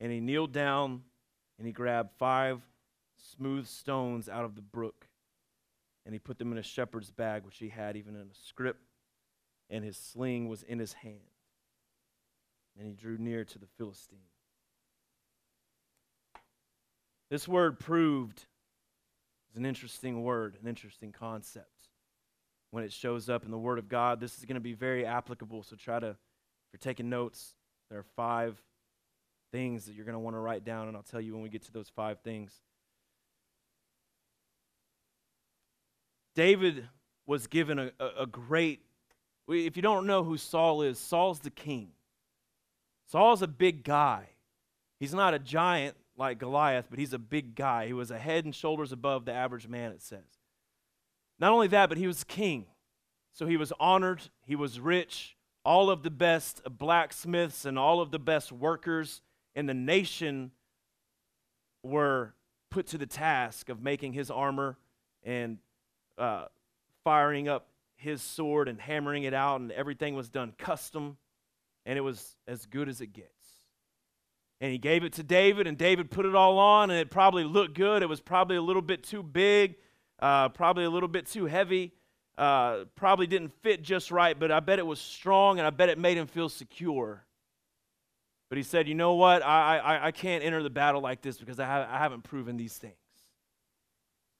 and 0.00 0.12
he 0.12 0.20
kneeled 0.20 0.52
down, 0.52 1.02
and 1.58 1.66
he 1.66 1.72
grabbed 1.72 2.12
five 2.18 2.60
smooth 3.16 3.66
stones 3.66 4.28
out 4.28 4.44
of 4.44 4.54
the 4.54 4.62
brook 4.62 5.08
and 6.04 6.14
he 6.14 6.18
put 6.18 6.38
them 6.38 6.52
in 6.52 6.58
a 6.58 6.62
shepherd's 6.62 7.10
bag, 7.10 7.44
which 7.44 7.58
he 7.58 7.68
had 7.70 7.96
even 7.96 8.14
in 8.14 8.22
a 8.22 8.34
scrip, 8.46 8.76
and 9.70 9.84
his 9.84 9.96
sling 9.96 10.48
was 10.48 10.62
in 10.62 10.78
his 10.78 10.92
hand. 10.94 11.20
And 12.78 12.86
he 12.86 12.92
drew 12.92 13.16
near 13.16 13.44
to 13.44 13.58
the 13.58 13.66
Philistine. 13.78 14.18
This 17.34 17.48
word 17.48 17.80
proved 17.80 18.44
is 19.50 19.56
an 19.56 19.66
interesting 19.66 20.22
word, 20.22 20.56
an 20.62 20.68
interesting 20.68 21.10
concept. 21.10 21.66
When 22.70 22.84
it 22.84 22.92
shows 22.92 23.28
up 23.28 23.44
in 23.44 23.50
the 23.50 23.58
Word 23.58 23.80
of 23.80 23.88
God, 23.88 24.20
this 24.20 24.38
is 24.38 24.44
going 24.44 24.54
to 24.54 24.60
be 24.60 24.72
very 24.72 25.04
applicable. 25.04 25.64
So 25.64 25.74
try 25.74 25.98
to, 25.98 26.10
if 26.10 26.16
you're 26.72 26.78
taking 26.78 27.10
notes, 27.10 27.56
there 27.90 27.98
are 27.98 28.06
five 28.14 28.56
things 29.50 29.86
that 29.86 29.96
you're 29.96 30.04
going 30.04 30.12
to 30.12 30.20
want 30.20 30.36
to 30.36 30.38
write 30.38 30.64
down, 30.64 30.86
and 30.86 30.96
I'll 30.96 31.02
tell 31.02 31.20
you 31.20 31.32
when 31.32 31.42
we 31.42 31.48
get 31.48 31.64
to 31.64 31.72
those 31.72 31.88
five 31.88 32.20
things. 32.20 32.52
David 36.36 36.86
was 37.26 37.48
given 37.48 37.80
a, 37.80 37.90
a, 37.98 38.10
a 38.20 38.26
great, 38.26 38.82
if 39.48 39.74
you 39.74 39.82
don't 39.82 40.06
know 40.06 40.22
who 40.22 40.36
Saul 40.36 40.82
is, 40.82 41.00
Saul's 41.00 41.40
the 41.40 41.50
king. 41.50 41.88
Saul's 43.10 43.42
a 43.42 43.48
big 43.48 43.82
guy. 43.82 44.28
He's 45.00 45.14
not 45.14 45.34
a 45.34 45.40
giant 45.40 45.96
like 46.16 46.38
Goliath, 46.38 46.86
but 46.90 46.98
he's 46.98 47.12
a 47.12 47.18
big 47.18 47.54
guy. 47.54 47.86
He 47.86 47.92
was 47.92 48.10
a 48.10 48.18
head 48.18 48.44
and 48.44 48.54
shoulders 48.54 48.92
above 48.92 49.24
the 49.24 49.32
average 49.32 49.68
man, 49.68 49.92
it 49.92 50.02
says. 50.02 50.38
Not 51.38 51.52
only 51.52 51.68
that, 51.68 51.88
but 51.88 51.98
he 51.98 52.06
was 52.06 52.24
king. 52.24 52.66
So 53.32 53.46
he 53.46 53.56
was 53.56 53.72
honored, 53.80 54.22
he 54.46 54.54
was 54.54 54.78
rich. 54.78 55.36
All 55.64 55.90
of 55.90 56.02
the 56.02 56.10
best 56.10 56.62
blacksmiths 56.70 57.64
and 57.64 57.78
all 57.78 58.00
of 58.00 58.10
the 58.10 58.18
best 58.18 58.52
workers 58.52 59.22
in 59.56 59.66
the 59.66 59.74
nation 59.74 60.52
were 61.82 62.34
put 62.70 62.86
to 62.88 62.98
the 62.98 63.06
task 63.06 63.68
of 63.68 63.82
making 63.82 64.12
his 64.12 64.30
armor 64.30 64.76
and 65.22 65.58
uh, 66.18 66.46
firing 67.02 67.48
up 67.48 67.68
his 67.96 68.20
sword 68.22 68.68
and 68.68 68.80
hammering 68.80 69.24
it 69.24 69.34
out, 69.34 69.60
and 69.60 69.72
everything 69.72 70.14
was 70.14 70.28
done 70.28 70.52
custom, 70.58 71.16
and 71.86 71.98
it 71.98 72.02
was 72.02 72.36
as 72.46 72.66
good 72.66 72.88
as 72.88 73.00
it 73.00 73.12
gets. 73.12 73.33
And 74.64 74.72
he 74.72 74.78
gave 74.78 75.04
it 75.04 75.12
to 75.14 75.22
David, 75.22 75.66
and 75.66 75.76
David 75.76 76.10
put 76.10 76.24
it 76.24 76.34
all 76.34 76.58
on, 76.58 76.88
and 76.88 76.98
it 76.98 77.10
probably 77.10 77.44
looked 77.44 77.74
good. 77.74 78.02
It 78.02 78.08
was 78.08 78.22
probably 78.22 78.56
a 78.56 78.62
little 78.62 78.80
bit 78.80 79.02
too 79.02 79.22
big, 79.22 79.74
uh, 80.20 80.48
probably 80.48 80.84
a 80.84 80.88
little 80.88 81.10
bit 81.10 81.26
too 81.26 81.44
heavy, 81.44 81.92
uh, 82.38 82.84
probably 82.96 83.26
didn't 83.26 83.52
fit 83.60 83.82
just 83.82 84.10
right, 84.10 84.40
but 84.40 84.50
I 84.50 84.60
bet 84.60 84.78
it 84.78 84.86
was 84.86 84.98
strong, 84.98 85.58
and 85.58 85.66
I 85.66 85.70
bet 85.70 85.90
it 85.90 85.98
made 85.98 86.16
him 86.16 86.26
feel 86.26 86.48
secure. 86.48 87.26
But 88.48 88.56
he 88.56 88.64
said, 88.64 88.88
You 88.88 88.94
know 88.94 89.12
what? 89.16 89.44
I, 89.44 89.76
I, 89.76 90.06
I 90.06 90.10
can't 90.12 90.42
enter 90.42 90.62
the 90.62 90.70
battle 90.70 91.02
like 91.02 91.20
this 91.20 91.36
because 91.36 91.60
I, 91.60 91.66
ha- 91.66 91.86
I 91.90 91.98
haven't 91.98 92.24
proven 92.24 92.56
these 92.56 92.78
things. 92.78 92.94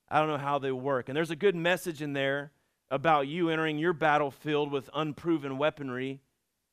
I 0.08 0.20
don't 0.20 0.28
know 0.28 0.38
how 0.38 0.58
they 0.58 0.72
work. 0.72 1.10
And 1.10 1.16
there's 1.16 1.32
a 1.32 1.36
good 1.36 1.54
message 1.54 2.00
in 2.00 2.14
there 2.14 2.50
about 2.90 3.28
you 3.28 3.50
entering 3.50 3.76
your 3.76 3.92
battlefield 3.92 4.72
with 4.72 4.88
unproven 4.94 5.58
weaponry, 5.58 6.22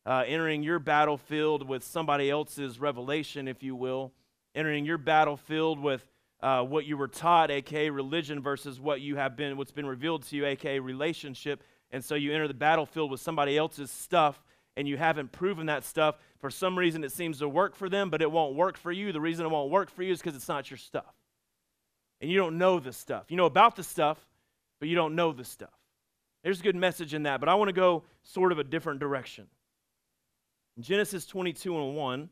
uh, 0.06 0.24
entering 0.28 0.64
your 0.64 0.80
battlefield 0.80 1.68
with 1.68 1.84
somebody 1.84 2.30
else's 2.30 2.80
revelation, 2.80 3.47
if 3.47 3.64
you 3.64 3.76
will, 3.76 4.12
entering 4.56 4.86
your 4.86 4.97
battlefield 4.97 5.80
with 5.80 6.06
uh, 6.41 6.64
what 6.64 6.86
you 6.86 6.97
were 6.97 7.08
taught, 7.08 7.52
aka 7.52 7.89
religion, 7.89 8.41
versus 8.41 8.80
what 8.80 9.02
you 9.02 9.16
have 9.16 9.36
been, 9.36 9.58
what's 9.58 9.72
been 9.72 9.86
revealed 9.86 10.24
to 10.24 10.36
you, 10.36 10.45
aka 10.45 10.80
relationship. 10.80 11.64
And 11.91 12.04
so 12.04 12.16
you 12.16 12.34
enter 12.34 12.47
the 12.47 12.54
battlefield 12.54 13.12
with 13.12 13.20
somebody 13.20 13.58
else's 13.58 13.91
stuff, 13.91 14.41
and 14.76 14.88
you 14.88 14.97
haven't 14.97 15.32
proven 15.32 15.68
that 15.68 15.84
stuff. 15.84 16.16
For 16.39 16.49
some 16.49 16.78
reason, 16.78 17.04
it 17.04 17.12
seems 17.12 17.39
to 17.39 17.49
work 17.49 17.76
for 17.76 17.89
them, 17.89 18.10
but 18.10 18.22
it 18.22 18.32
won't 18.32 18.56
work 18.56 18.78
for 18.78 18.91
you. 18.91 19.12
The 19.12 19.22
reason 19.22 19.45
it 19.45 19.49
won't 19.49 19.70
work 19.70 19.91
for 19.91 20.02
you 20.02 20.14
is 20.14 20.20
because 20.20 20.36
it's 20.36 20.47
not 20.47 20.72
your 20.72 20.78
stuff 20.78 21.14
and 22.22 22.30
you 22.30 22.38
don't 22.38 22.58
know 22.58 22.80
the 22.80 22.93
stuff. 22.93 23.26
You 23.30 23.38
know 23.38 23.45
about 23.45 23.76
the 23.76 23.84
stuff, 23.84 24.18
but 24.80 24.88
you 24.88 24.95
don't 24.95 25.16
know 25.16 25.34
the 25.34 25.43
stuff. 25.43 25.74
There's 26.43 26.60
a 26.60 26.64
good 26.64 26.76
message 26.76 27.14
in 27.14 27.24
that, 27.24 27.39
but 27.39 27.49
I 27.49 27.56
want 27.56 27.70
to 27.70 27.74
go 27.74 28.04
sort 28.24 28.52
of 28.52 28.60
a 28.60 28.64
different 28.64 28.99
direction. 28.99 29.47
In 30.78 30.84
Genesis 30.84 31.26
22 31.26 31.78
and 31.78 31.95
1, 31.95 32.30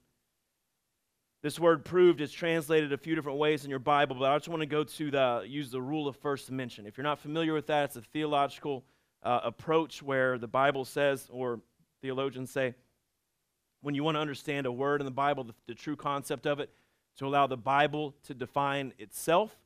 this 1.41 1.59
word 1.59 1.85
proved 1.85 2.21
is 2.21 2.31
translated 2.31 2.91
a 2.91 2.97
few 2.97 3.15
different 3.15 3.37
ways 3.37 3.63
in 3.63 3.69
your 3.69 3.79
Bible, 3.79 4.15
but 4.19 4.31
I 4.31 4.37
just 4.37 4.49
want 4.49 4.61
to 4.61 4.65
go 4.65 4.83
to 4.83 5.11
the 5.11 5.43
use 5.47 5.71
the 5.71 5.81
rule 5.81 6.07
of 6.07 6.17
first 6.17 6.51
mention. 6.51 6.85
If 6.85 6.97
you're 6.97 7.03
not 7.03 7.19
familiar 7.19 7.53
with 7.53 7.67
that, 7.67 7.85
it's 7.85 7.95
a 7.95 8.01
theological 8.01 8.83
uh, 9.23 9.41
approach 9.43 10.01
where 10.01 10.37
the 10.37 10.47
Bible 10.47 10.85
says, 10.85 11.27
or 11.31 11.61
theologians 12.01 12.51
say, 12.51 12.75
when 13.81 13.95
you 13.95 14.03
want 14.03 14.15
to 14.15 14.21
understand 14.21 14.65
a 14.65 14.71
word 14.71 14.99
in 15.01 15.05
the 15.05 15.11
Bible, 15.11 15.45
the, 15.45 15.53
the 15.67 15.75
true 15.75 15.95
concept 15.95 16.45
of 16.45 16.59
it, 16.59 16.69
to 17.17 17.25
allow 17.25 17.47
the 17.47 17.57
Bible 17.57 18.15
to 18.23 18.33
define 18.33 18.93
itself 18.99 19.57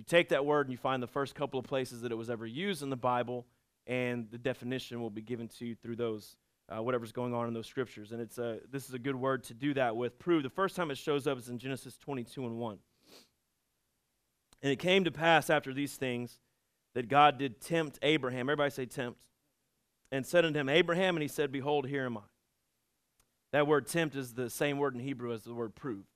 you 0.00 0.04
take 0.04 0.30
that 0.30 0.46
word 0.46 0.66
and 0.66 0.72
you 0.72 0.78
find 0.78 1.02
the 1.02 1.06
first 1.06 1.34
couple 1.34 1.60
of 1.60 1.66
places 1.66 2.00
that 2.00 2.10
it 2.10 2.14
was 2.14 2.30
ever 2.30 2.46
used 2.46 2.82
in 2.82 2.88
the 2.88 2.96
Bible, 2.96 3.46
and 3.86 4.30
the 4.30 4.38
definition 4.38 4.98
will 5.00 5.10
be 5.10 5.20
given 5.20 5.48
to 5.58 5.66
you 5.66 5.74
through 5.74 5.96
those, 5.96 6.36
uh, 6.70 6.82
whatever's 6.82 7.12
going 7.12 7.34
on 7.34 7.48
in 7.48 7.54
those 7.54 7.66
scriptures. 7.66 8.12
And 8.12 8.20
it's 8.20 8.38
a, 8.38 8.58
this 8.70 8.88
is 8.88 8.94
a 8.94 8.98
good 8.98 9.16
word 9.16 9.44
to 9.44 9.54
do 9.54 9.74
that 9.74 9.96
with. 9.96 10.18
Prove. 10.18 10.42
The 10.42 10.50
first 10.50 10.76
time 10.76 10.90
it 10.90 10.98
shows 10.98 11.26
up 11.26 11.38
is 11.38 11.48
in 11.48 11.58
Genesis 11.58 11.96
22 11.98 12.46
and 12.46 12.56
1. 12.58 12.78
And 14.62 14.72
it 14.72 14.78
came 14.78 15.04
to 15.04 15.10
pass 15.10 15.50
after 15.50 15.72
these 15.72 15.94
things 15.94 16.38
that 16.94 17.08
God 17.08 17.38
did 17.38 17.60
tempt 17.60 17.98
Abraham. 18.02 18.48
Everybody 18.48 18.70
say 18.70 18.86
tempt. 18.86 19.18
And 20.12 20.26
said 20.26 20.44
unto 20.44 20.58
him, 20.58 20.68
Abraham, 20.68 21.16
and 21.16 21.22
he 21.22 21.28
said, 21.28 21.52
Behold, 21.52 21.86
here 21.86 22.04
am 22.04 22.18
I. 22.18 22.22
That 23.52 23.66
word 23.66 23.86
tempt 23.86 24.16
is 24.16 24.34
the 24.34 24.50
same 24.50 24.78
word 24.78 24.94
in 24.94 25.00
Hebrew 25.00 25.32
as 25.32 25.44
the 25.44 25.54
word 25.54 25.74
proved. 25.74 26.08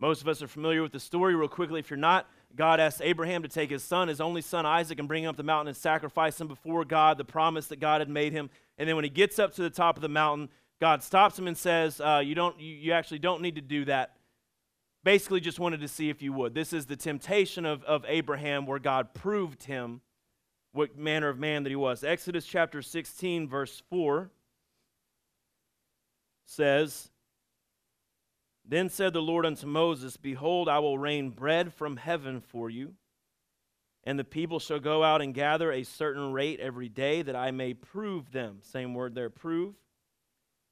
Most 0.00 0.22
of 0.22 0.28
us 0.28 0.40
are 0.42 0.48
familiar 0.48 0.82
with 0.82 0.92
the 0.92 1.00
story. 1.00 1.34
Real 1.34 1.48
quickly, 1.48 1.80
if 1.80 1.90
you're 1.90 1.96
not, 1.96 2.28
God 2.56 2.80
asked 2.80 3.00
Abraham 3.02 3.42
to 3.42 3.48
take 3.48 3.70
his 3.70 3.84
son, 3.84 4.08
his 4.08 4.20
only 4.20 4.40
son 4.40 4.66
Isaac, 4.66 4.98
and 4.98 5.06
bring 5.06 5.24
him 5.24 5.30
up 5.30 5.36
the 5.36 5.42
mountain 5.42 5.68
and 5.68 5.76
sacrifice 5.76 6.40
him 6.40 6.48
before 6.48 6.84
God, 6.84 7.18
the 7.18 7.24
promise 7.24 7.66
that 7.66 7.80
God 7.80 8.00
had 8.00 8.08
made 8.08 8.32
him. 8.32 8.50
And 8.78 8.88
then 8.88 8.96
when 8.96 9.04
he 9.04 9.10
gets 9.10 9.38
up 9.38 9.54
to 9.54 9.62
the 9.62 9.70
top 9.70 9.96
of 9.96 10.02
the 10.02 10.08
mountain, 10.08 10.48
God 10.80 11.02
stops 11.02 11.38
him 11.38 11.46
and 11.46 11.56
says, 11.56 12.00
uh, 12.00 12.22
you, 12.24 12.34
don't, 12.34 12.58
you, 12.60 12.74
you 12.74 12.92
actually 12.92 13.18
don't 13.18 13.42
need 13.42 13.56
to 13.56 13.60
do 13.60 13.84
that. 13.84 14.16
Basically, 15.04 15.40
just 15.40 15.60
wanted 15.60 15.80
to 15.80 15.88
see 15.88 16.10
if 16.10 16.22
you 16.22 16.32
would. 16.32 16.54
This 16.54 16.72
is 16.72 16.86
the 16.86 16.96
temptation 16.96 17.64
of, 17.64 17.84
of 17.84 18.04
Abraham 18.08 18.66
where 18.66 18.78
God 18.78 19.14
proved 19.14 19.64
him 19.64 20.00
what 20.72 20.98
manner 20.98 21.28
of 21.28 21.38
man 21.38 21.62
that 21.62 21.70
he 21.70 21.76
was. 21.76 22.04
Exodus 22.04 22.44
chapter 22.44 22.82
16, 22.82 23.48
verse 23.48 23.82
4 23.90 24.30
says, 26.46 27.10
then 28.68 28.90
said 28.90 29.14
the 29.14 29.22
Lord 29.22 29.46
unto 29.46 29.66
Moses, 29.66 30.18
Behold, 30.18 30.68
I 30.68 30.78
will 30.78 30.98
rain 30.98 31.30
bread 31.30 31.72
from 31.72 31.96
heaven 31.96 32.40
for 32.40 32.68
you, 32.68 32.94
And 34.04 34.18
the 34.18 34.24
people 34.24 34.58
shall 34.58 34.78
go 34.78 35.02
out 35.02 35.22
and 35.22 35.34
gather 35.34 35.72
a 35.72 35.82
certain 35.82 36.32
rate 36.32 36.60
every 36.60 36.88
day, 36.88 37.22
that 37.22 37.34
I 37.34 37.50
may 37.50 37.72
prove 37.72 38.30
them. 38.30 38.58
Same 38.62 38.94
word 38.94 39.14
there, 39.14 39.30
prove. 39.30 39.74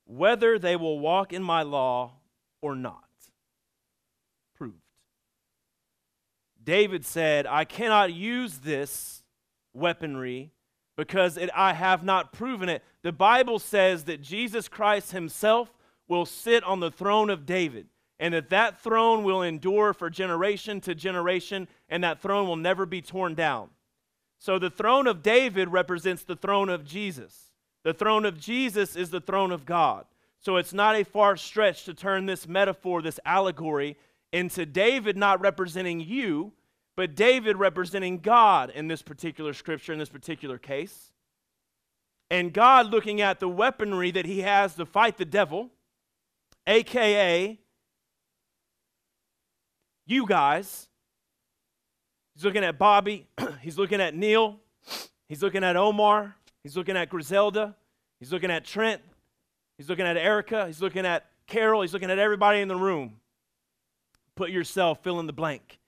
Whether 0.05 0.59
they 0.59 0.77
will 0.77 0.99
walk 1.01 1.33
in 1.33 1.43
my 1.43 1.63
law 1.63 2.13
or 2.61 2.75
not. 2.77 3.03
Proved. 4.55 4.77
David 6.63 7.05
said, 7.05 7.47
I 7.47 7.65
cannot 7.65 8.13
use 8.13 8.59
this 8.59 9.23
weaponry 9.73 10.53
because 10.97 11.37
it, 11.37 11.51
I 11.55 11.73
have 11.73 12.05
not 12.05 12.33
proven 12.33 12.69
it. 12.69 12.83
The 13.03 13.13
Bible 13.13 13.59
says 13.59 14.05
that 14.05 14.23
Jesus 14.23 14.69
Christ 14.69 15.13
himself 15.13 15.73
will 16.09 16.27
sit 16.27 16.63
on 16.65 16.81
the 16.81 16.91
throne 16.91 17.31
of 17.31 17.47
David 17.47 17.87
and 18.19 18.33
that 18.35 18.51
that 18.51 18.81
throne 18.81 19.25
will 19.25 19.43
endure 19.43 19.93
for 19.93 20.09
generation 20.09 20.81
to 20.83 20.95
generation 20.95 21.69
and 21.89 22.03
that 22.03 22.21
throne 22.21 22.49
will 22.49 22.57
never 22.57 22.87
be 22.87 23.03
torn 23.03 23.35
down. 23.35 23.71
So 24.39 24.59
the 24.59 24.71
throne 24.71 25.07
of 25.07 25.23
David 25.23 25.69
represents 25.69 26.23
the 26.23 26.37
throne 26.37 26.69
of 26.69 26.85
Jesus. 26.85 27.53
The 27.85 27.95
throne 27.95 28.25
of 28.25 28.41
Jesus 28.41 28.97
is 28.97 29.11
the 29.11 29.21
throne 29.21 29.53
of 29.53 29.67
God. 29.67 30.07
So 30.41 30.57
it's 30.57 30.73
not 30.73 30.97
a 30.97 31.05
far 31.05 31.37
stretch 31.37 31.85
to 31.85 31.95
turn 31.95 32.27
this 32.27 32.47
metaphor, 32.47 33.03
this 33.03 33.21
allegory, 33.25 33.97
into 34.33 34.67
David 34.67 35.17
not 35.17 35.41
representing 35.41 36.01
you, 36.01 36.53
but 36.95 37.15
David 37.15 37.57
representing 37.57 38.19
God 38.19 38.71
in 38.71 38.89
this 38.89 39.03
particular 39.03 39.53
scripture, 39.53 39.93
in 39.93 39.99
this 39.99 40.09
particular 40.09 40.59
case. 40.59 41.13
And 42.31 42.53
God 42.53 42.87
looking 42.91 43.21
at 43.21 43.39
the 43.39 43.49
weaponry 43.49 44.11
that 44.11 44.27
he 44.27 44.41
has 44.41 44.75
to 44.75 44.87
fight 44.87 45.17
the 45.17 45.25
devil, 45.25 45.71
aka 46.67 47.59
you 50.07 50.27
guys. 50.27 50.89
He's 52.35 52.45
looking 52.45 52.65
at 52.65 52.79
Bobby, 52.79 53.27
he's 53.63 53.79
looking 53.79 54.01
at 54.01 54.15
Neil, 54.15 54.61
he's 55.29 55.43
looking 55.43 55.65
at 55.65 55.75
Omar, 55.75 56.37
he's 56.63 56.77
looking 56.77 56.97
at 56.97 57.09
Griselda, 57.09 57.75
he's 58.21 58.31
looking 58.31 58.51
at 58.51 58.65
Trent, 58.65 59.01
he's 59.79 59.89
looking 59.89 60.07
at 60.07 60.19
Erica, 60.19 60.67
he's 60.67 60.83
looking 60.83 61.07
at 61.07 61.25
Carol, 61.47 61.81
he's 61.81 61.95
looking 61.95 62.11
at 62.11 62.19
everybody 62.19 62.61
in 62.61 62.69
the 62.69 62.77
room. 62.77 63.21
Put 64.35 64.51
yourself, 64.51 65.03
fill 65.03 65.19
in 65.19 65.27
the 65.27 65.33
blank. 65.33 65.79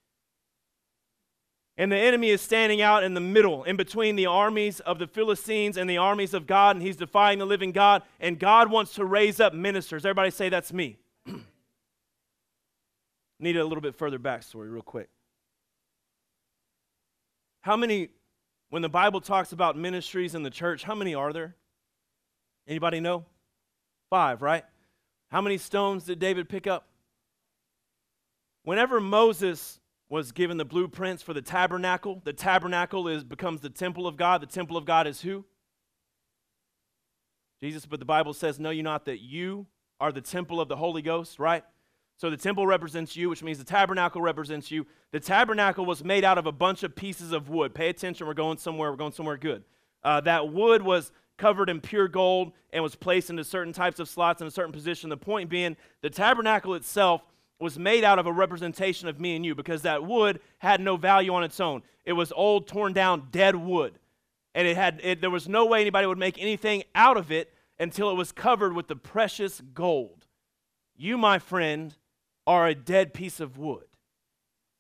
And 1.79 1.93
the 1.93 1.97
enemy 1.97 2.31
is 2.31 2.41
standing 2.41 2.83
out 2.83 3.05
in 3.05 3.15
the 3.15 3.21
middle, 3.21 3.63
in 3.63 3.77
between 3.77 4.17
the 4.17 4.27
armies 4.27 4.81
of 4.81 4.99
the 4.99 5.07
Philistines 5.07 5.77
and 5.77 5.89
the 5.89 5.97
armies 5.97 6.35
of 6.35 6.45
God, 6.45 6.75
and 6.75 6.85
he's 6.85 6.97
defying 6.97 7.39
the 7.39 7.47
living 7.47 7.71
God. 7.71 8.03
And 8.19 8.37
God 8.37 8.69
wants 8.69 8.95
to 8.95 9.05
raise 9.05 9.39
up 9.39 9.55
ministers. 9.55 10.05
Everybody 10.05 10.33
say, 10.33 10.49
That's 10.49 10.73
me. 10.73 10.99
Need 13.39 13.57
a 13.57 13.65
little 13.65 13.81
bit 13.81 13.95
further 13.95 14.19
backstory, 14.19 14.73
real 14.73 14.83
quick. 14.83 15.09
How 17.61 17.77
many, 17.77 18.09
when 18.71 18.83
the 18.83 18.89
Bible 18.89 19.21
talks 19.21 19.53
about 19.53 19.79
ministries 19.79 20.35
in 20.35 20.43
the 20.43 20.51
church, 20.51 20.83
how 20.83 20.97
many 20.97 21.15
are 21.15 21.33
there? 21.33 21.55
Anybody 22.67 22.99
know? 22.99 23.25
Five, 24.11 24.43
right? 24.43 24.65
How 25.31 25.41
many 25.41 25.59
stones 25.59 26.05
did 26.05 26.19
David 26.19 26.49
pick 26.49 26.67
up? 26.67 26.89
Whenever 28.65 29.01
Moses 29.01 29.79
was 30.09 30.33
given 30.33 30.57
the 30.57 30.65
blueprints 30.65 31.23
for 31.23 31.35
the 31.35 31.43
tabernacle. 31.43 32.23
The 32.25 32.33
tabernacle 32.33 33.09
is 33.09 33.25
becomes 33.25 33.61
the 33.61 33.71
temple 33.71 34.07
of 34.07 34.17
God. 34.17 34.41
The 34.41 34.47
temple 34.47 34.77
of 34.77 34.85
God 34.85 35.07
is 35.07 35.21
who? 35.21 35.45
Jesus, 37.61 37.87
but 37.87 37.99
the 37.99 38.07
Bible 38.07 38.33
says, 38.33 38.59
Know 38.59 38.71
you 38.71 38.83
not 38.83 39.05
that 39.07 39.21
you 39.21 39.67
are 40.01 40.13
the 40.13 40.21
temple 40.21 40.61
of 40.61 40.69
the 40.69 40.77
Holy 40.77 41.03
Ghost, 41.03 41.39
right? 41.39 41.65
So 42.17 42.31
the 42.31 42.37
temple 42.37 42.67
represents 42.67 43.17
you, 43.17 43.29
which 43.29 43.43
means 43.43 43.59
the 43.59 43.65
tabernacle 43.65 44.21
represents 44.21 44.71
you. 44.71 44.87
The 45.13 45.21
tabernacle 45.21 45.87
was 45.87 46.03
made 46.03 46.25
out 46.25 46.39
of 46.39 46.47
a 46.47 46.53
bunch 46.53 46.83
of 46.83 46.97
pieces 46.97 47.33
of 47.33 47.49
wood. 47.49 47.75
Pay 47.75 47.89
attention, 47.89 48.27
we're 48.27 48.35
going 48.35 48.59
somewhere, 48.59 48.91
we're 48.91 48.97
going 48.97 49.13
somewhere 49.13 49.37
good. 49.37 49.63
Uh, 50.03 50.21
that 50.23 50.53
wood 50.53 50.83
was 50.83 51.13
covered 51.37 51.69
in 51.69 51.81
pure 51.81 52.09
gold 52.09 52.53
and 52.73 52.83
was 52.83 52.97
placed 52.97 53.31
into 53.31 53.45
certain 53.45 53.73
types 53.73 54.01
of 54.01 54.09
slots 54.09 54.41
in 54.41 54.49
a 54.49 54.51
certain 54.51 54.73
position. 54.73 55.11
The 55.11 55.17
point 55.17 55.49
being, 55.49 55.77
the 56.03 56.11
tabernacle 56.11 56.75
itself 56.75 57.23
was 57.61 57.79
made 57.79 58.05
out 58.05 58.19
of 58.19 58.27
a 58.27 58.33
representation 58.33 59.09
of 59.09 59.19
me 59.19 59.35
and 59.35 59.45
you 59.45 59.55
because 59.55 59.83
that 59.83 60.05
wood 60.05 60.41
had 60.59 60.81
no 60.81 60.97
value 60.97 61.33
on 61.35 61.43
its 61.43 61.59
own. 61.61 61.83
It 62.05 62.13
was 62.13 62.33
old, 62.33 62.67
torn 62.67 62.93
down, 62.93 63.29
dead 63.31 63.57
wood. 63.57 63.99
And 64.55 64.67
it 64.67 64.77
had, 64.77 65.01
it, 65.03 65.21
there 65.21 65.31
was 65.31 65.49
no 65.49 65.67
way 65.67 65.81
anybody 65.81 66.07
would 66.07 66.19
make 66.19 66.41
anything 66.41 66.85
out 66.95 67.17
of 67.17 67.31
it 67.31 67.53
until 67.79 68.11
it 68.11 68.15
was 68.15 68.33
covered 68.33 68.75
with 68.75 68.89
the 68.89 68.97
precious 68.97 69.61
gold. 69.75 70.27
You, 70.97 71.19
my 71.19 71.39
friend, 71.39 71.95
are 72.47 72.67
a 72.67 72.75
dead 72.75 73.13
piece 73.13 73.41
of 73.41 73.59
wood 73.59 73.85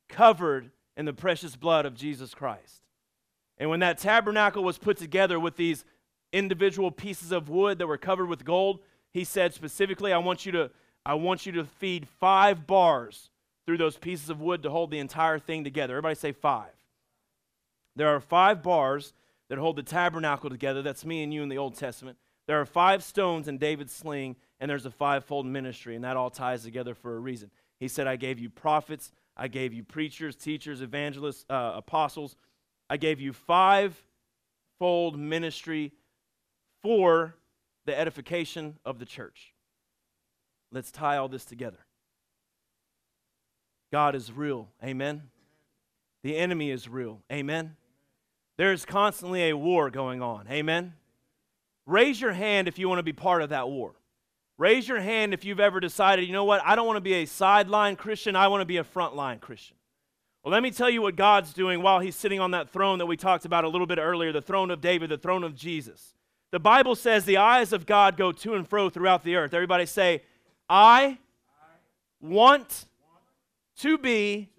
covered 0.08 0.70
in 0.96 1.04
the 1.04 1.12
precious 1.12 1.54
blood 1.54 1.86
of 1.86 1.94
Jesus 1.94 2.34
Christ. 2.34 2.82
And 3.58 3.70
when 3.70 3.80
that 3.80 3.98
tabernacle 3.98 4.64
was 4.64 4.78
put 4.78 4.96
together 4.96 5.38
with 5.38 5.56
these 5.56 5.84
individual 6.32 6.90
pieces 6.90 7.32
of 7.32 7.48
wood 7.48 7.78
that 7.78 7.86
were 7.86 7.98
covered 7.98 8.26
with 8.26 8.44
gold, 8.44 8.80
he 9.12 9.24
said 9.24 9.54
specifically, 9.54 10.12
I 10.12 10.18
want 10.18 10.46
you 10.46 10.52
to 10.52 10.70
I 11.08 11.14
want 11.14 11.46
you 11.46 11.52
to 11.52 11.64
feed 11.64 12.06
five 12.20 12.66
bars 12.66 13.30
through 13.64 13.78
those 13.78 13.96
pieces 13.96 14.28
of 14.28 14.42
wood 14.42 14.62
to 14.62 14.70
hold 14.70 14.90
the 14.90 14.98
entire 14.98 15.38
thing 15.38 15.64
together. 15.64 15.94
Everybody 15.94 16.14
say 16.14 16.32
five. 16.32 16.68
There 17.96 18.14
are 18.14 18.20
five 18.20 18.62
bars 18.62 19.14
that 19.48 19.56
hold 19.56 19.76
the 19.76 19.82
tabernacle 19.82 20.50
together. 20.50 20.82
That's 20.82 21.06
me 21.06 21.22
and 21.22 21.32
you 21.32 21.42
in 21.42 21.48
the 21.48 21.56
Old 21.56 21.76
Testament. 21.76 22.18
There 22.46 22.60
are 22.60 22.66
five 22.66 23.02
stones 23.02 23.48
in 23.48 23.56
David's 23.56 23.94
sling, 23.94 24.36
and 24.60 24.70
there's 24.70 24.84
a 24.84 24.90
fivefold 24.90 25.46
ministry, 25.46 25.96
and 25.96 26.04
that 26.04 26.18
all 26.18 26.28
ties 26.28 26.62
together 26.62 26.94
for 26.94 27.16
a 27.16 27.18
reason. 27.18 27.50
He 27.80 27.88
said, 27.88 28.06
I 28.06 28.16
gave 28.16 28.38
you 28.38 28.50
prophets, 28.50 29.10
I 29.34 29.48
gave 29.48 29.72
you 29.72 29.84
preachers, 29.84 30.36
teachers, 30.36 30.82
evangelists, 30.82 31.46
uh, 31.48 31.72
apostles. 31.76 32.36
I 32.90 32.98
gave 32.98 33.18
you 33.18 33.32
fivefold 33.32 35.18
ministry 35.18 35.92
for 36.82 37.34
the 37.86 37.98
edification 37.98 38.76
of 38.84 38.98
the 38.98 39.06
church. 39.06 39.54
Let's 40.70 40.90
tie 40.90 41.16
all 41.16 41.28
this 41.28 41.44
together. 41.44 41.78
God 43.90 44.14
is 44.14 44.32
real. 44.32 44.68
Amen. 44.84 45.22
The 46.22 46.36
enemy 46.36 46.70
is 46.70 46.88
real. 46.88 47.22
Amen. 47.32 47.76
There 48.58 48.72
is 48.72 48.84
constantly 48.84 49.48
a 49.48 49.56
war 49.56 49.88
going 49.90 50.20
on. 50.20 50.46
Amen. 50.50 50.94
Raise 51.86 52.20
your 52.20 52.32
hand 52.32 52.68
if 52.68 52.78
you 52.78 52.88
want 52.88 52.98
to 52.98 53.04
be 53.04 53.12
part 53.12 53.40
of 53.40 53.50
that 53.50 53.68
war. 53.68 53.94
Raise 54.58 54.88
your 54.88 55.00
hand 55.00 55.32
if 55.32 55.44
you've 55.44 55.60
ever 55.60 55.78
decided, 55.78 56.26
you 56.26 56.32
know 56.32 56.44
what, 56.44 56.60
I 56.64 56.74
don't 56.74 56.86
want 56.86 56.96
to 56.96 57.00
be 57.00 57.14
a 57.14 57.24
sideline 57.24 57.94
Christian, 57.94 58.34
I 58.34 58.48
want 58.48 58.60
to 58.60 58.66
be 58.66 58.76
a 58.76 58.84
frontline 58.84 59.40
Christian. 59.40 59.76
Well, 60.42 60.52
let 60.52 60.62
me 60.62 60.72
tell 60.72 60.90
you 60.90 61.00
what 61.00 61.14
God's 61.14 61.52
doing 61.52 61.80
while 61.80 62.00
He's 62.00 62.16
sitting 62.16 62.40
on 62.40 62.50
that 62.50 62.68
throne 62.68 62.98
that 62.98 63.06
we 63.06 63.16
talked 63.16 63.44
about 63.44 63.64
a 63.64 63.68
little 63.68 63.86
bit 63.86 63.98
earlier 63.98 64.32
the 64.32 64.42
throne 64.42 64.70
of 64.72 64.80
David, 64.80 65.10
the 65.10 65.18
throne 65.18 65.44
of 65.44 65.54
Jesus. 65.54 66.14
The 66.50 66.58
Bible 66.58 66.96
says 66.96 67.24
the 67.24 67.36
eyes 67.36 67.72
of 67.72 67.86
God 67.86 68.16
go 68.16 68.32
to 68.32 68.54
and 68.54 68.66
fro 68.66 68.90
throughout 68.90 69.22
the 69.22 69.36
earth. 69.36 69.54
Everybody 69.54 69.86
say, 69.86 70.22
I 70.68 71.18
want 72.20 72.86
to 73.78 73.98
be 73.98 74.50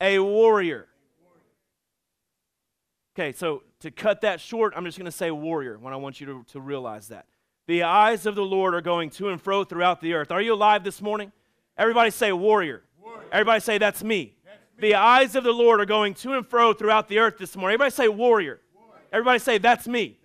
a 0.00 0.18
warrior. 0.18 0.88
Okay, 3.14 3.32
so 3.32 3.62
to 3.80 3.90
cut 3.90 4.22
that 4.22 4.40
short, 4.40 4.74
I'm 4.76 4.84
just 4.84 4.98
going 4.98 5.06
to 5.06 5.12
say 5.12 5.30
warrior 5.30 5.78
when 5.78 5.92
I 5.92 5.96
want 5.96 6.20
you 6.20 6.26
to, 6.26 6.44
to 6.52 6.60
realize 6.60 7.08
that. 7.08 7.26
The 7.66 7.82
eyes 7.82 8.26
of 8.26 8.34
the 8.34 8.44
Lord 8.44 8.74
are 8.74 8.80
going 8.80 9.10
to 9.10 9.28
and 9.30 9.40
fro 9.40 9.64
throughout 9.64 10.00
the 10.00 10.14
earth. 10.14 10.30
Are 10.30 10.40
you 10.40 10.54
alive 10.54 10.84
this 10.84 11.00
morning? 11.00 11.32
Everybody 11.78 12.10
say 12.10 12.32
warrior. 12.32 12.82
warrior. 13.02 13.24
Everybody 13.32 13.60
say 13.60 13.78
that's 13.78 14.04
me. 14.04 14.36
that's 14.44 14.60
me. 14.76 14.88
The 14.88 14.94
eyes 14.94 15.34
of 15.34 15.44
the 15.44 15.52
Lord 15.52 15.80
are 15.80 15.86
going 15.86 16.14
to 16.14 16.34
and 16.34 16.46
fro 16.46 16.72
throughout 16.72 17.08
the 17.08 17.18
earth 17.18 17.38
this 17.38 17.56
morning. 17.56 17.74
Everybody 17.74 17.90
say 17.90 18.08
warrior. 18.08 18.60
warrior. 18.74 19.02
Everybody 19.12 19.38
say 19.38 19.58
that's 19.58 19.88
me. 19.88 20.18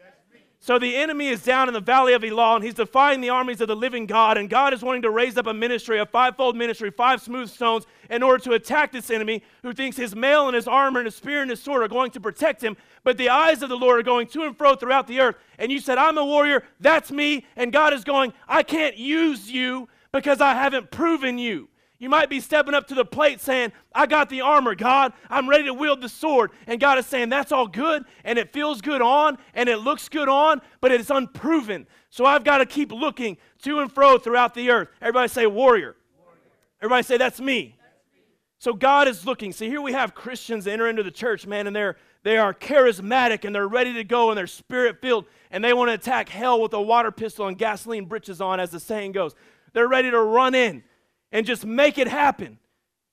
So 0.64 0.78
the 0.78 0.96
enemy 0.96 1.30
is 1.30 1.42
down 1.42 1.68
in 1.68 1.74
the 1.74 1.80
valley 1.80 2.14
of 2.14 2.24
Elah, 2.24 2.58
and 2.58 2.64
he's 2.64 2.76
defying 2.76 3.20
the 3.20 3.32
armies 3.32 3.62
of 3.62 3.68
the 3.68 3.76
living 3.76 4.06
God. 4.06 4.38
And 4.38 4.48
God 4.48 4.76
is 4.76 4.84
wanting 4.84 5.02
to 5.02 5.10
raise 5.10 5.36
up 5.36 5.48
a 5.48 5.54
ministry, 5.56 5.98
a 5.98 6.06
fivefold 6.06 6.56
ministry, 6.56 6.92
five 6.92 7.20
smooth 7.20 7.50
stones, 7.50 7.88
in 8.12 8.22
order 8.22 8.44
to 8.44 8.54
attack 8.54 8.92
this 8.92 9.10
enemy 9.10 9.42
who 9.64 9.74
thinks 9.74 9.98
his 9.98 10.16
mail 10.16 10.46
and 10.46 10.56
his 10.56 10.68
armor 10.68 11.00
and 11.00 11.08
his 11.08 11.16
spear 11.16 11.42
and 11.42 11.50
his 11.50 11.60
sword 11.60 11.82
are 11.82 11.88
going 11.88 12.12
to 12.12 12.20
protect 12.20 12.64
him. 12.64 12.78
But 13.04 13.18
the 13.18 13.30
eyes 13.30 13.64
of 13.64 13.70
the 13.70 13.76
Lord 13.76 14.00
are 14.02 14.04
going 14.04 14.28
to 14.28 14.44
and 14.44 14.56
fro 14.56 14.76
throughout 14.76 15.08
the 15.08 15.20
earth. 15.20 15.36
And 15.58 15.72
you 15.72 15.80
said, 15.80 15.98
I'm 15.98 16.20
a 16.20 16.26
warrior, 16.26 16.64
that's 16.80 17.12
me. 17.12 17.48
And 17.56 17.74
God 17.74 17.92
is 17.92 18.04
going, 18.04 18.32
I 18.48 18.62
can't 18.62 18.96
use 18.96 19.50
you 19.52 19.90
because 20.12 20.42
I 20.42 20.54
haven't 20.54 20.92
proven 20.92 21.40
you. 21.40 21.71
You 22.02 22.10
might 22.10 22.32
be 22.32 22.40
stepping 22.40 22.74
up 22.74 22.88
to 22.88 22.96
the 22.96 23.06
plate 23.06 23.42
saying, 23.42 23.74
I 23.94 24.08
got 24.08 24.28
the 24.28 24.42
armor, 24.42 24.74
God. 24.74 25.14
I'm 25.30 25.48
ready 25.48 25.66
to 25.66 25.74
wield 25.76 26.02
the 26.02 26.10
sword. 26.10 26.50
And 26.66 26.80
God 26.80 26.98
is 26.98 27.06
saying, 27.06 27.30
That's 27.30 27.52
all 27.52 27.68
good, 27.68 28.06
and 28.24 28.40
it 28.40 28.52
feels 28.52 28.82
good 28.82 29.04
on, 29.04 29.38
and 29.54 29.70
it 29.70 29.78
looks 29.78 30.10
good 30.10 30.28
on, 30.28 30.62
but 30.82 30.92
it's 30.92 31.12
unproven. 31.12 31.86
So 32.10 32.26
I've 32.26 32.44
got 32.44 32.58
to 32.58 32.66
keep 32.66 32.92
looking 32.92 33.38
to 33.62 33.82
and 33.82 33.92
fro 33.92 34.18
throughout 34.18 34.56
the 34.56 34.72
earth. 34.72 34.88
Everybody 35.00 35.28
say, 35.28 35.46
Warrior. 35.46 35.96
warrior. 36.18 36.40
Everybody 36.82 37.04
say, 37.04 37.18
That's 37.18 37.40
me. 37.40 37.76
So 38.58 38.74
God 38.74 39.08
is 39.08 39.24
looking. 39.24 39.52
See, 39.52 39.70
here 39.70 39.82
we 39.82 39.94
have 39.94 40.16
Christians 40.16 40.66
enter 40.66 40.88
into 40.88 41.04
the 41.04 41.12
church, 41.12 41.46
man, 41.46 41.68
and 41.68 41.76
they're 41.76 41.98
they 42.24 42.38
are 42.38 42.52
charismatic 42.52 43.46
and 43.46 43.54
they're 43.54 43.68
ready 43.68 43.94
to 43.94 44.04
go 44.04 44.30
and 44.30 44.38
they're 44.38 44.48
spirit 44.48 45.02
filled 45.02 45.26
and 45.52 45.64
they 45.64 45.74
want 45.74 45.90
to 45.90 45.94
attack 45.94 46.30
hell 46.30 46.62
with 46.62 46.74
a 46.74 46.82
water 46.82 47.12
pistol 47.12 47.48
and 47.48 47.60
gasoline 47.60 48.06
breeches 48.06 48.42
on, 48.42 48.60
as 48.60 48.72
the 48.72 48.80
saying 48.80 49.12
goes. 49.12 49.36
They're 49.74 49.88
ready 49.88 50.10
to 50.10 50.20
run 50.20 50.56
in 50.56 50.84
and 51.32 51.46
just 51.46 51.66
make 51.66 51.98
it 51.98 52.08
happen. 52.08 52.60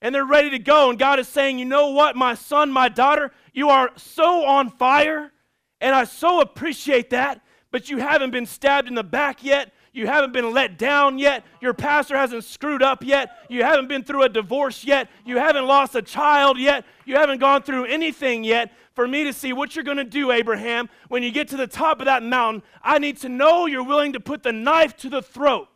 and 0.01 0.15
they're 0.15 0.25
ready 0.25 0.51
to 0.51 0.59
go. 0.61 0.91
And 0.91 0.99
God 0.99 1.19
is 1.19 1.27
saying, 1.27 1.59
You 1.59 1.65
know 1.65 1.91
what, 1.91 2.15
my 2.15 2.35
son, 2.35 2.71
my 2.71 2.89
daughter, 2.89 3.33
you 3.53 3.69
are 3.71 3.91
so 3.97 4.45
on 4.45 4.71
fire, 4.71 5.33
and 5.81 5.95
I 5.95 6.05
so 6.05 6.41
appreciate 6.41 7.11
that, 7.11 7.41
but 7.73 7.91
you 7.91 7.99
haven't 7.99 8.31
been 8.31 8.47
stabbed 8.47 8.87
in 8.89 8.95
the 8.95 9.03
back 9.03 9.43
yet. 9.43 9.73
You 9.93 10.07
haven't 10.07 10.33
been 10.33 10.53
let 10.53 10.79
down 10.79 11.19
yet. 11.19 11.45
Your 11.61 11.75
pastor 11.75 12.17
hasn't 12.17 12.45
screwed 12.45 12.83
up 12.83 13.03
yet. 13.03 13.31
You 13.49 13.65
haven't 13.65 13.89
been 13.89 14.05
through 14.05 14.23
a 14.23 14.29
divorce 14.29 14.85
yet. 14.85 15.09
You 15.25 15.39
haven't 15.39 15.67
lost 15.67 15.97
a 15.97 16.03
child 16.03 16.59
yet. 16.59 16.85
You 17.05 17.17
haven't 17.17 17.41
gone 17.41 17.63
through 17.63 17.87
anything 17.87 18.45
yet. 18.45 18.71
For 18.95 19.09
me 19.09 19.25
to 19.25 19.33
see 19.33 19.53
what 19.53 19.75
you're 19.75 19.85
going 19.85 19.97
to 19.97 20.05
do, 20.05 20.31
Abraham, 20.31 20.89
when 21.09 21.25
you 21.25 21.33
get 21.33 21.49
to 21.49 21.57
the 21.57 21.67
top 21.67 21.99
of 22.01 22.05
that 22.05 22.23
mountain, 22.23 22.63
I 22.83 22.99
need 22.99 23.17
to 23.19 23.29
know 23.29 23.67
you're 23.67 23.83
willing 23.83 24.13
to 24.13 24.21
put 24.21 24.45
the 24.45 24.53
knife 24.53 24.97
to 24.99 25.09
the 25.09 25.23
throat. 25.23 25.69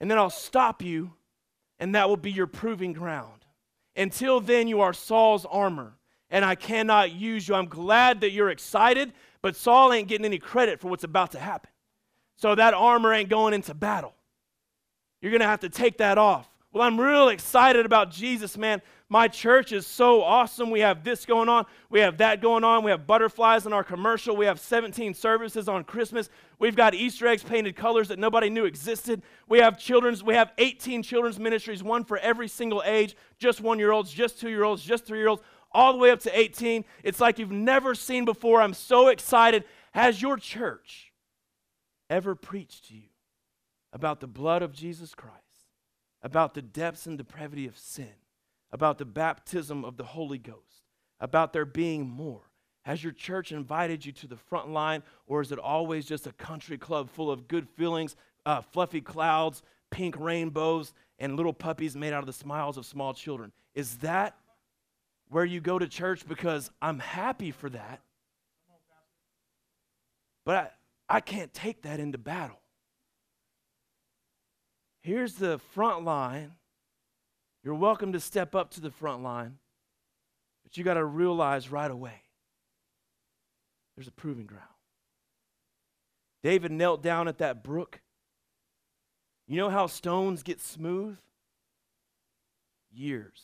And 0.00 0.10
then 0.10 0.18
I'll 0.18 0.30
stop 0.30 0.82
you 0.82 1.12
and 1.80 1.94
that 1.94 2.08
will 2.08 2.16
be 2.16 2.30
your 2.30 2.46
proving 2.46 2.92
ground. 2.92 3.44
Until 3.96 4.40
then, 4.40 4.68
you 4.68 4.82
are 4.82 4.92
Saul's 4.92 5.46
armor, 5.46 5.94
and 6.28 6.44
I 6.44 6.54
cannot 6.54 7.12
use 7.12 7.48
you. 7.48 7.54
I'm 7.54 7.66
glad 7.66 8.20
that 8.20 8.30
you're 8.30 8.50
excited, 8.50 9.12
but 9.42 9.56
Saul 9.56 9.92
ain't 9.92 10.06
getting 10.06 10.26
any 10.26 10.38
credit 10.38 10.78
for 10.78 10.88
what's 10.88 11.04
about 11.04 11.32
to 11.32 11.40
happen. 11.40 11.70
So 12.36 12.54
that 12.54 12.74
armor 12.74 13.12
ain't 13.12 13.28
going 13.30 13.54
into 13.54 13.74
battle. 13.74 14.14
You're 15.20 15.32
going 15.32 15.40
to 15.40 15.46
have 15.46 15.60
to 15.60 15.68
take 15.68 15.98
that 15.98 16.18
off. 16.18 16.48
Well, 16.72 16.84
I'm 16.84 17.00
real 17.00 17.28
excited 17.28 17.84
about 17.84 18.10
Jesus, 18.10 18.56
man. 18.56 18.80
My 19.12 19.26
church 19.26 19.72
is 19.72 19.88
so 19.88 20.22
awesome. 20.22 20.70
We 20.70 20.80
have 20.80 21.02
this 21.02 21.26
going 21.26 21.48
on. 21.48 21.66
We 21.90 21.98
have 21.98 22.18
that 22.18 22.40
going 22.40 22.62
on. 22.62 22.84
We 22.84 22.92
have 22.92 23.08
butterflies 23.08 23.66
in 23.66 23.72
our 23.72 23.82
commercial. 23.82 24.36
We 24.36 24.46
have 24.46 24.60
17 24.60 25.14
services 25.14 25.68
on 25.68 25.82
Christmas. 25.82 26.30
We've 26.60 26.76
got 26.76 26.94
Easter 26.94 27.26
eggs 27.26 27.42
painted 27.42 27.74
colors 27.74 28.06
that 28.08 28.20
nobody 28.20 28.50
knew 28.50 28.66
existed. 28.66 29.22
We 29.48 29.58
have 29.58 29.80
children's, 29.80 30.22
we 30.22 30.34
have 30.34 30.52
18 30.58 31.02
children's 31.02 31.40
ministries, 31.40 31.82
one 31.82 32.04
for 32.04 32.18
every 32.18 32.46
single 32.46 32.84
age, 32.86 33.16
just 33.36 33.60
one 33.60 33.80
year 33.80 33.90
olds, 33.90 34.12
just 34.12 34.38
two 34.38 34.48
year 34.48 34.62
olds, 34.62 34.80
just 34.80 35.06
three 35.06 35.18
year 35.18 35.28
olds, 35.28 35.42
all 35.72 35.92
the 35.92 35.98
way 35.98 36.12
up 36.12 36.20
to 36.20 36.38
18. 36.38 36.84
It's 37.02 37.18
like 37.18 37.40
you've 37.40 37.50
never 37.50 37.96
seen 37.96 38.24
before. 38.24 38.62
I'm 38.62 38.74
so 38.74 39.08
excited. 39.08 39.64
Has 39.90 40.22
your 40.22 40.36
church 40.36 41.12
ever 42.08 42.36
preached 42.36 42.86
to 42.88 42.94
you 42.94 43.08
about 43.92 44.20
the 44.20 44.28
blood 44.28 44.62
of 44.62 44.72
Jesus 44.72 45.16
Christ, 45.16 45.36
about 46.22 46.54
the 46.54 46.62
depths 46.62 47.06
and 47.08 47.18
depravity 47.18 47.66
of 47.66 47.76
sin? 47.76 48.14
About 48.72 48.98
the 48.98 49.04
baptism 49.04 49.84
of 49.84 49.96
the 49.96 50.04
Holy 50.04 50.38
Ghost, 50.38 50.84
about 51.20 51.52
there 51.52 51.64
being 51.64 52.08
more? 52.08 52.50
Has 52.82 53.04
your 53.04 53.12
church 53.12 53.52
invited 53.52 54.04
you 54.06 54.12
to 54.12 54.26
the 54.26 54.36
front 54.36 54.70
line, 54.70 55.02
or 55.26 55.40
is 55.40 55.52
it 55.52 55.58
always 55.58 56.06
just 56.06 56.26
a 56.26 56.32
country 56.32 56.78
club 56.78 57.10
full 57.10 57.30
of 57.30 57.46
good 57.46 57.68
feelings, 57.68 58.16
uh, 58.46 58.62
fluffy 58.62 59.00
clouds, 59.00 59.62
pink 59.90 60.18
rainbows, 60.18 60.94
and 61.18 61.36
little 61.36 61.52
puppies 61.52 61.94
made 61.94 62.12
out 62.12 62.20
of 62.20 62.26
the 62.26 62.32
smiles 62.32 62.78
of 62.78 62.86
small 62.86 63.12
children? 63.12 63.52
Is 63.74 63.98
that 63.98 64.36
where 65.28 65.44
you 65.44 65.60
go 65.60 65.78
to 65.78 65.86
church? 65.86 66.26
Because 66.26 66.70
I'm 66.80 66.98
happy 66.98 67.50
for 67.50 67.68
that. 67.70 68.00
But 70.44 70.56
I, 71.08 71.16
I 71.16 71.20
can't 71.20 71.52
take 71.52 71.82
that 71.82 72.00
into 72.00 72.18
battle. 72.18 72.60
Here's 75.02 75.34
the 75.34 75.58
front 75.58 76.04
line 76.04 76.52
you're 77.62 77.74
welcome 77.74 78.12
to 78.12 78.20
step 78.20 78.54
up 78.54 78.70
to 78.72 78.80
the 78.80 78.90
front 78.90 79.22
line, 79.22 79.58
but 80.62 80.76
you 80.76 80.84
got 80.84 80.94
to 80.94 81.04
realize 81.04 81.70
right 81.70 81.90
away 81.90 82.22
there's 83.96 84.08
a 84.08 84.12
proving 84.12 84.46
ground. 84.46 84.64
David 86.42 86.72
knelt 86.72 87.02
down 87.02 87.28
at 87.28 87.38
that 87.38 87.62
brook. 87.62 88.00
You 89.46 89.56
know 89.58 89.68
how 89.68 89.86
stones 89.86 90.42
get 90.42 90.60
smooth? 90.60 91.18
Years 92.90 93.42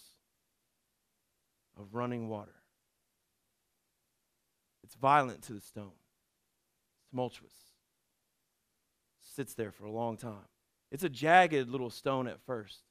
of 1.79 1.95
running 1.95 2.29
water. 2.29 2.55
It's 4.83 4.95
violent 4.95 5.43
to 5.43 5.53
the 5.53 5.61
stone, 5.61 5.93
tumultuous. 7.11 7.53
Sits 9.21 9.55
there 9.55 9.73
for 9.73 9.85
a 9.85 9.91
long 9.91 10.17
time. 10.17 10.49
It's 10.91 11.05
a 11.05 11.09
jagged 11.11 11.69
little 11.69 11.91
stone 11.91 12.27
at 12.29 12.41
first. 12.47 12.86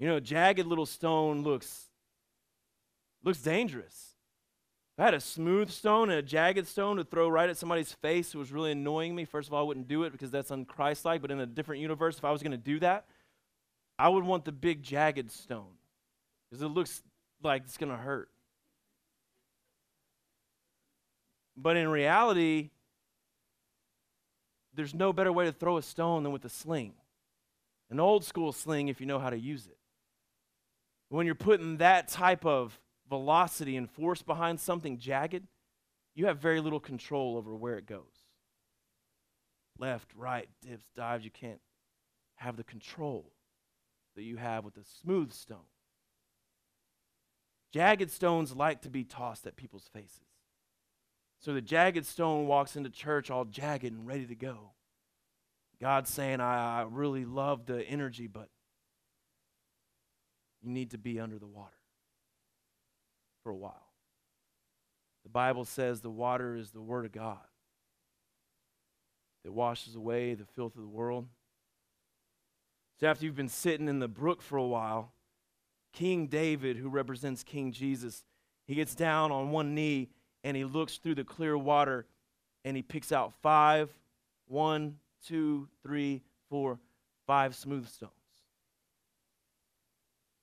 You 0.00 0.08
know, 0.08 0.18
jagged 0.18 0.66
little 0.66 0.86
stone 0.86 1.42
looks 1.42 1.84
looks 3.22 3.42
dangerous. 3.42 4.16
If 4.96 5.02
I 5.02 5.04
had 5.04 5.14
a 5.14 5.20
smooth 5.20 5.70
stone 5.70 6.08
and 6.08 6.18
a 6.18 6.22
jagged 6.22 6.66
stone 6.66 6.96
to 6.96 7.04
throw 7.04 7.28
right 7.28 7.50
at 7.50 7.58
somebody's 7.58 7.92
face 7.92 8.32
who 8.32 8.38
was 8.38 8.50
really 8.50 8.72
annoying 8.72 9.14
me, 9.14 9.26
first 9.26 9.48
of 9.48 9.54
all, 9.54 9.60
I 9.60 9.66
wouldn't 9.66 9.88
do 9.88 10.04
it 10.04 10.12
because 10.12 10.30
that's 10.30 10.50
unchristlike. 10.50 11.20
But 11.20 11.30
in 11.30 11.38
a 11.38 11.46
different 11.46 11.82
universe, 11.82 12.16
if 12.16 12.24
I 12.24 12.32
was 12.32 12.42
going 12.42 12.52
to 12.52 12.56
do 12.56 12.80
that, 12.80 13.04
I 13.98 14.08
would 14.08 14.24
want 14.24 14.46
the 14.46 14.52
big 14.52 14.82
jagged 14.82 15.30
stone 15.30 15.74
because 16.48 16.62
it 16.62 16.68
looks 16.68 17.02
like 17.42 17.64
it's 17.64 17.76
going 17.76 17.92
to 17.92 17.98
hurt. 17.98 18.30
But 21.58 21.76
in 21.76 21.88
reality, 21.88 22.70
there's 24.72 24.94
no 24.94 25.12
better 25.12 25.32
way 25.32 25.44
to 25.44 25.52
throw 25.52 25.76
a 25.76 25.82
stone 25.82 26.22
than 26.22 26.32
with 26.32 26.46
a 26.46 26.48
sling. 26.48 26.94
An 27.90 28.00
old 28.00 28.24
school 28.24 28.52
sling 28.52 28.88
if 28.88 28.98
you 28.98 29.06
know 29.06 29.18
how 29.18 29.28
to 29.28 29.38
use 29.38 29.66
it. 29.66 29.76
When 31.10 31.26
you're 31.26 31.34
putting 31.34 31.78
that 31.78 32.08
type 32.08 32.46
of 32.46 32.78
velocity 33.08 33.76
and 33.76 33.90
force 33.90 34.22
behind 34.22 34.60
something 34.60 34.96
jagged, 34.96 35.46
you 36.14 36.26
have 36.26 36.38
very 36.38 36.60
little 36.60 36.80
control 36.80 37.36
over 37.36 37.54
where 37.54 37.76
it 37.76 37.86
goes. 37.86 38.24
Left, 39.76 40.08
right, 40.14 40.48
dips, 40.62 40.86
dives, 40.94 41.24
you 41.24 41.30
can't 41.30 41.60
have 42.36 42.56
the 42.56 42.64
control 42.64 43.32
that 44.14 44.22
you 44.22 44.36
have 44.36 44.64
with 44.64 44.76
a 44.76 44.84
smooth 44.84 45.32
stone. 45.32 45.58
Jagged 47.72 48.10
stones 48.10 48.54
like 48.54 48.82
to 48.82 48.90
be 48.90 49.04
tossed 49.04 49.46
at 49.46 49.56
people's 49.56 49.88
faces. 49.92 50.26
So 51.40 51.54
the 51.54 51.60
jagged 51.60 52.06
stone 52.06 52.46
walks 52.46 52.76
into 52.76 52.90
church 52.90 53.30
all 53.30 53.44
jagged 53.44 53.84
and 53.84 54.06
ready 54.06 54.26
to 54.26 54.34
go. 54.34 54.72
God's 55.80 56.10
saying, 56.10 56.40
I, 56.40 56.80
I 56.80 56.86
really 56.88 57.24
love 57.24 57.66
the 57.66 57.82
energy, 57.82 58.26
but 58.26 58.48
you 60.62 60.70
need 60.70 60.90
to 60.90 60.98
be 60.98 61.18
under 61.20 61.38
the 61.38 61.46
water 61.46 61.76
for 63.42 63.50
a 63.50 63.56
while. 63.56 63.86
The 65.24 65.30
Bible 65.30 65.64
says 65.64 66.00
the 66.00 66.10
water 66.10 66.56
is 66.56 66.70
the 66.70 66.80
Word 66.80 67.04
of 67.04 67.12
God 67.12 67.38
that 69.44 69.52
washes 69.52 69.94
away 69.94 70.34
the 70.34 70.44
filth 70.44 70.76
of 70.76 70.82
the 70.82 70.88
world. 70.88 71.26
So, 72.98 73.06
after 73.06 73.24
you've 73.24 73.36
been 73.36 73.48
sitting 73.48 73.88
in 73.88 73.98
the 73.98 74.08
brook 74.08 74.42
for 74.42 74.58
a 74.58 74.66
while, 74.66 75.12
King 75.92 76.26
David, 76.26 76.76
who 76.76 76.88
represents 76.88 77.42
King 77.42 77.72
Jesus, 77.72 78.24
he 78.66 78.74
gets 78.74 78.94
down 78.94 79.32
on 79.32 79.50
one 79.50 79.74
knee 79.74 80.10
and 80.44 80.56
he 80.56 80.64
looks 80.64 80.98
through 80.98 81.16
the 81.16 81.24
clear 81.24 81.56
water 81.56 82.06
and 82.64 82.76
he 82.76 82.82
picks 82.82 83.10
out 83.10 83.32
five, 83.42 83.90
one, 84.46 84.96
two, 85.26 85.68
three, 85.82 86.22
four, 86.48 86.78
five 87.26 87.54
smooth 87.54 87.88
stones. 87.88 88.12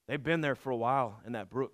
They've 0.07 0.21
been 0.21 0.41
there 0.41 0.55
for 0.55 0.69
a 0.69 0.75
while 0.75 1.19
in 1.25 1.33
that 1.33 1.49
brook. 1.49 1.73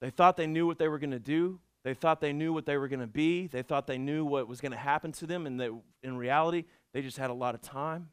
They 0.00 0.10
thought 0.10 0.36
they 0.36 0.46
knew 0.46 0.66
what 0.66 0.78
they 0.78 0.88
were 0.88 0.98
going 0.98 1.10
to 1.10 1.18
do. 1.18 1.60
They 1.84 1.94
thought 1.94 2.20
they 2.20 2.32
knew 2.32 2.52
what 2.52 2.66
they 2.66 2.76
were 2.76 2.88
going 2.88 3.00
to 3.00 3.06
be. 3.06 3.46
They 3.46 3.62
thought 3.62 3.86
they 3.86 3.98
knew 3.98 4.24
what 4.24 4.48
was 4.48 4.60
going 4.60 4.72
to 4.72 4.78
happen 4.78 5.12
to 5.12 5.26
them. 5.26 5.46
And 5.46 5.60
that 5.60 5.70
in 6.02 6.16
reality, 6.16 6.64
they 6.92 7.02
just 7.02 7.18
had 7.18 7.30
a 7.30 7.34
lot 7.34 7.54
of 7.54 7.62
time 7.62 8.08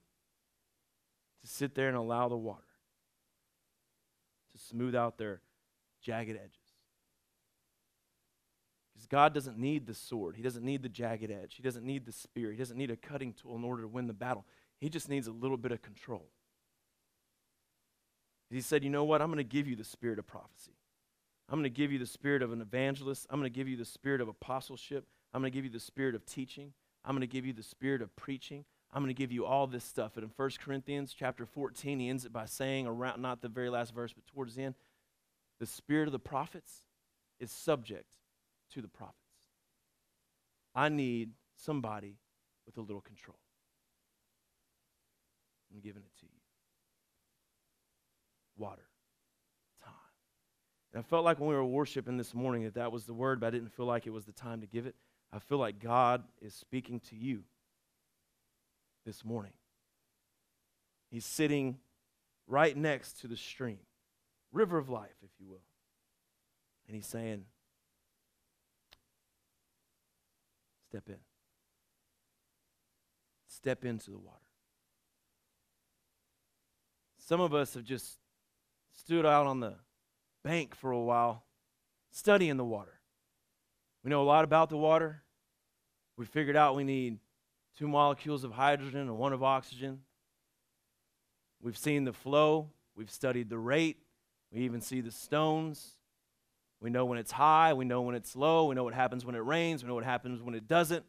to 1.41 1.47
sit 1.47 1.75
there 1.75 1.87
and 1.87 1.97
allow 1.97 2.29
the 2.29 2.37
water 2.37 2.61
to 4.51 4.57
smooth 4.57 4.95
out 4.95 5.17
their 5.17 5.41
jagged 6.01 6.35
edges. 6.35 6.53
Because 8.93 9.07
God 9.07 9.33
doesn't 9.33 9.57
need 9.57 9.85
the 9.85 9.93
sword, 9.93 10.35
He 10.35 10.41
doesn't 10.41 10.63
need 10.63 10.81
the 10.81 10.89
jagged 10.89 11.29
edge, 11.29 11.55
He 11.55 11.63
doesn't 11.63 11.85
need 11.85 12.05
the 12.05 12.11
spear, 12.11 12.51
He 12.51 12.57
doesn't 12.57 12.77
need 12.77 12.89
a 12.89 12.95
cutting 12.95 13.33
tool 13.33 13.55
in 13.55 13.63
order 13.63 13.83
to 13.83 13.87
win 13.87 14.07
the 14.07 14.13
battle. 14.13 14.45
He 14.79 14.89
just 14.89 15.09
needs 15.09 15.27
a 15.27 15.31
little 15.31 15.57
bit 15.57 15.71
of 15.71 15.81
control. 15.81 16.29
He 18.49 18.61
said, 18.61 18.83
You 18.83 18.89
know 18.89 19.03
what? 19.03 19.21
I'm 19.21 19.27
going 19.27 19.37
to 19.37 19.43
give 19.43 19.67
you 19.67 19.75
the 19.75 19.83
spirit 19.83 20.19
of 20.19 20.27
prophecy. 20.27 20.73
I'm 21.49 21.55
going 21.55 21.63
to 21.63 21.69
give 21.69 21.91
you 21.91 21.99
the 21.99 22.05
spirit 22.05 22.41
of 22.41 22.51
an 22.51 22.61
evangelist. 22.61 23.25
I'm 23.29 23.39
going 23.39 23.51
to 23.51 23.55
give 23.55 23.67
you 23.67 23.77
the 23.77 23.85
spirit 23.85 24.19
of 24.19 24.27
apostleship. 24.27 25.05
I'm 25.33 25.41
going 25.41 25.51
to 25.51 25.55
give 25.55 25.65
you 25.65 25.71
the 25.71 25.79
spirit 25.79 26.15
of 26.15 26.25
teaching. 26.25 26.73
I'm 27.05 27.13
going 27.13 27.21
to 27.21 27.27
give 27.27 27.45
you 27.45 27.53
the 27.53 27.63
spirit 27.63 28.01
of 28.01 28.13
preaching. 28.15 28.65
I'm 28.93 29.01
going 29.01 29.13
to 29.13 29.17
give 29.17 29.31
you 29.31 29.45
all 29.45 29.67
this 29.67 29.83
stuff. 29.83 30.15
And 30.15 30.23
in 30.23 30.31
1 30.35 30.49
Corinthians 30.63 31.13
chapter 31.17 31.45
14, 31.45 31.99
he 31.99 32.09
ends 32.09 32.25
it 32.25 32.33
by 32.33 32.45
saying, 32.45 32.87
around 32.87 33.21
not 33.21 33.41
the 33.41 33.49
very 33.49 33.69
last 33.69 33.93
verse, 33.93 34.13
but 34.13 34.25
towards 34.27 34.55
the 34.55 34.63
end, 34.63 34.75
the 35.59 35.65
spirit 35.65 36.07
of 36.07 36.11
the 36.11 36.19
prophets 36.19 36.83
is 37.39 37.51
subject 37.51 38.15
to 38.73 38.81
the 38.81 38.87
prophets. 38.87 39.17
I 40.75 40.89
need 40.89 41.31
somebody 41.55 42.17
with 42.65 42.77
a 42.77 42.81
little 42.81 43.01
control. 43.01 43.39
I'm 45.73 45.79
giving 45.79 46.03
it 46.03 46.11
to 46.19 46.25
you 46.25 46.36
water. 48.57 48.83
Time. 49.83 49.93
And 50.93 50.99
I 50.99 51.03
felt 51.03 51.25
like 51.25 51.39
when 51.39 51.49
we 51.49 51.55
were 51.55 51.65
worshiping 51.65 52.17
this 52.17 52.33
morning 52.33 52.63
that 52.63 52.75
that 52.75 52.91
was 52.91 53.05
the 53.05 53.13
word, 53.13 53.39
but 53.39 53.47
I 53.47 53.51
didn't 53.51 53.73
feel 53.73 53.85
like 53.85 54.07
it 54.07 54.11
was 54.11 54.25
the 54.25 54.31
time 54.31 54.61
to 54.61 54.67
give 54.67 54.85
it. 54.85 54.95
I 55.31 55.39
feel 55.39 55.57
like 55.57 55.79
God 55.79 56.23
is 56.41 56.53
speaking 56.53 56.99
to 57.09 57.15
you 57.15 57.43
this 59.05 59.25
morning. 59.25 59.53
He's 61.09 61.25
sitting 61.25 61.77
right 62.47 62.75
next 62.75 63.21
to 63.21 63.27
the 63.27 63.37
stream, 63.37 63.79
river 64.51 64.77
of 64.77 64.89
life, 64.89 65.15
if 65.23 65.29
you 65.39 65.47
will. 65.47 65.63
And 66.87 66.95
he's 66.95 67.07
saying, 67.07 67.45
Step 70.89 71.09
in. 71.09 71.17
Step 73.47 73.83
into 73.83 74.11
the 74.11 74.17
water. 74.17 74.37
Some 77.17 77.41
of 77.41 77.53
us 77.53 77.73
have 77.73 77.83
just 77.83 78.19
stood 78.97 79.25
out 79.25 79.45
on 79.45 79.59
the 79.59 79.75
bank 80.43 80.75
for 80.75 80.91
a 80.91 80.99
while, 80.99 81.43
studying 82.11 82.57
the 82.57 82.65
water. 82.65 82.99
We 84.03 84.09
know 84.09 84.21
a 84.21 84.25
lot 84.25 84.43
about 84.43 84.69
the 84.69 84.77
water. 84.77 85.23
We 86.17 86.25
figured 86.25 86.55
out 86.55 86.75
we 86.75 86.83
need 86.83 87.19
two 87.77 87.87
molecules 87.87 88.43
of 88.43 88.51
hydrogen 88.51 89.01
and 89.01 89.17
one 89.17 89.33
of 89.33 89.43
oxygen. 89.43 89.99
We've 91.61 91.77
seen 91.77 92.05
the 92.05 92.13
flow, 92.13 92.71
we've 92.95 93.11
studied 93.11 93.49
the 93.49 93.57
rate, 93.57 93.97
we 94.51 94.61
even 94.61 94.81
see 94.81 95.01
the 95.01 95.11
stones. 95.11 95.93
We 96.79 96.91
know 96.91 97.05
when 97.05 97.17
it's 97.17 97.31
high, 97.31 97.73
we 97.73 97.85
know 97.85 98.01
when 98.03 98.13
it's 98.13 98.35
low, 98.35 98.67
we 98.67 98.75
know 98.75 98.83
what 98.83 98.93
happens 98.93 99.25
when 99.25 99.33
it 99.33 99.39
rains, 99.39 99.83
we 99.83 99.89
know 99.89 99.95
what 99.95 100.03
happens 100.03 100.41
when 100.41 100.53
it 100.53 100.67
doesn't. 100.67 101.03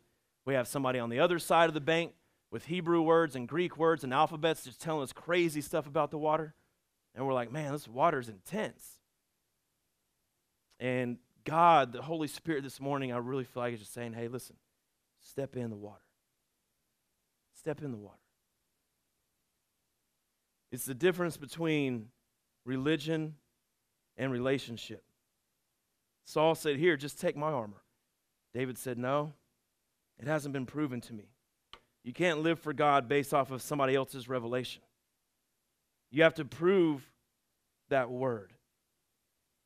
We 0.47 0.55
have 0.55 0.67
somebody 0.67 0.99
on 0.99 1.11
the 1.11 1.21
other 1.21 1.39
side 1.39 1.69
of 1.69 1.75
the 1.75 1.81
bank 1.81 2.13
with 2.51 2.67
Hebrew 2.67 3.03
words 3.03 3.37
and 3.37 3.47
Greek 3.47 3.77
words 3.77 4.03
and 4.03 4.15
alphabets 4.15 4.65
just 4.65 4.81
telling 4.81 5.03
us 5.03 5.13
crazy 5.13 5.61
stuff 5.61 5.87
about 5.87 6.11
the 6.11 6.19
water. 6.19 6.55
And 7.19 7.27
we're 7.27 7.35
like, 7.35 7.51
man, 7.51 7.73
this 7.73 7.89
water 7.89 8.21
is 8.21 8.29
intense. 8.29 9.01
And 10.79 11.19
God, 11.43 11.93
the 11.93 12.01
Holy 12.01 12.29
Spirit 12.29 12.63
this 12.63 12.81
morning, 12.81 13.13
I 13.13 13.17
really 13.17 13.43
feel 13.43 13.65
like 13.65 13.75
is 13.75 13.81
just 13.81 13.93
saying, 13.93 14.13
hey, 14.13 14.29
listen, 14.29 14.55
step 15.19 15.57
in 15.57 15.69
the 15.69 15.77
water. 15.77 16.05
Step 17.59 17.83
in 17.83 17.91
the 17.91 17.99
water. 17.99 18.21
It's 20.71 20.85
the 20.85 20.95
difference 20.95 21.37
between 21.37 22.11
religion 22.65 23.35
and 24.17 24.31
relationship. 24.31 25.03
Saul 26.25 26.55
said, 26.55 26.77
Here, 26.77 26.97
just 26.97 27.19
take 27.21 27.37
my 27.37 27.51
armor. 27.51 27.83
David 28.55 28.79
said, 28.79 28.97
No, 28.97 29.33
it 30.21 30.29
hasn't 30.29 30.53
been 30.53 30.67
proven 30.67 31.01
to 31.01 31.15
me. 31.15 31.25
You 32.05 32.13
can't 32.13 32.43
live 32.43 32.61
for 32.61 32.73
God 32.73 33.09
based 33.09 33.35
off 33.35 33.51
of 33.51 33.61
somebody 33.61 33.97
else's 33.97 34.29
revelation. 34.29 34.83
You 36.11 36.23
have 36.23 36.35
to 36.35 36.45
prove 36.45 37.09
that 37.89 38.11
word. 38.11 38.53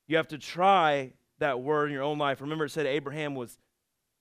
You 0.06 0.16
have 0.16 0.28
to 0.28 0.38
try 0.38 1.12
that 1.38 1.60
word 1.60 1.86
in 1.86 1.92
your 1.92 2.02
own 2.02 2.18
life. 2.18 2.40
Remember, 2.40 2.64
it 2.64 2.70
said 2.70 2.86
Abraham 2.86 3.34
was 3.34 3.58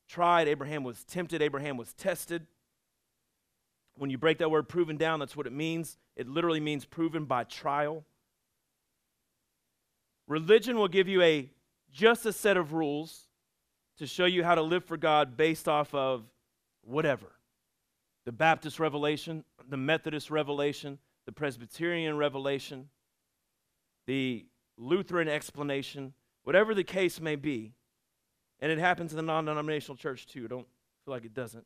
tried, 0.08 0.48
Abraham 0.48 0.84
was 0.84 1.04
tempted, 1.04 1.42
Abraham 1.42 1.78
was 1.78 1.94
tested. 1.94 2.46
When 3.96 4.10
you 4.10 4.18
break 4.18 4.40
that 4.40 4.50
word 4.50 4.70
proven 4.70 4.98
down, 4.98 5.20
that's 5.20 5.36
what 5.36 5.48
it 5.48 5.54
means. 5.54 5.98
It 6.16 6.28
literally 6.28 6.60
means 6.60 6.86
proven 6.86 7.26
by 7.26 7.44
trial. 7.44 8.04
Religion 10.28 10.78
will 10.78 10.88
give 10.88 11.08
you 11.08 11.22
a 11.22 11.50
just 11.92 12.26
a 12.26 12.34
set 12.34 12.58
of 12.58 12.74
rules 12.74 13.28
to 13.98 14.08
show 14.08 14.26
you 14.26 14.44
how 14.44 14.56
to 14.56 14.62
live 14.62 14.86
for 14.86 14.98
God 14.98 15.36
based 15.36 15.68
off 15.68 15.94
of 15.94 16.24
whatever. 16.84 17.28
The 18.26 18.32
Baptist 18.32 18.80
revelation, 18.80 19.44
the 19.68 19.78
Methodist 19.78 20.32
revelation, 20.32 21.00
the 21.26 21.32
Presbyterian 21.32 22.18
revelation, 22.18 22.90
the 24.08 24.46
Lutheran 24.78 25.28
explanation, 25.28 26.14
whatever 26.44 26.74
the 26.74 26.84
case 26.84 27.20
may 27.20 27.36
be. 27.36 27.74
And 28.60 28.72
it 28.72 28.78
happens 28.78 29.12
in 29.12 29.18
the 29.18 29.24
non 29.24 29.46
denominational 29.46 29.98
church 29.98 30.28
too. 30.28 30.48
Don't 30.48 30.68
feel 31.06 31.14
like 31.14 31.26
it 31.26 31.34
doesn't. 31.34 31.66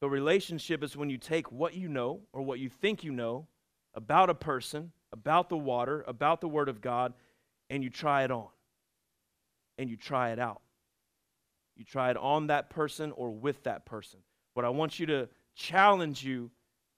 But 0.00 0.08
relationship 0.08 0.82
is 0.82 0.96
when 0.96 1.10
you 1.10 1.18
take 1.18 1.52
what 1.52 1.74
you 1.74 1.88
know 1.88 2.20
or 2.32 2.42
what 2.42 2.58
you 2.58 2.68
think 2.68 3.04
you 3.04 3.12
know 3.12 3.46
about 3.94 4.30
a 4.30 4.34
person, 4.34 4.92
about 5.12 5.48
the 5.48 5.56
water, 5.56 6.04
about 6.08 6.40
the 6.40 6.48
Word 6.48 6.68
of 6.68 6.80
God, 6.80 7.12
and 7.70 7.84
you 7.84 7.90
try 7.90 8.24
it 8.24 8.30
on. 8.30 8.48
And 9.78 9.88
you 9.88 9.96
try 9.96 10.30
it 10.32 10.38
out. 10.38 10.60
You 11.76 11.84
try 11.84 12.10
it 12.10 12.16
on 12.16 12.48
that 12.48 12.68
person 12.68 13.12
or 13.12 13.30
with 13.30 13.62
that 13.64 13.86
person. 13.86 14.20
What 14.54 14.64
I 14.64 14.70
want 14.70 14.98
you 14.98 15.06
to 15.06 15.28
challenge 15.54 16.24
you 16.24 16.50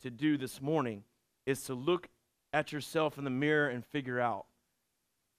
to 0.03 0.11
do 0.11 0.37
this 0.37 0.61
morning 0.61 1.05
is 1.47 1.63
to 1.65 1.75
look 1.75 2.09
at 2.53 2.73
yourself 2.73 3.19
in 3.19 3.25
the 3.25 3.31
mirror 3.31 3.69
and 3.69 3.85
figure 3.85 4.21
out 4.21 4.47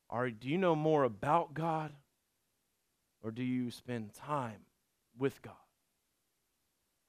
are, 0.10 0.30
do 0.30 0.48
you 0.48 0.58
know 0.58 0.76
more 0.76 1.04
about 1.04 1.54
God 1.54 1.92
or 3.24 3.32
do 3.32 3.44
you 3.44 3.72
spend 3.72 4.14
time 4.14 4.62
with 5.18 5.42
God? 5.42 5.54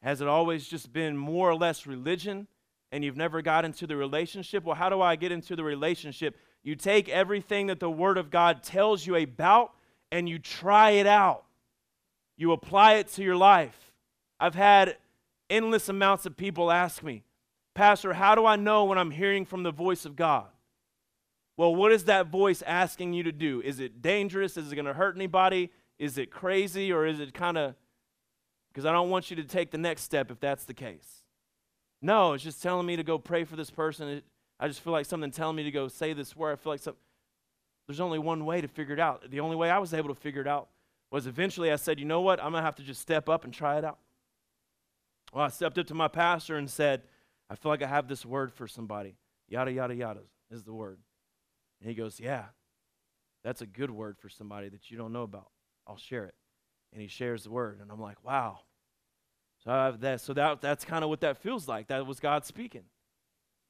Has 0.02 0.20
it 0.20 0.28
always 0.28 0.66
just 0.66 0.92
been 0.92 1.16
more 1.16 1.50
or 1.50 1.54
less 1.54 1.86
religion 1.86 2.46
and 2.92 3.04
you've 3.04 3.16
never 3.16 3.42
got 3.42 3.64
into 3.64 3.86
the 3.86 3.96
relationship? 3.96 4.64
Well, 4.64 4.76
how 4.76 4.88
do 4.88 5.02
I 5.02 5.16
get 5.16 5.32
into 5.32 5.56
the 5.56 5.64
relationship? 5.64 6.36
You 6.62 6.74
take 6.74 7.08
everything 7.08 7.66
that 7.66 7.80
the 7.80 7.90
Word 7.90 8.16
of 8.16 8.30
God 8.30 8.62
tells 8.62 9.06
you 9.06 9.16
about 9.16 9.72
and 10.10 10.28
you 10.28 10.38
try 10.38 10.92
it 10.92 11.06
out. 11.06 11.44
You 12.36 12.52
apply 12.52 12.94
it 12.94 13.08
to 13.08 13.22
your 13.22 13.36
life. 13.36 13.92
I've 14.38 14.54
had 14.54 14.96
endless 15.48 15.88
amounts 15.88 16.26
of 16.26 16.36
people 16.36 16.70
ask 16.70 17.02
me, 17.02 17.24
Pastor, 17.74 18.14
how 18.14 18.34
do 18.34 18.46
I 18.46 18.56
know 18.56 18.84
when 18.84 18.98
I'm 18.98 19.10
hearing 19.10 19.44
from 19.44 19.62
the 19.62 19.70
voice 19.70 20.04
of 20.04 20.16
God? 20.16 20.46
Well, 21.56 21.74
what 21.74 21.92
is 21.92 22.04
that 22.04 22.26
voice 22.26 22.62
asking 22.62 23.14
you 23.14 23.22
to 23.22 23.32
do? 23.32 23.62
Is 23.62 23.80
it 23.80 24.02
dangerous? 24.02 24.56
Is 24.56 24.72
it 24.72 24.74
going 24.74 24.86
to 24.86 24.94
hurt 24.94 25.16
anybody? 25.16 25.70
Is 25.98 26.18
it 26.18 26.30
crazy? 26.30 26.92
Or 26.92 27.06
is 27.06 27.20
it 27.20 27.32
kind 27.32 27.56
of 27.56 27.74
because 28.76 28.84
I 28.84 28.92
don't 28.92 29.08
want 29.08 29.30
you 29.30 29.36
to 29.36 29.44
take 29.44 29.70
the 29.70 29.78
next 29.78 30.02
step 30.02 30.30
if 30.30 30.38
that's 30.38 30.64
the 30.64 30.74
case. 30.74 31.22
No, 32.02 32.34
it's 32.34 32.44
just 32.44 32.62
telling 32.62 32.84
me 32.84 32.96
to 32.96 33.02
go 33.02 33.16
pray 33.16 33.44
for 33.44 33.56
this 33.56 33.70
person. 33.70 34.20
I 34.60 34.68
just 34.68 34.80
feel 34.80 34.92
like 34.92 35.06
something 35.06 35.30
telling 35.30 35.56
me 35.56 35.62
to 35.62 35.70
go 35.70 35.88
say 35.88 36.12
this 36.12 36.36
word. 36.36 36.52
I 36.52 36.56
feel 36.56 36.74
like 36.74 36.82
some, 36.82 36.94
there's 37.88 38.00
only 38.00 38.18
one 38.18 38.44
way 38.44 38.60
to 38.60 38.68
figure 38.68 38.92
it 38.92 39.00
out. 39.00 39.30
The 39.30 39.40
only 39.40 39.56
way 39.56 39.70
I 39.70 39.78
was 39.78 39.94
able 39.94 40.10
to 40.10 40.14
figure 40.14 40.42
it 40.42 40.46
out 40.46 40.68
was 41.10 41.26
eventually 41.26 41.72
I 41.72 41.76
said, 41.76 41.98
you 41.98 42.04
know 42.04 42.20
what? 42.20 42.38
I'm 42.38 42.50
going 42.50 42.60
to 42.60 42.66
have 42.66 42.74
to 42.74 42.82
just 42.82 43.00
step 43.00 43.30
up 43.30 43.44
and 43.44 43.54
try 43.54 43.78
it 43.78 43.84
out. 43.86 43.96
Well, 45.32 45.44
I 45.44 45.48
stepped 45.48 45.78
up 45.78 45.86
to 45.88 45.94
my 45.94 46.08
pastor 46.08 46.56
and 46.56 46.70
said, 46.70 47.02
I 47.50 47.54
feel 47.54 47.70
like 47.70 47.82
I 47.82 47.86
have 47.86 48.08
this 48.08 48.24
word 48.24 48.52
for 48.52 48.66
somebody. 48.66 49.16
Yada, 49.48 49.72
yada, 49.72 49.94
yada 49.94 50.20
is 50.50 50.64
the 50.64 50.72
word. 50.72 50.98
And 51.80 51.88
he 51.88 51.94
goes, 51.94 52.18
Yeah, 52.18 52.44
that's 53.44 53.60
a 53.60 53.66
good 53.66 53.90
word 53.90 54.18
for 54.18 54.28
somebody 54.28 54.68
that 54.70 54.90
you 54.90 54.96
don't 54.96 55.12
know 55.12 55.22
about. 55.22 55.50
I'll 55.86 55.98
share 55.98 56.24
it 56.24 56.34
and 56.92 57.02
he 57.02 57.08
shares 57.08 57.44
the 57.44 57.50
word. 57.50 57.78
And 57.80 57.90
I'm 57.90 58.00
like, 58.00 58.24
wow. 58.24 58.60
So 59.62 59.70
I 59.70 59.84
have 59.84 60.00
that. 60.00 60.20
So 60.22 60.32
that, 60.32 60.62
that's 60.62 60.84
kind 60.84 61.04
of 61.04 61.10
what 61.10 61.20
that 61.20 61.36
feels 61.36 61.68
like. 61.68 61.88
That 61.88 62.06
was 62.06 62.20
God 62.20 62.46
speaking. 62.46 62.84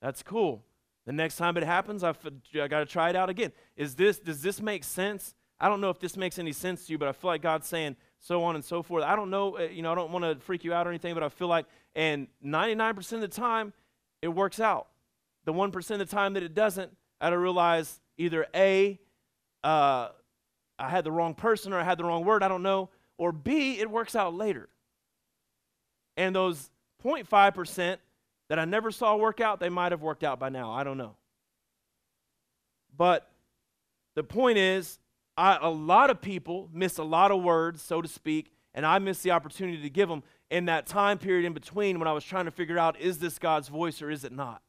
That's 0.01 0.23
cool. 0.23 0.65
The 1.07 1.13
next 1.13 1.37
time 1.37 1.57
it 1.57 1.65
happens, 1.65 2.05
I've, 2.05 2.19
I 2.55 2.69
got 2.69 2.81
to 2.81 2.87
try 2.87 3.11
it 3.11 3.17
out 3.17 3.29
again. 3.29 3.53
Is 3.77 3.97
this, 3.97 4.21
does 4.21 4.43
this 4.43 4.61
make 4.61 4.85
sense? 4.85 5.35
I 5.59 5.69
don't 5.69 5.81
know 5.81 5.91
if 5.91 5.99
this 5.99 6.17
makes 6.17 6.39
any 6.39 6.53
sense 6.53 6.87
to 6.87 6.93
you, 6.93 6.99
but 6.99 7.09
I 7.09 7.13
feel 7.13 7.31
like 7.31 7.43
God's 7.43 7.67
saying 7.67 7.97
so 8.27 8.43
on 8.43 8.57
and 8.57 8.64
so 8.64 8.83
forth. 8.83 9.05
I 9.05 9.14
don't 9.14 9.31
know, 9.31 9.57
uh, 9.57 9.62
you 9.62 9.83
know, 9.83 9.93
I 9.93 9.95
don't 9.95 10.11
want 10.11 10.24
to 10.24 10.35
freak 10.45 10.64
you 10.64 10.74
out 10.74 10.85
or 10.85 10.91
anything, 10.91 11.14
but 11.14 11.22
I 11.22 11.29
feel 11.29 11.47
like, 11.47 11.66
and 11.95 12.27
99% 12.45 13.12
of 13.12 13.20
the 13.20 13.29
time, 13.29 13.72
it 14.20 14.29
works 14.29 14.59
out. 14.59 14.89
The 15.45 15.53
1% 15.53 15.91
of 15.91 15.99
the 16.01 16.05
time 16.05 16.35
that 16.35 16.43
it 16.43 16.53
doesn't, 16.53 16.91
I 17.20 17.31
don't 17.31 17.39
realize 17.39 18.01
either 18.18 18.49
A, 18.53 18.99
uh, 19.62 20.09
I 20.77 20.89
had 20.89 21.05
the 21.05 21.12
wrong 21.12 21.35
person 21.35 21.72
or 21.72 21.79
I 21.79 21.85
had 21.85 21.99
the 21.99 22.05
wrong 22.05 22.24
word, 22.24 22.43
I 22.43 22.49
don't 22.49 22.64
know, 22.64 22.91
or 23.16 23.31
B, 23.31 23.79
it 23.79 23.89
works 23.89 24.16
out 24.16 24.35
later. 24.35 24.68
And 26.16 26.35
those 26.35 26.70
0.5% 27.05 27.99
that 28.49 28.59
I 28.59 28.64
never 28.64 28.91
saw 28.91 29.14
work 29.14 29.41
out, 29.41 29.61
they 29.61 29.68
might 29.68 29.93
have 29.93 30.03
worked 30.03 30.24
out 30.24 30.41
by 30.41 30.49
now. 30.49 30.72
I 30.72 30.83
don't 30.83 30.99
know. 30.99 31.14
But 32.97 33.31
the 34.16 34.24
point 34.24 34.59
is, 34.59 34.99
I, 35.37 35.59
a 35.61 35.70
lot 35.70 36.11
of 36.11 36.20
people 36.20 36.68
miss 36.72 36.99
a 36.99 37.05
lot 37.05 37.30
of 37.30 37.43
words, 37.43 37.82
so 37.82 38.01
to 38.01 38.09
speak, 38.09 38.53
and 38.74 38.87
I 38.87 38.99
missed 38.99 39.22
the 39.22 39.32
opportunity 39.32 39.82
to 39.82 39.91
give 39.91 40.09
them 40.09 40.22
in 40.51 40.66
that 40.66 40.87
time 40.87 41.18
period 41.18 41.45
in 41.45 41.53
between 41.53 41.99
when 41.99 42.09
I 42.09 42.12
was 42.12 42.24
trying 42.24 42.45
to 42.47 42.51
figure 42.51 42.78
out 42.78 42.99
is 43.01 43.18
this 43.18 43.39
God's 43.39 43.68
voice 43.68 44.01
or 44.01 44.11
is 44.11 44.24
it 44.24 44.32
not? 44.32 44.62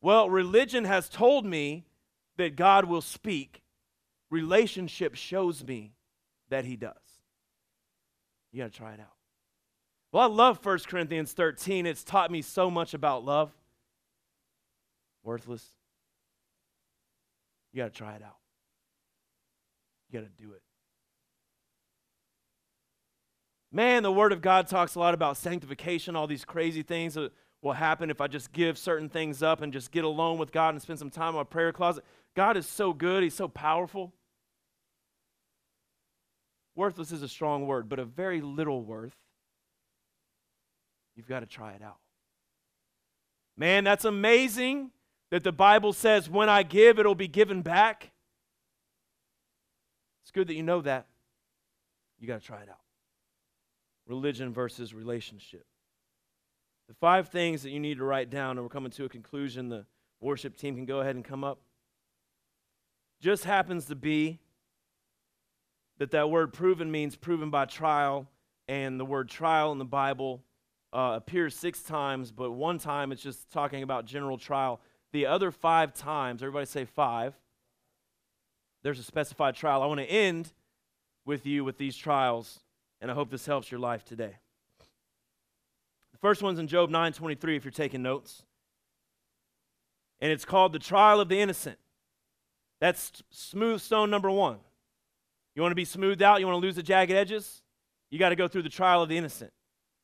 Well, 0.00 0.28
religion 0.28 0.84
has 0.84 1.08
told 1.08 1.46
me 1.46 1.86
that 2.36 2.56
God 2.56 2.84
will 2.86 3.00
speak. 3.00 3.62
Relationship 4.30 5.14
shows 5.14 5.64
me 5.64 5.92
that 6.50 6.64
he 6.64 6.76
does. 6.76 6.92
You 8.52 8.62
got 8.62 8.72
to 8.72 8.78
try 8.78 8.92
it 8.92 9.00
out. 9.00 9.14
Well, 10.12 10.22
I 10.22 10.26
love 10.26 10.64
1 10.64 10.78
Corinthians 10.86 11.32
13. 11.32 11.86
It's 11.86 12.04
taught 12.04 12.30
me 12.30 12.42
so 12.42 12.70
much 12.70 12.94
about 12.94 13.24
love. 13.24 13.50
Worthless. 15.22 15.66
You 17.72 17.82
got 17.82 17.92
to 17.92 17.98
try 17.98 18.14
it 18.14 18.22
out. 18.22 18.36
Got 20.14 20.20
to 20.20 20.42
do 20.44 20.52
it. 20.52 20.62
Man, 23.72 24.04
the 24.04 24.12
Word 24.12 24.30
of 24.30 24.40
God 24.40 24.68
talks 24.68 24.94
a 24.94 25.00
lot 25.00 25.12
about 25.12 25.36
sanctification, 25.36 26.14
all 26.14 26.28
these 26.28 26.44
crazy 26.44 26.84
things 26.84 27.14
that 27.14 27.32
will 27.62 27.72
happen 27.72 28.10
if 28.10 28.20
I 28.20 28.28
just 28.28 28.52
give 28.52 28.78
certain 28.78 29.08
things 29.08 29.42
up 29.42 29.60
and 29.60 29.72
just 29.72 29.90
get 29.90 30.04
alone 30.04 30.38
with 30.38 30.52
God 30.52 30.72
and 30.72 30.80
spend 30.80 31.00
some 31.00 31.10
time 31.10 31.30
in 31.30 31.34
my 31.34 31.42
prayer 31.42 31.72
closet. 31.72 32.04
God 32.36 32.56
is 32.56 32.68
so 32.68 32.92
good, 32.92 33.24
He's 33.24 33.34
so 33.34 33.48
powerful. 33.48 34.12
Worthless 36.76 37.10
is 37.10 37.22
a 37.22 37.28
strong 37.28 37.66
word, 37.66 37.88
but 37.88 37.98
a 37.98 38.04
very 38.04 38.40
little 38.40 38.82
worth. 38.82 39.16
You've 41.16 41.26
got 41.26 41.40
to 41.40 41.46
try 41.46 41.72
it 41.72 41.82
out. 41.82 41.98
Man, 43.56 43.82
that's 43.82 44.04
amazing 44.04 44.92
that 45.32 45.42
the 45.42 45.50
Bible 45.50 45.92
says, 45.92 46.30
when 46.30 46.48
I 46.48 46.62
give, 46.62 47.00
it'll 47.00 47.16
be 47.16 47.26
given 47.26 47.62
back. 47.62 48.12
It's 50.24 50.30
good 50.30 50.48
that 50.48 50.54
you 50.54 50.62
know 50.62 50.80
that. 50.80 51.06
You 52.18 52.26
got 52.26 52.40
to 52.40 52.46
try 52.46 52.62
it 52.62 52.68
out. 52.70 52.80
Religion 54.06 54.54
versus 54.54 54.94
relationship. 54.94 55.66
The 56.88 56.94
five 56.94 57.28
things 57.28 57.62
that 57.62 57.70
you 57.70 57.80
need 57.80 57.98
to 57.98 58.04
write 58.04 58.30
down, 58.30 58.52
and 58.52 58.62
we're 58.62 58.70
coming 58.70 58.90
to 58.92 59.04
a 59.04 59.08
conclusion. 59.08 59.68
The 59.68 59.84
worship 60.20 60.56
team 60.56 60.76
can 60.76 60.86
go 60.86 61.00
ahead 61.00 61.14
and 61.14 61.24
come 61.24 61.44
up. 61.44 61.60
Just 63.20 63.44
happens 63.44 63.86
to 63.86 63.94
be 63.94 64.38
that 65.98 66.10
that 66.12 66.30
word 66.30 66.54
proven 66.54 66.90
means 66.90 67.16
proven 67.16 67.50
by 67.50 67.66
trial, 67.66 68.26
and 68.66 68.98
the 68.98 69.04
word 69.04 69.28
trial 69.28 69.72
in 69.72 69.78
the 69.78 69.84
Bible 69.84 70.42
uh, 70.94 71.12
appears 71.16 71.54
six 71.54 71.82
times, 71.82 72.32
but 72.32 72.52
one 72.52 72.78
time 72.78 73.12
it's 73.12 73.22
just 73.22 73.50
talking 73.50 73.82
about 73.82 74.06
general 74.06 74.38
trial. 74.38 74.80
The 75.12 75.26
other 75.26 75.50
five 75.50 75.92
times, 75.92 76.42
everybody 76.42 76.66
say 76.66 76.86
five, 76.86 77.34
there's 78.84 79.00
a 79.00 79.02
specified 79.02 79.56
trial. 79.56 79.82
I 79.82 79.86
want 79.86 79.98
to 79.98 80.06
end 80.06 80.52
with 81.24 81.46
you 81.46 81.64
with 81.64 81.78
these 81.78 81.96
trials, 81.96 82.60
and 83.00 83.10
I 83.10 83.14
hope 83.14 83.30
this 83.30 83.46
helps 83.46 83.70
your 83.70 83.80
life 83.80 84.04
today. 84.04 84.36
The 86.12 86.18
first 86.18 86.42
one's 86.42 86.58
in 86.58 86.68
Job 86.68 86.90
9:23 86.90 87.56
if 87.56 87.64
you're 87.64 87.72
taking 87.72 88.02
notes. 88.02 88.44
And 90.20 90.30
it's 90.30 90.44
called 90.44 90.72
the 90.72 90.78
trial 90.78 91.20
of 91.20 91.28
the 91.28 91.40
innocent. 91.40 91.78
That's 92.80 93.22
smooth 93.30 93.80
stone 93.80 94.10
number 94.10 94.30
1. 94.30 94.58
You 95.54 95.62
want 95.62 95.72
to 95.72 95.76
be 95.76 95.84
smoothed 95.84 96.22
out, 96.22 96.40
you 96.40 96.46
want 96.46 96.56
to 96.56 96.66
lose 96.66 96.76
the 96.76 96.82
jagged 96.82 97.12
edges? 97.12 97.62
You 98.10 98.18
got 98.18 98.28
to 98.28 98.36
go 98.36 98.48
through 98.48 98.62
the 98.62 98.68
trial 98.68 99.02
of 99.02 99.08
the 99.08 99.16
innocent. 99.16 99.52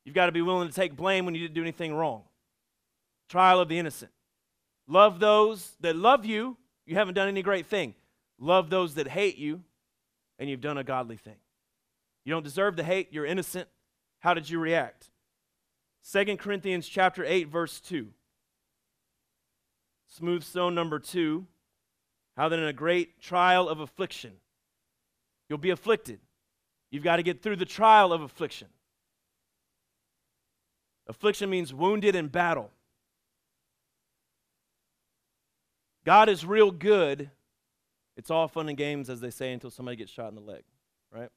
You've 0.04 0.14
got 0.14 0.26
to 0.26 0.32
be 0.32 0.42
willing 0.42 0.68
to 0.68 0.74
take 0.74 0.96
blame 0.96 1.26
when 1.26 1.34
you 1.34 1.42
didn't 1.42 1.54
do 1.54 1.62
anything 1.62 1.94
wrong. 1.94 2.24
Trial 3.28 3.60
of 3.60 3.68
the 3.68 3.78
innocent. 3.78 4.10
Love 4.88 5.20
those 5.20 5.76
that 5.80 5.96
love 5.96 6.24
you. 6.24 6.56
You 6.86 6.96
haven't 6.96 7.14
done 7.14 7.28
any 7.28 7.42
great 7.42 7.66
thing. 7.66 7.94
Love 8.40 8.70
those 8.70 8.94
that 8.94 9.06
hate 9.06 9.36
you, 9.36 9.62
and 10.38 10.48
you've 10.48 10.62
done 10.62 10.78
a 10.78 10.84
godly 10.84 11.16
thing. 11.16 11.36
You 12.24 12.32
don't 12.32 12.42
deserve 12.42 12.74
the 12.74 12.82
hate. 12.82 13.08
You're 13.12 13.26
innocent. 13.26 13.68
How 14.20 14.34
did 14.34 14.48
you 14.48 14.58
react? 14.58 15.10
2 16.10 16.36
Corinthians 16.38 16.88
chapter 16.88 17.24
8 17.24 17.48
verse 17.48 17.80
2. 17.80 18.08
Smooth 20.08 20.42
stone 20.42 20.74
number 20.74 20.98
2. 20.98 21.46
How 22.36 22.48
then 22.48 22.58
in 22.58 22.66
a 22.66 22.72
great 22.72 23.20
trial 23.20 23.68
of 23.68 23.80
affliction 23.80 24.32
you'll 25.50 25.58
be 25.58 25.70
afflicted. 25.70 26.20
You've 26.90 27.02
got 27.04 27.16
to 27.16 27.22
get 27.22 27.42
through 27.42 27.56
the 27.56 27.66
trial 27.66 28.12
of 28.12 28.22
affliction. 28.22 28.68
Affliction 31.08 31.50
means 31.50 31.74
wounded 31.74 32.14
in 32.14 32.28
battle. 32.28 32.70
God 36.04 36.28
is 36.28 36.46
real 36.46 36.70
good. 36.70 37.30
It's 38.20 38.30
all 38.30 38.48
fun 38.48 38.68
and 38.68 38.76
games, 38.76 39.08
as 39.08 39.22
they 39.22 39.30
say, 39.30 39.50
until 39.50 39.70
somebody 39.70 39.96
gets 39.96 40.12
shot 40.12 40.28
in 40.28 40.34
the 40.34 40.42
leg, 40.42 40.62
right? 41.10 41.30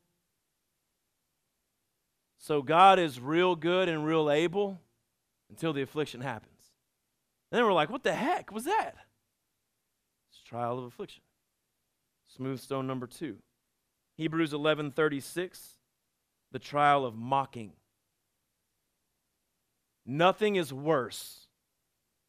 So 2.38 2.62
God 2.62 3.00
is 3.00 3.22
real 3.22 3.56
good 3.56 3.88
and 3.88 4.06
real 4.06 4.30
able 4.30 4.82
until 5.50 5.72
the 5.72 5.82
affliction 5.82 6.20
happens. 6.20 6.60
And 7.50 7.58
then 7.58 7.66
we're 7.66 7.72
like, 7.72 7.90
what 7.90 8.04
the 8.04 8.12
heck 8.12 8.52
was 8.52 8.66
that? 8.66 8.98
It's 10.30 10.42
trial 10.44 10.78
of 10.78 10.84
affliction. 10.84 11.24
Smooth 12.36 12.60
stone 12.60 12.86
number 12.86 13.08
two. 13.08 13.38
Hebrews 14.18 14.52
11:36, 14.52 15.78
the 16.52 16.60
trial 16.60 17.06
of 17.06 17.16
mocking. 17.16 17.72
Nothing 20.06 20.58
is 20.58 20.74
worse 20.74 21.48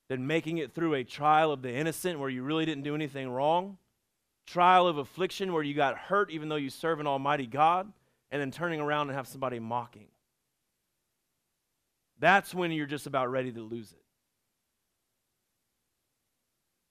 than 0.09 0.28
making 0.28 0.59
it 0.59 0.72
through 0.72 0.94
a 0.94 1.02
trial 1.02 1.51
of 1.51 1.62
the 1.62 1.74
innocent 1.74 2.20
where 2.20 2.31
you 2.31 2.44
really 2.44 2.64
didn't 2.64 2.85
do 2.85 2.94
anything 2.94 3.28
wrong, 3.28 3.78
trial 4.47 4.87
of 4.87 4.99
affliction 4.99 5.53
where 5.53 5.62
you 5.62 5.75
got 5.75 5.97
hurt 5.97 6.31
even 6.31 6.49
though 6.49 6.57
you 6.57 6.71
serve 6.71 7.01
an 7.01 7.07
almighty 7.07 7.47
God, 7.47 7.93
and 8.31 8.41
then 8.41 8.51
turning 8.51 8.81
around 8.81 9.09
and 9.09 9.16
have 9.16 9.29
somebody 9.29 9.59
mocking. 9.59 10.09
That's 12.19 12.55
when 12.55 12.73
you're 12.73 12.87
just 12.87 13.07
about 13.07 13.31
ready 13.31 13.53
to 13.53 13.61
lose 13.61 13.93
it. 13.93 14.03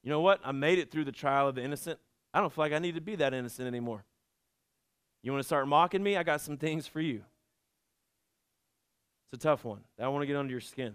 You 0.04 0.10
know 0.10 0.22
what? 0.22 0.40
I 0.44 0.52
made 0.52 0.80
it 0.80 0.92
through 0.92 1.06
the 1.06 1.12
trial 1.12 1.48
of 1.48 1.56
the 1.56 1.64
innocent. 1.64 2.00
I 2.34 2.40
don't 2.40 2.52
feel 2.52 2.64
like 2.64 2.74
I 2.74 2.80
need 2.80 2.96
to 2.96 3.02
be 3.02 3.16
that 3.16 3.34
innocent 3.34 3.68
anymore. 3.68 4.04
You 5.22 5.32
want 5.32 5.42
to 5.42 5.48
start 5.48 5.68
mocking 5.68 6.04
me? 6.04 6.18
I 6.18 6.24
got 6.24 6.42
some 6.42 6.58
things 6.58 6.88
for 6.88 7.00
you. 7.00 7.24
It's 9.32 9.44
a 9.44 9.48
tough 9.48 9.64
one. 9.64 9.82
I 10.00 10.08
want 10.10 10.22
to 10.22 10.28
get 10.28 10.36
under 10.36 10.52
your 10.52 10.62
skin. 10.62 10.94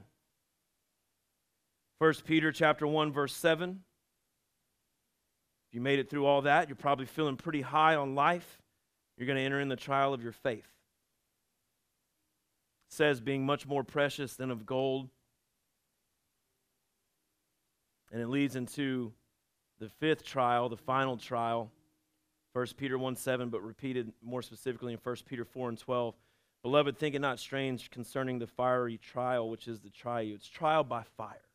1 1.99 2.15
Peter 2.27 2.53
chapter 2.53 2.87
1 2.87 3.13
verse 3.13 3.35
7. 3.35 3.81
If 5.69 5.75
you 5.75 5.81
made 5.81 5.99
it 5.99 6.09
through 6.09 6.25
all 6.25 6.43
that, 6.43 6.69
you're 6.69 6.77
probably 6.77 7.07
feeling 7.07 7.37
pretty 7.37 7.61
high 7.61 7.95
on 7.95 8.15
life. 8.15 8.63
You're 9.17 9.27
going 9.27 9.37
to 9.37 9.43
enter 9.43 9.61
in 9.61 9.69
the 9.69 9.77
trial 9.77 10.15
of 10.15 10.23
your 10.23 10.33
faith. 10.33 10.69
It 12.89 12.95
says 12.95 13.21
being 13.21 13.45
much 13.45 13.67
more 13.67 13.85
precious 13.85 14.35
than 14.35 14.51
of 14.51 14.65
gold. 14.65 15.11
And 18.11 18.23
it 18.23 18.29
leads 18.29 18.57
into 18.57 19.13
the 19.79 19.89
fifth 19.89 20.25
trial, 20.25 20.71
the 20.71 20.77
final 20.77 21.17
trial. 21.19 21.71
1 22.55 22.67
Peter 22.79 22.97
1 22.97 23.17
7, 23.17 23.51
but 23.51 23.63
repeated 23.63 24.13
more 24.23 24.41
specifically 24.41 24.95
in 24.95 24.99
1 25.03 25.17
Peter 25.27 25.45
4 25.45 25.69
and 25.69 25.79
12. 25.79 26.15
Beloved, 26.63 26.99
think 26.99 27.15
it 27.15 27.21
not 27.21 27.39
strange 27.39 27.91
concerning 27.91 28.39
the 28.39 28.47
fiery 28.47 28.97
trial 28.99 29.51
which 29.51 29.69
is 29.69 29.79
to 29.81 29.91
try 29.91 30.23
you. 30.23 30.35
It's 30.35 30.49
trial 30.49 30.83
by 30.83 31.03
fire. 31.17 31.48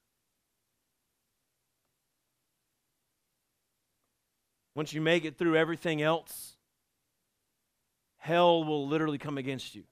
Once 4.75 4.93
you 4.93 5.01
make 5.01 5.25
it 5.25 5.37
through 5.37 5.55
everything 5.55 6.01
else, 6.01 6.57
hell 8.17 8.63
will 8.63 8.87
literally 8.87 9.17
come 9.17 9.37
against 9.37 9.75
you. 9.75 9.83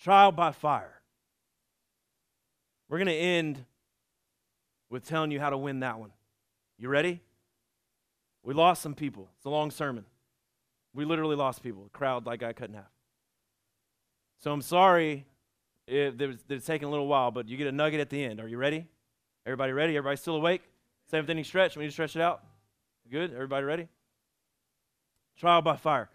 Trial 0.00 0.32
by 0.32 0.52
fire. 0.52 1.00
We're 2.88 2.98
going 2.98 3.08
to 3.08 3.14
end 3.14 3.64
with 4.90 5.08
telling 5.08 5.30
you 5.30 5.40
how 5.40 5.50
to 5.50 5.58
win 5.58 5.80
that 5.80 5.98
one. 5.98 6.12
You 6.78 6.88
ready? 6.88 7.20
We 8.42 8.54
lost 8.54 8.82
some 8.82 8.94
people. 8.94 9.30
It's 9.38 9.46
a 9.46 9.50
long 9.50 9.70
sermon. 9.70 10.04
We 10.92 11.04
literally 11.04 11.34
lost 11.34 11.62
people. 11.62 11.86
A 11.86 11.96
crowd 11.96 12.26
like 12.26 12.42
I 12.42 12.52
couldn't 12.52 12.76
have. 12.76 12.90
So 14.40 14.52
I'm 14.52 14.62
sorry 14.62 15.24
if 15.86 16.20
it's 16.50 16.66
taking 16.66 16.86
a 16.86 16.90
little 16.90 17.08
while, 17.08 17.30
but 17.30 17.48
you 17.48 17.56
get 17.56 17.66
a 17.66 17.72
nugget 17.72 18.00
at 18.00 18.10
the 18.10 18.22
end. 18.22 18.40
Are 18.40 18.46
you 18.46 18.58
ready? 18.58 18.86
Everybody 19.46 19.72
ready? 19.72 19.96
Everybody 19.96 20.18
still 20.18 20.36
awake? 20.36 20.62
Same 21.10 21.26
thing, 21.26 21.42
stretch. 21.44 21.76
We 21.76 21.82
need 21.82 21.88
to 21.88 21.92
stretch 21.92 22.16
it 22.16 22.22
out. 22.22 22.42
Good? 23.10 23.32
Everybody 23.32 23.64
ready? 23.64 23.88
Trial 25.38 25.62
by 25.62 25.76
fire. 25.76 26.08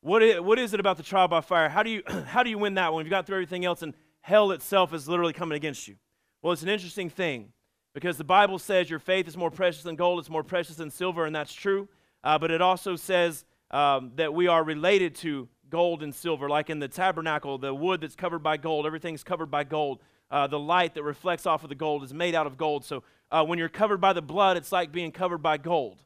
What 0.00 0.22
is, 0.22 0.40
what 0.40 0.58
is 0.58 0.74
it 0.74 0.80
about 0.80 0.96
the 0.96 1.02
trial 1.02 1.28
by 1.28 1.40
fire? 1.40 1.68
How 1.68 1.82
do 1.82 1.90
you 1.90 2.02
how 2.26 2.42
do 2.42 2.50
you 2.50 2.58
win 2.58 2.74
that 2.74 2.92
one? 2.92 3.04
You've 3.04 3.10
got 3.10 3.26
through 3.26 3.36
everything 3.36 3.64
else, 3.64 3.82
and 3.82 3.94
hell 4.20 4.50
itself 4.50 4.92
is 4.94 5.08
literally 5.08 5.32
coming 5.32 5.56
against 5.56 5.86
you. 5.86 5.96
Well, 6.40 6.52
it's 6.52 6.62
an 6.62 6.68
interesting 6.68 7.10
thing 7.10 7.52
because 7.94 8.16
the 8.16 8.24
Bible 8.24 8.58
says 8.58 8.88
your 8.88 8.98
faith 8.98 9.28
is 9.28 9.36
more 9.36 9.50
precious 9.50 9.82
than 9.82 9.96
gold, 9.96 10.18
it's 10.18 10.30
more 10.30 10.42
precious 10.42 10.76
than 10.76 10.90
silver, 10.90 11.26
and 11.26 11.34
that's 11.34 11.52
true. 11.52 11.88
Uh, 12.24 12.38
but 12.38 12.50
it 12.50 12.62
also 12.62 12.96
says 12.96 13.44
um, 13.70 14.12
that 14.16 14.32
we 14.32 14.46
are 14.48 14.64
related 14.64 15.14
to 15.16 15.48
gold 15.68 16.02
and 16.02 16.14
silver, 16.14 16.48
like 16.48 16.70
in 16.70 16.78
the 16.78 16.88
tabernacle, 16.88 17.58
the 17.58 17.74
wood 17.74 18.00
that's 18.00 18.14
covered 18.14 18.42
by 18.42 18.56
gold, 18.56 18.86
everything's 18.86 19.24
covered 19.24 19.50
by 19.50 19.64
gold. 19.64 20.00
Uh, 20.30 20.46
the 20.46 20.58
light 20.58 20.94
that 20.94 21.02
reflects 21.02 21.46
off 21.46 21.62
of 21.62 21.68
the 21.68 21.74
gold 21.74 22.02
is 22.02 22.14
made 22.14 22.34
out 22.34 22.46
of 22.46 22.56
gold. 22.56 22.84
So 22.84 23.02
uh, 23.32 23.44
when 23.44 23.58
you're 23.58 23.68
covered 23.68 24.00
by 24.00 24.12
the 24.12 24.22
blood, 24.22 24.56
it's 24.56 24.70
like 24.70 24.92
being 24.92 25.10
covered 25.10 25.38
by 25.38 25.56
gold. 25.56 26.02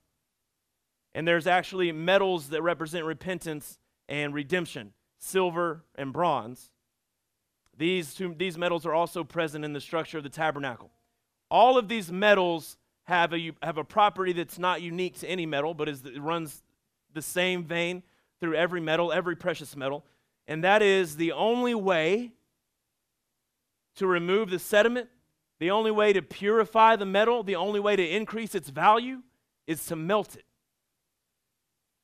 And 1.12 1.26
there's 1.26 1.46
actually 1.46 1.90
metals 1.92 2.50
that 2.50 2.62
represent 2.62 3.04
repentance 3.04 3.78
and 4.08 4.32
redemption 4.32 4.92
silver 5.18 5.82
and 5.96 6.12
bronze. 6.12 6.70
These, 7.76 8.14
two, 8.14 8.34
these 8.36 8.56
metals 8.56 8.86
are 8.86 8.94
also 8.94 9.24
present 9.24 9.64
in 9.64 9.72
the 9.72 9.80
structure 9.80 10.18
of 10.18 10.24
the 10.24 10.30
tabernacle. 10.30 10.90
All 11.50 11.78
of 11.78 11.88
these 11.88 12.12
metals 12.12 12.76
have 13.04 13.32
a, 13.32 13.52
have 13.62 13.78
a 13.78 13.84
property 13.84 14.32
that's 14.32 14.58
not 14.58 14.82
unique 14.82 15.18
to 15.20 15.28
any 15.28 15.46
metal, 15.46 15.74
but 15.74 15.88
is, 15.88 16.04
it 16.04 16.20
runs 16.20 16.62
the 17.12 17.22
same 17.22 17.64
vein 17.64 18.02
through 18.40 18.54
every 18.54 18.80
metal, 18.80 19.12
every 19.12 19.36
precious 19.36 19.74
metal. 19.74 20.04
And 20.46 20.62
that 20.64 20.82
is 20.82 21.16
the 21.16 21.32
only 21.32 21.74
way 21.74 22.32
to 23.96 24.06
remove 24.06 24.50
the 24.50 24.58
sediment, 24.58 25.08
the 25.58 25.70
only 25.70 25.90
way 25.90 26.12
to 26.12 26.22
purify 26.22 26.96
the 26.96 27.06
metal, 27.06 27.42
the 27.42 27.56
only 27.56 27.80
way 27.80 27.96
to 27.96 28.06
increase 28.06 28.54
its 28.54 28.70
value 28.70 29.22
is 29.66 29.84
to 29.86 29.96
melt 29.96 30.36
it 30.36 30.44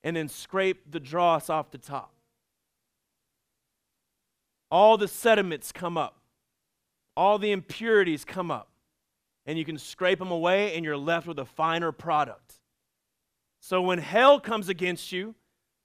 and 0.02 0.16
then 0.16 0.28
scrape 0.28 0.90
the 0.90 1.00
dross 1.00 1.48
off 1.48 1.70
the 1.70 1.78
top. 1.78 2.12
All 4.70 4.96
the 4.96 5.08
sediments 5.08 5.70
come 5.70 5.96
up, 5.96 6.18
all 7.16 7.38
the 7.38 7.52
impurities 7.52 8.24
come 8.24 8.50
up 8.50 8.68
and 9.46 9.58
you 9.58 9.64
can 9.64 9.78
scrape 9.78 10.18
them 10.18 10.30
away, 10.30 10.74
and 10.74 10.84
you're 10.84 10.96
left 10.96 11.26
with 11.26 11.38
a 11.38 11.44
finer 11.44 11.92
product. 11.92 12.60
So 13.60 13.82
when 13.82 13.98
hell 13.98 14.38
comes 14.40 14.68
against 14.68 15.12
you, 15.12 15.34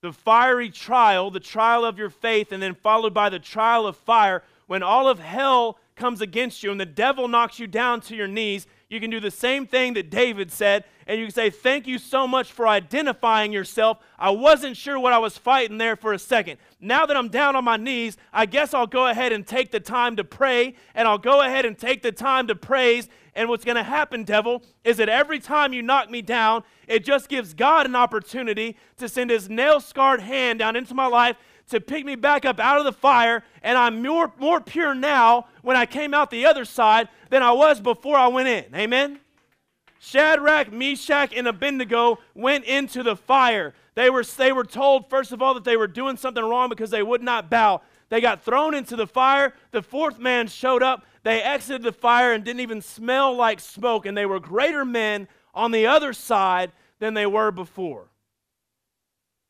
the 0.01 0.13
fiery 0.13 0.69
trial, 0.69 1.31
the 1.31 1.39
trial 1.39 1.83
of 1.83 1.97
your 1.97 2.09
faith, 2.09 2.51
and 2.51 2.61
then 2.61 2.75
followed 2.75 3.13
by 3.13 3.29
the 3.29 3.39
trial 3.39 3.87
of 3.87 3.97
fire, 3.97 4.43
when 4.67 4.83
all 4.83 5.07
of 5.07 5.19
hell 5.19 5.79
comes 5.97 6.21
against 6.21 6.63
you 6.63 6.71
and 6.71 6.79
the 6.79 6.85
devil 6.85 7.27
knocks 7.27 7.59
you 7.59 7.67
down 7.67 7.99
to 8.01 8.15
your 8.15 8.27
knees, 8.27 8.67
you 8.89 9.01
can 9.01 9.09
do 9.09 9.19
the 9.19 9.31
same 9.31 9.67
thing 9.67 9.95
that 9.95 10.09
David 10.09 10.49
said, 10.49 10.85
and 11.07 11.19
you 11.19 11.25
can 11.25 11.33
say, 11.33 11.49
Thank 11.49 11.87
you 11.87 11.97
so 11.97 12.25
much 12.25 12.51
for 12.51 12.67
identifying 12.67 13.51
yourself. 13.51 13.97
I 14.17 14.29
wasn't 14.29 14.77
sure 14.77 14.97
what 14.97 15.11
I 15.11 15.17
was 15.17 15.37
fighting 15.37 15.77
there 15.77 15.97
for 15.97 16.13
a 16.13 16.19
second. 16.19 16.57
Now 16.79 17.05
that 17.05 17.17
I'm 17.17 17.27
down 17.27 17.57
on 17.57 17.65
my 17.65 17.75
knees, 17.75 18.15
I 18.31 18.45
guess 18.45 18.73
I'll 18.73 18.87
go 18.87 19.07
ahead 19.07 19.33
and 19.33 19.45
take 19.45 19.71
the 19.71 19.81
time 19.81 20.15
to 20.15 20.23
pray, 20.23 20.75
and 20.95 21.07
I'll 21.07 21.17
go 21.17 21.41
ahead 21.41 21.65
and 21.65 21.77
take 21.77 22.01
the 22.01 22.13
time 22.13 22.47
to 22.47 22.55
praise. 22.55 23.09
And 23.35 23.49
what's 23.49 23.65
going 23.65 23.75
to 23.75 23.83
happen, 23.83 24.23
devil, 24.23 24.63
is 24.83 24.97
that 24.97 25.09
every 25.09 25.39
time 25.39 25.73
you 25.73 25.81
knock 25.81 26.09
me 26.09 26.21
down, 26.21 26.63
it 26.87 27.03
just 27.03 27.29
gives 27.29 27.53
God 27.53 27.85
an 27.85 27.95
opportunity 27.95 28.77
to 28.97 29.09
send 29.09 29.29
his 29.29 29.49
nail 29.49 29.79
scarred 29.79 30.21
hand 30.21 30.59
down 30.59 30.75
into 30.75 30.93
my 30.93 31.07
life 31.07 31.35
to 31.69 31.81
pick 31.81 32.05
me 32.05 32.15
back 32.15 32.45
up 32.45 32.59
out 32.59 32.79
of 32.79 32.85
the 32.85 32.91
fire, 32.91 33.43
and 33.61 33.77
I'm 33.77 34.01
more, 34.01 34.31
more 34.39 34.61
pure 34.61 34.95
now 34.95 35.47
when 35.61 35.75
I 35.75 35.85
came 35.85 36.13
out 36.13 36.31
the 36.31 36.45
other 36.45 36.65
side 36.65 37.09
than 37.29 37.43
I 37.43 37.51
was 37.51 37.81
before 37.81 38.17
I 38.17 38.27
went 38.27 38.47
in. 38.47 38.65
Amen? 38.73 39.19
Shadrach, 39.99 40.71
Meshach, 40.71 41.33
and 41.35 41.47
Abednego 41.47 42.19
went 42.33 42.65
into 42.65 43.03
the 43.03 43.15
fire. 43.15 43.73
They 43.95 44.09
were, 44.09 44.23
they 44.23 44.53
were 44.53 44.63
told, 44.63 45.09
first 45.09 45.31
of 45.31 45.41
all, 45.41 45.55
that 45.55 45.63
they 45.63 45.75
were 45.75 45.87
doing 45.87 46.17
something 46.17 46.43
wrong 46.43 46.69
because 46.69 46.91
they 46.91 47.03
would 47.03 47.23
not 47.23 47.49
bow. 47.49 47.81
They 48.09 48.21
got 48.21 48.43
thrown 48.43 48.73
into 48.73 48.95
the 48.95 49.07
fire. 49.07 49.53
The 49.71 49.81
fourth 49.81 50.19
man 50.19 50.47
showed 50.47 50.83
up. 50.83 51.05
They 51.23 51.41
exited 51.41 51.83
the 51.83 51.91
fire 51.91 52.31
and 52.31 52.43
didn't 52.43 52.61
even 52.61 52.81
smell 52.81 53.35
like 53.35 53.59
smoke, 53.59 54.05
and 54.05 54.15
they 54.15 54.25
were 54.25 54.39
greater 54.39 54.85
men 54.85 55.27
on 55.53 55.71
the 55.71 55.87
other 55.87 56.13
side 56.13 56.71
than 56.99 57.15
they 57.15 57.25
were 57.25 57.51
before. 57.51 58.07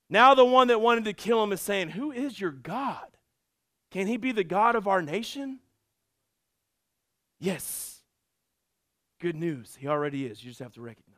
Now, 0.09 0.33
the 0.33 0.45
one 0.45 0.69
that 0.69 0.79
wanted 0.79 1.05
to 1.05 1.13
kill 1.13 1.43
him 1.43 1.51
is 1.51 1.61
saying, 1.61 1.89
Who 1.89 2.11
is 2.11 2.39
your 2.39 2.51
God? 2.51 3.05
Can 3.91 4.07
he 4.07 4.17
be 4.17 4.31
the 4.31 4.43
God 4.43 4.75
of 4.75 4.87
our 4.87 5.01
nation? 5.01 5.59
Yes. 7.39 8.01
Good 9.19 9.35
news. 9.35 9.77
He 9.79 9.87
already 9.87 10.25
is. 10.25 10.43
You 10.43 10.51
just 10.51 10.59
have 10.61 10.73
to 10.73 10.81
recognize 10.81 11.15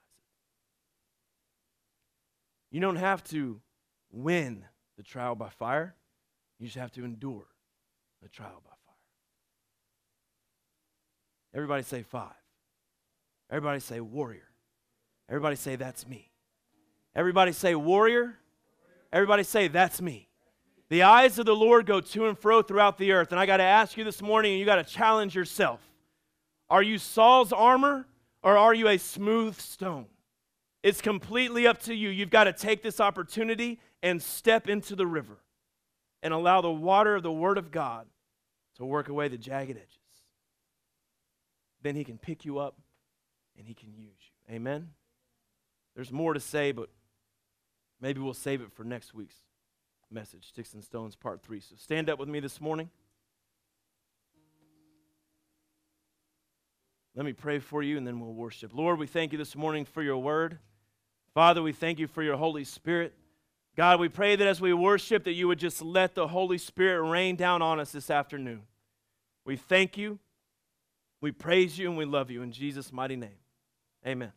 it. 2.72 2.76
You 2.76 2.82
don't 2.82 2.95
have 2.95 3.24
to 3.26 3.61
win 4.11 4.66
the 4.98 5.03
trial 5.03 5.36
by 5.36 5.49
fire, 5.49 5.95
you 6.60 6.68
just 6.68 6.78
have 6.78 6.91
to 6.91 7.06
endure 7.06 7.45
the 8.22 8.28
trial 8.28 8.61
by 8.64 8.72
fire. 8.86 8.95
Everybody 11.53 11.84
say 11.84 12.03
five. 12.03 12.34
Everybody 13.49 13.80
say 13.80 14.02
warrior. 14.02 14.49
Everybody 15.30 15.56
say 15.56 15.76
that's 15.76 16.07
me. 16.07 16.32
Everybody 17.16 17.53
say 17.53 17.76
warrior. 17.76 18.39
Everybody 19.11 19.44
say, 19.44 19.68
That's 19.68 20.02
me. 20.02 20.27
The 20.90 21.03
eyes 21.03 21.38
of 21.38 21.45
the 21.45 21.56
Lord 21.56 21.86
go 21.86 22.02
to 22.02 22.27
and 22.27 22.38
fro 22.38 22.61
throughout 22.61 22.98
the 22.98 23.11
earth. 23.11 23.31
And 23.31 23.40
I 23.40 23.45
got 23.45 23.57
to 23.57 23.64
ask 23.64 23.95
you 23.95 24.03
this 24.03 24.22
morning, 24.22 24.53
and 24.53 24.60
you 24.60 24.65
got 24.65 24.76
to 24.76 24.84
challenge 24.84 25.36
yourself 25.36 25.81
Are 26.69 26.84
you 26.84 26.98
Saul's 26.98 27.53
armor 27.53 28.07
or 28.41 28.57
are 28.57 28.73
you 28.73 28.88
a 28.88 28.98
smooth 28.98 29.60
stone? 29.60 30.07
It's 30.81 31.02
completely 31.02 31.68
up 31.68 31.81
to 31.84 31.94
you. 31.94 32.10
You've 32.10 32.30
got 32.30 32.45
to 32.45 32.53
take 32.53 32.81
this 32.81 32.99
opportunity 32.99 33.80
and 34.02 34.22
step 34.22 34.69
into 34.69 34.95
the 34.95 35.06
river 35.06 35.38
and 36.23 36.34
allow 36.34 36.61
the 36.61 36.72
water 36.72 37.15
of 37.15 37.23
the 37.23 37.31
Word 37.31 37.57
of 37.57 37.72
God 37.72 38.07
to 38.77 38.86
work 38.86 39.10
away 39.10 39.27
the 39.27 39.38
jagged 39.38 39.72
edges. 39.72 39.98
Then 41.81 41.95
He 41.95 42.03
can 42.03 42.18
pick 42.18 42.45
you 42.45 42.60
up 42.60 42.77
and 43.57 43.68
He 43.68 43.73
can 43.73 43.94
use 43.94 44.15
you. 44.22 44.56
Amen? 44.56 44.90
There's 45.95 46.11
more 46.11 46.34
to 46.34 46.40
say, 46.40 46.72
but 46.72 46.90
Maybe 48.02 48.20
we'll 48.20 48.34
save 48.34 48.62
it 48.62 48.72
for 48.72 48.84
next 48.84 49.14
week's 49.14 49.36
message, 50.10 50.48
Sticks 50.48 50.74
and 50.74 50.84
Stones, 50.84 51.16
part 51.16 51.42
three. 51.44 51.60
So 51.60 51.76
stand 51.78 52.10
up 52.10 52.20
with 52.20 52.30
me 52.30 52.40
this 52.40 52.62
morning. 52.62 52.90
Let 57.16 57.26
me 57.26 57.34
pray 57.34 57.60
for 57.60 57.84
you 57.84 57.98
and 57.98 58.08
then 58.08 58.20
we'll 58.20 58.34
worship. 58.34 58.72
Lord, 58.74 58.98
we 59.00 59.08
thank 59.08 59.32
you 59.32 59.38
this 59.38 59.56
morning 59.56 59.84
for 59.84 60.02
your 60.02 60.18
word. 60.18 60.60
Father, 61.34 61.62
we 61.62 61.74
thank 61.74 62.00
you 62.00 62.08
for 62.08 62.24
your 62.24 62.38
Holy 62.38 62.64
Spirit. 62.64 63.14
God, 63.76 64.00
we 64.00 64.10
pray 64.10 64.36
that 64.36 64.48
as 64.48 64.62
we 64.62 64.74
worship 64.74 65.26
that 65.26 65.34
you 65.34 65.48
would 65.48 65.60
just 65.60 65.82
let 65.82 66.16
the 66.16 66.28
Holy 66.28 66.58
Spirit 66.58 67.10
rain 67.10 67.36
down 67.36 67.62
on 67.62 67.80
us 67.80 67.92
this 67.92 68.10
afternoon. 68.10 68.62
We 69.46 69.58
thank 69.58 69.98
you. 69.98 70.20
We 71.22 71.32
praise 71.32 71.78
you 71.78 71.90
and 71.90 71.98
we 71.98 72.06
love 72.06 72.32
you 72.32 72.42
in 72.42 72.52
Jesus' 72.52 72.92
mighty 72.92 73.16
name. 73.16 73.38
Amen. 74.06 74.32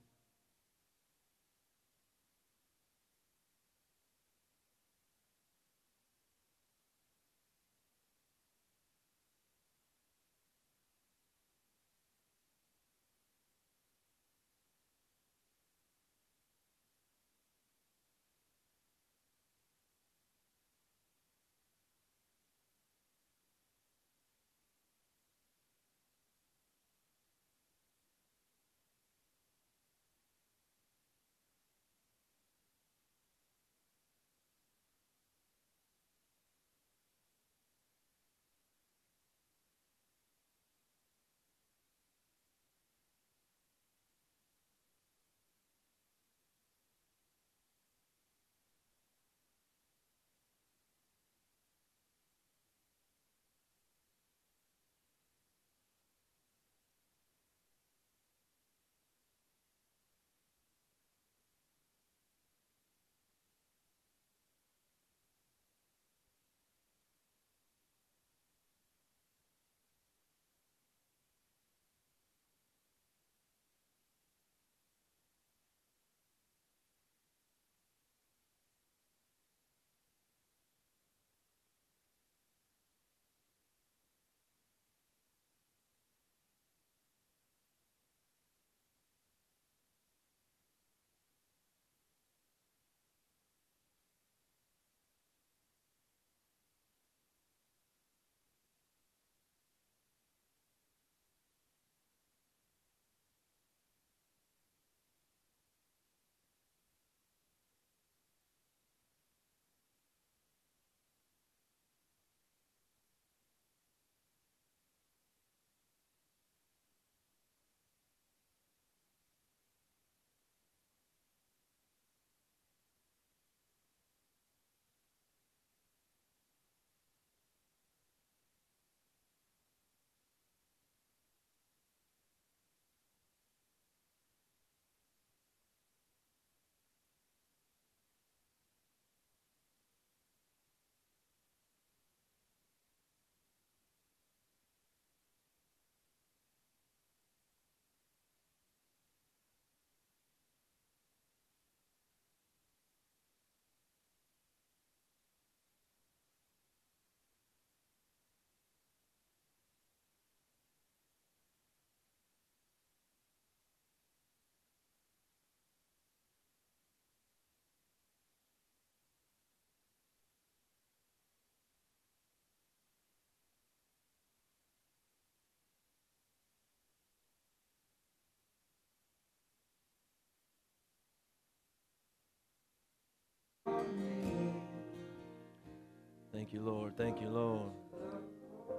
Thank 186.42 186.54
you, 186.54 186.62
Lord. 186.62 186.96
Thank 186.96 187.20
you, 187.20 187.28
Lord. 187.28 187.70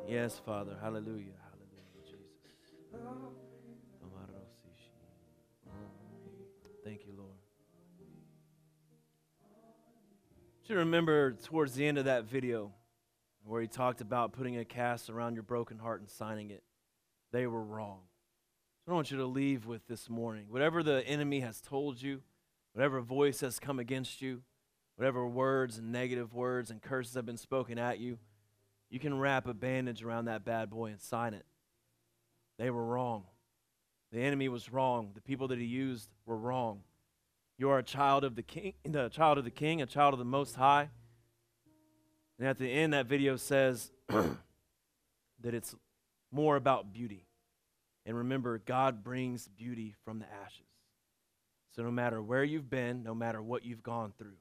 Yes, 0.06 0.38
Father. 0.46 0.76
Hallelujah. 0.82 1.32
Hallelujah, 1.48 2.04
Jesus. 2.04 2.20
Thank 6.84 7.06
you, 7.06 7.14
Lord. 7.16 7.38
You 10.66 10.76
remember 10.76 11.32
towards 11.32 11.74
the 11.76 11.88
end 11.88 11.98
of 11.98 12.04
that 12.04 12.26
video 12.26 12.74
where 13.46 13.62
he 13.62 13.70
talked 13.70 14.02
about 14.02 14.34
putting 14.34 14.58
a 14.58 14.66
cast 14.66 15.10
around 15.10 15.36
your 15.36 15.44
broken 15.44 15.80
heart 15.80 16.02
and 16.02 16.10
signing 16.10 16.52
it. 16.52 16.64
They 17.32 17.48
were 17.48 17.64
wrong. 17.64 18.02
So 18.86 18.92
I 18.92 18.96
want 18.96 19.10
you 19.10 19.16
to 19.20 19.26
leave 19.26 19.66
with 19.66 19.88
this 19.88 20.10
morning. 20.10 20.48
Whatever 20.50 20.84
the 20.84 21.08
enemy 21.08 21.40
has 21.40 21.62
told 21.62 22.02
you, 22.02 22.24
whatever 22.74 23.00
voice 23.00 23.40
has 23.40 23.58
come 23.58 23.80
against 23.80 24.22
you, 24.22 24.42
whatever 24.96 25.28
words 25.28 25.78
and 25.78 25.92
negative 25.92 26.34
words 26.34 26.70
and 26.72 26.82
curses 26.82 27.16
have 27.16 27.26
been 27.26 27.38
spoken 27.38 27.78
at 27.78 28.00
you, 28.00 28.18
you 28.90 29.00
can 29.00 29.18
wrap 29.18 29.48
a 29.48 29.54
bandage 29.54 30.04
around 30.04 30.26
that 30.26 30.46
bad 30.46 30.70
boy 30.70 30.88
and 30.88 31.02
sign 31.02 31.34
it. 31.34 31.46
They 32.60 32.70
were 32.70 32.86
wrong. 32.86 33.24
The 34.12 34.22
enemy 34.22 34.48
was 34.50 34.72
wrong. 34.72 35.12
The 35.16 35.22
people 35.22 35.48
that 35.48 35.58
he 35.58 35.66
used 35.66 36.10
were 36.26 36.38
wrong. 36.38 36.82
You 37.58 37.70
are 37.70 37.80
a 37.80 37.84
child 37.84 38.24
of 38.24 38.36
the 38.36 38.44
king, 38.44 38.74
the 38.84 39.10
child 39.10 39.38
of 39.38 39.44
the 39.44 39.52
king, 39.52 39.82
a 39.82 39.86
child 39.86 40.14
of 40.14 40.20
the 40.20 40.26
most 40.26 40.56
high. 40.56 40.90
And 42.38 42.48
at 42.48 42.58
the 42.58 42.70
end 42.70 42.94
that 42.94 43.08
video 43.08 43.36
says 43.36 43.92
that 44.10 45.54
it's 45.54 45.76
more 46.32 46.56
about 46.56 46.94
beauty. 46.94 47.26
And 48.06 48.18
remember, 48.18 48.60
God 48.60 49.04
brings 49.04 49.48
beauty 49.48 49.96
from 50.04 50.20
the 50.20 50.26
ashes. 50.46 50.68
So 51.76 51.84
no 51.84 51.92
matter 51.92 52.22
where 52.22 52.44
you've 52.44 52.70
been, 52.70 53.02
no 53.04 53.16
matter 53.16 53.42
what 53.42 53.66
you've 53.66 53.82
gone 53.82 54.14
through, 54.18 54.36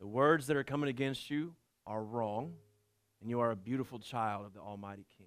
the 0.00 0.06
words 0.06 0.46
that 0.46 0.56
are 0.56 0.64
coming 0.64 0.88
against 0.88 1.28
you 1.30 1.54
are 1.86 2.02
wrong, 2.02 2.52
and 3.20 3.28
you 3.28 3.40
are 3.40 3.50
a 3.50 3.56
beautiful 3.56 3.98
child 3.98 4.46
of 4.46 4.54
the 4.54 4.60
Almighty 4.60 5.04
King. 5.16 5.26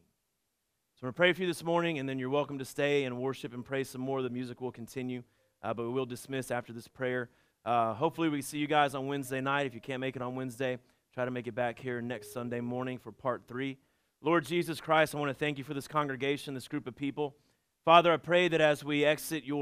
So 0.96 1.02
I'm 1.02 1.08
going 1.08 1.14
to 1.14 1.18
pray 1.18 1.34
for 1.34 1.42
you 1.42 1.48
this 1.48 1.64
morning, 1.64 2.00
and 2.00 2.08
then 2.08 2.20
you're 2.20 2.30
welcome 2.30 2.58
to 2.60 2.66
stay 2.66 3.04
and 3.04 3.18
worship 3.18 3.54
and 3.54 3.66
pray 3.66 3.84
some 3.84 4.00
more. 4.00 4.22
The 4.22 4.30
music 4.30 4.62
will 4.62 4.72
continue, 4.72 5.24
uh, 5.62 5.74
but 5.74 5.84
we 5.84 5.90
will 5.90 6.06
dismiss 6.06 6.52
after 6.52 6.72
this 6.72 6.88
prayer. 6.88 7.30
Uh, 7.66 7.94
hopefully, 7.94 8.30
we 8.30 8.42
see 8.42 8.60
you 8.60 8.68
guys 8.68 8.96
on 8.96 9.08
Wednesday 9.08 9.42
night. 9.42 9.66
If 9.66 9.74
you 9.74 9.82
can't 9.82 10.00
make 10.00 10.16
it 10.16 10.22
on 10.22 10.36
Wednesday, 10.36 10.78
try 11.14 11.26
to 11.26 11.32
make 11.32 11.48
it 11.48 11.56
back 11.56 11.78
here 11.78 12.02
next 12.02 12.32
Sunday 12.32 12.62
morning 12.62 12.98
for 12.98 13.12
part 13.12 13.44
three. 13.48 13.78
Lord 14.22 14.46
Jesus 14.46 14.80
Christ, 14.80 15.14
I 15.14 15.18
want 15.18 15.32
to 15.32 15.34
thank 15.34 15.58
you 15.58 15.64
for 15.64 15.74
this 15.74 15.88
congregation, 15.88 16.54
this 16.54 16.68
group 16.68 16.88
of 16.88 16.96
people. 16.96 17.36
Father, 17.84 18.14
I 18.14 18.18
pray 18.18 18.48
that 18.48 18.62
as 18.62 18.84
we 18.84 19.04
exit 19.04 19.44
your 19.44 19.60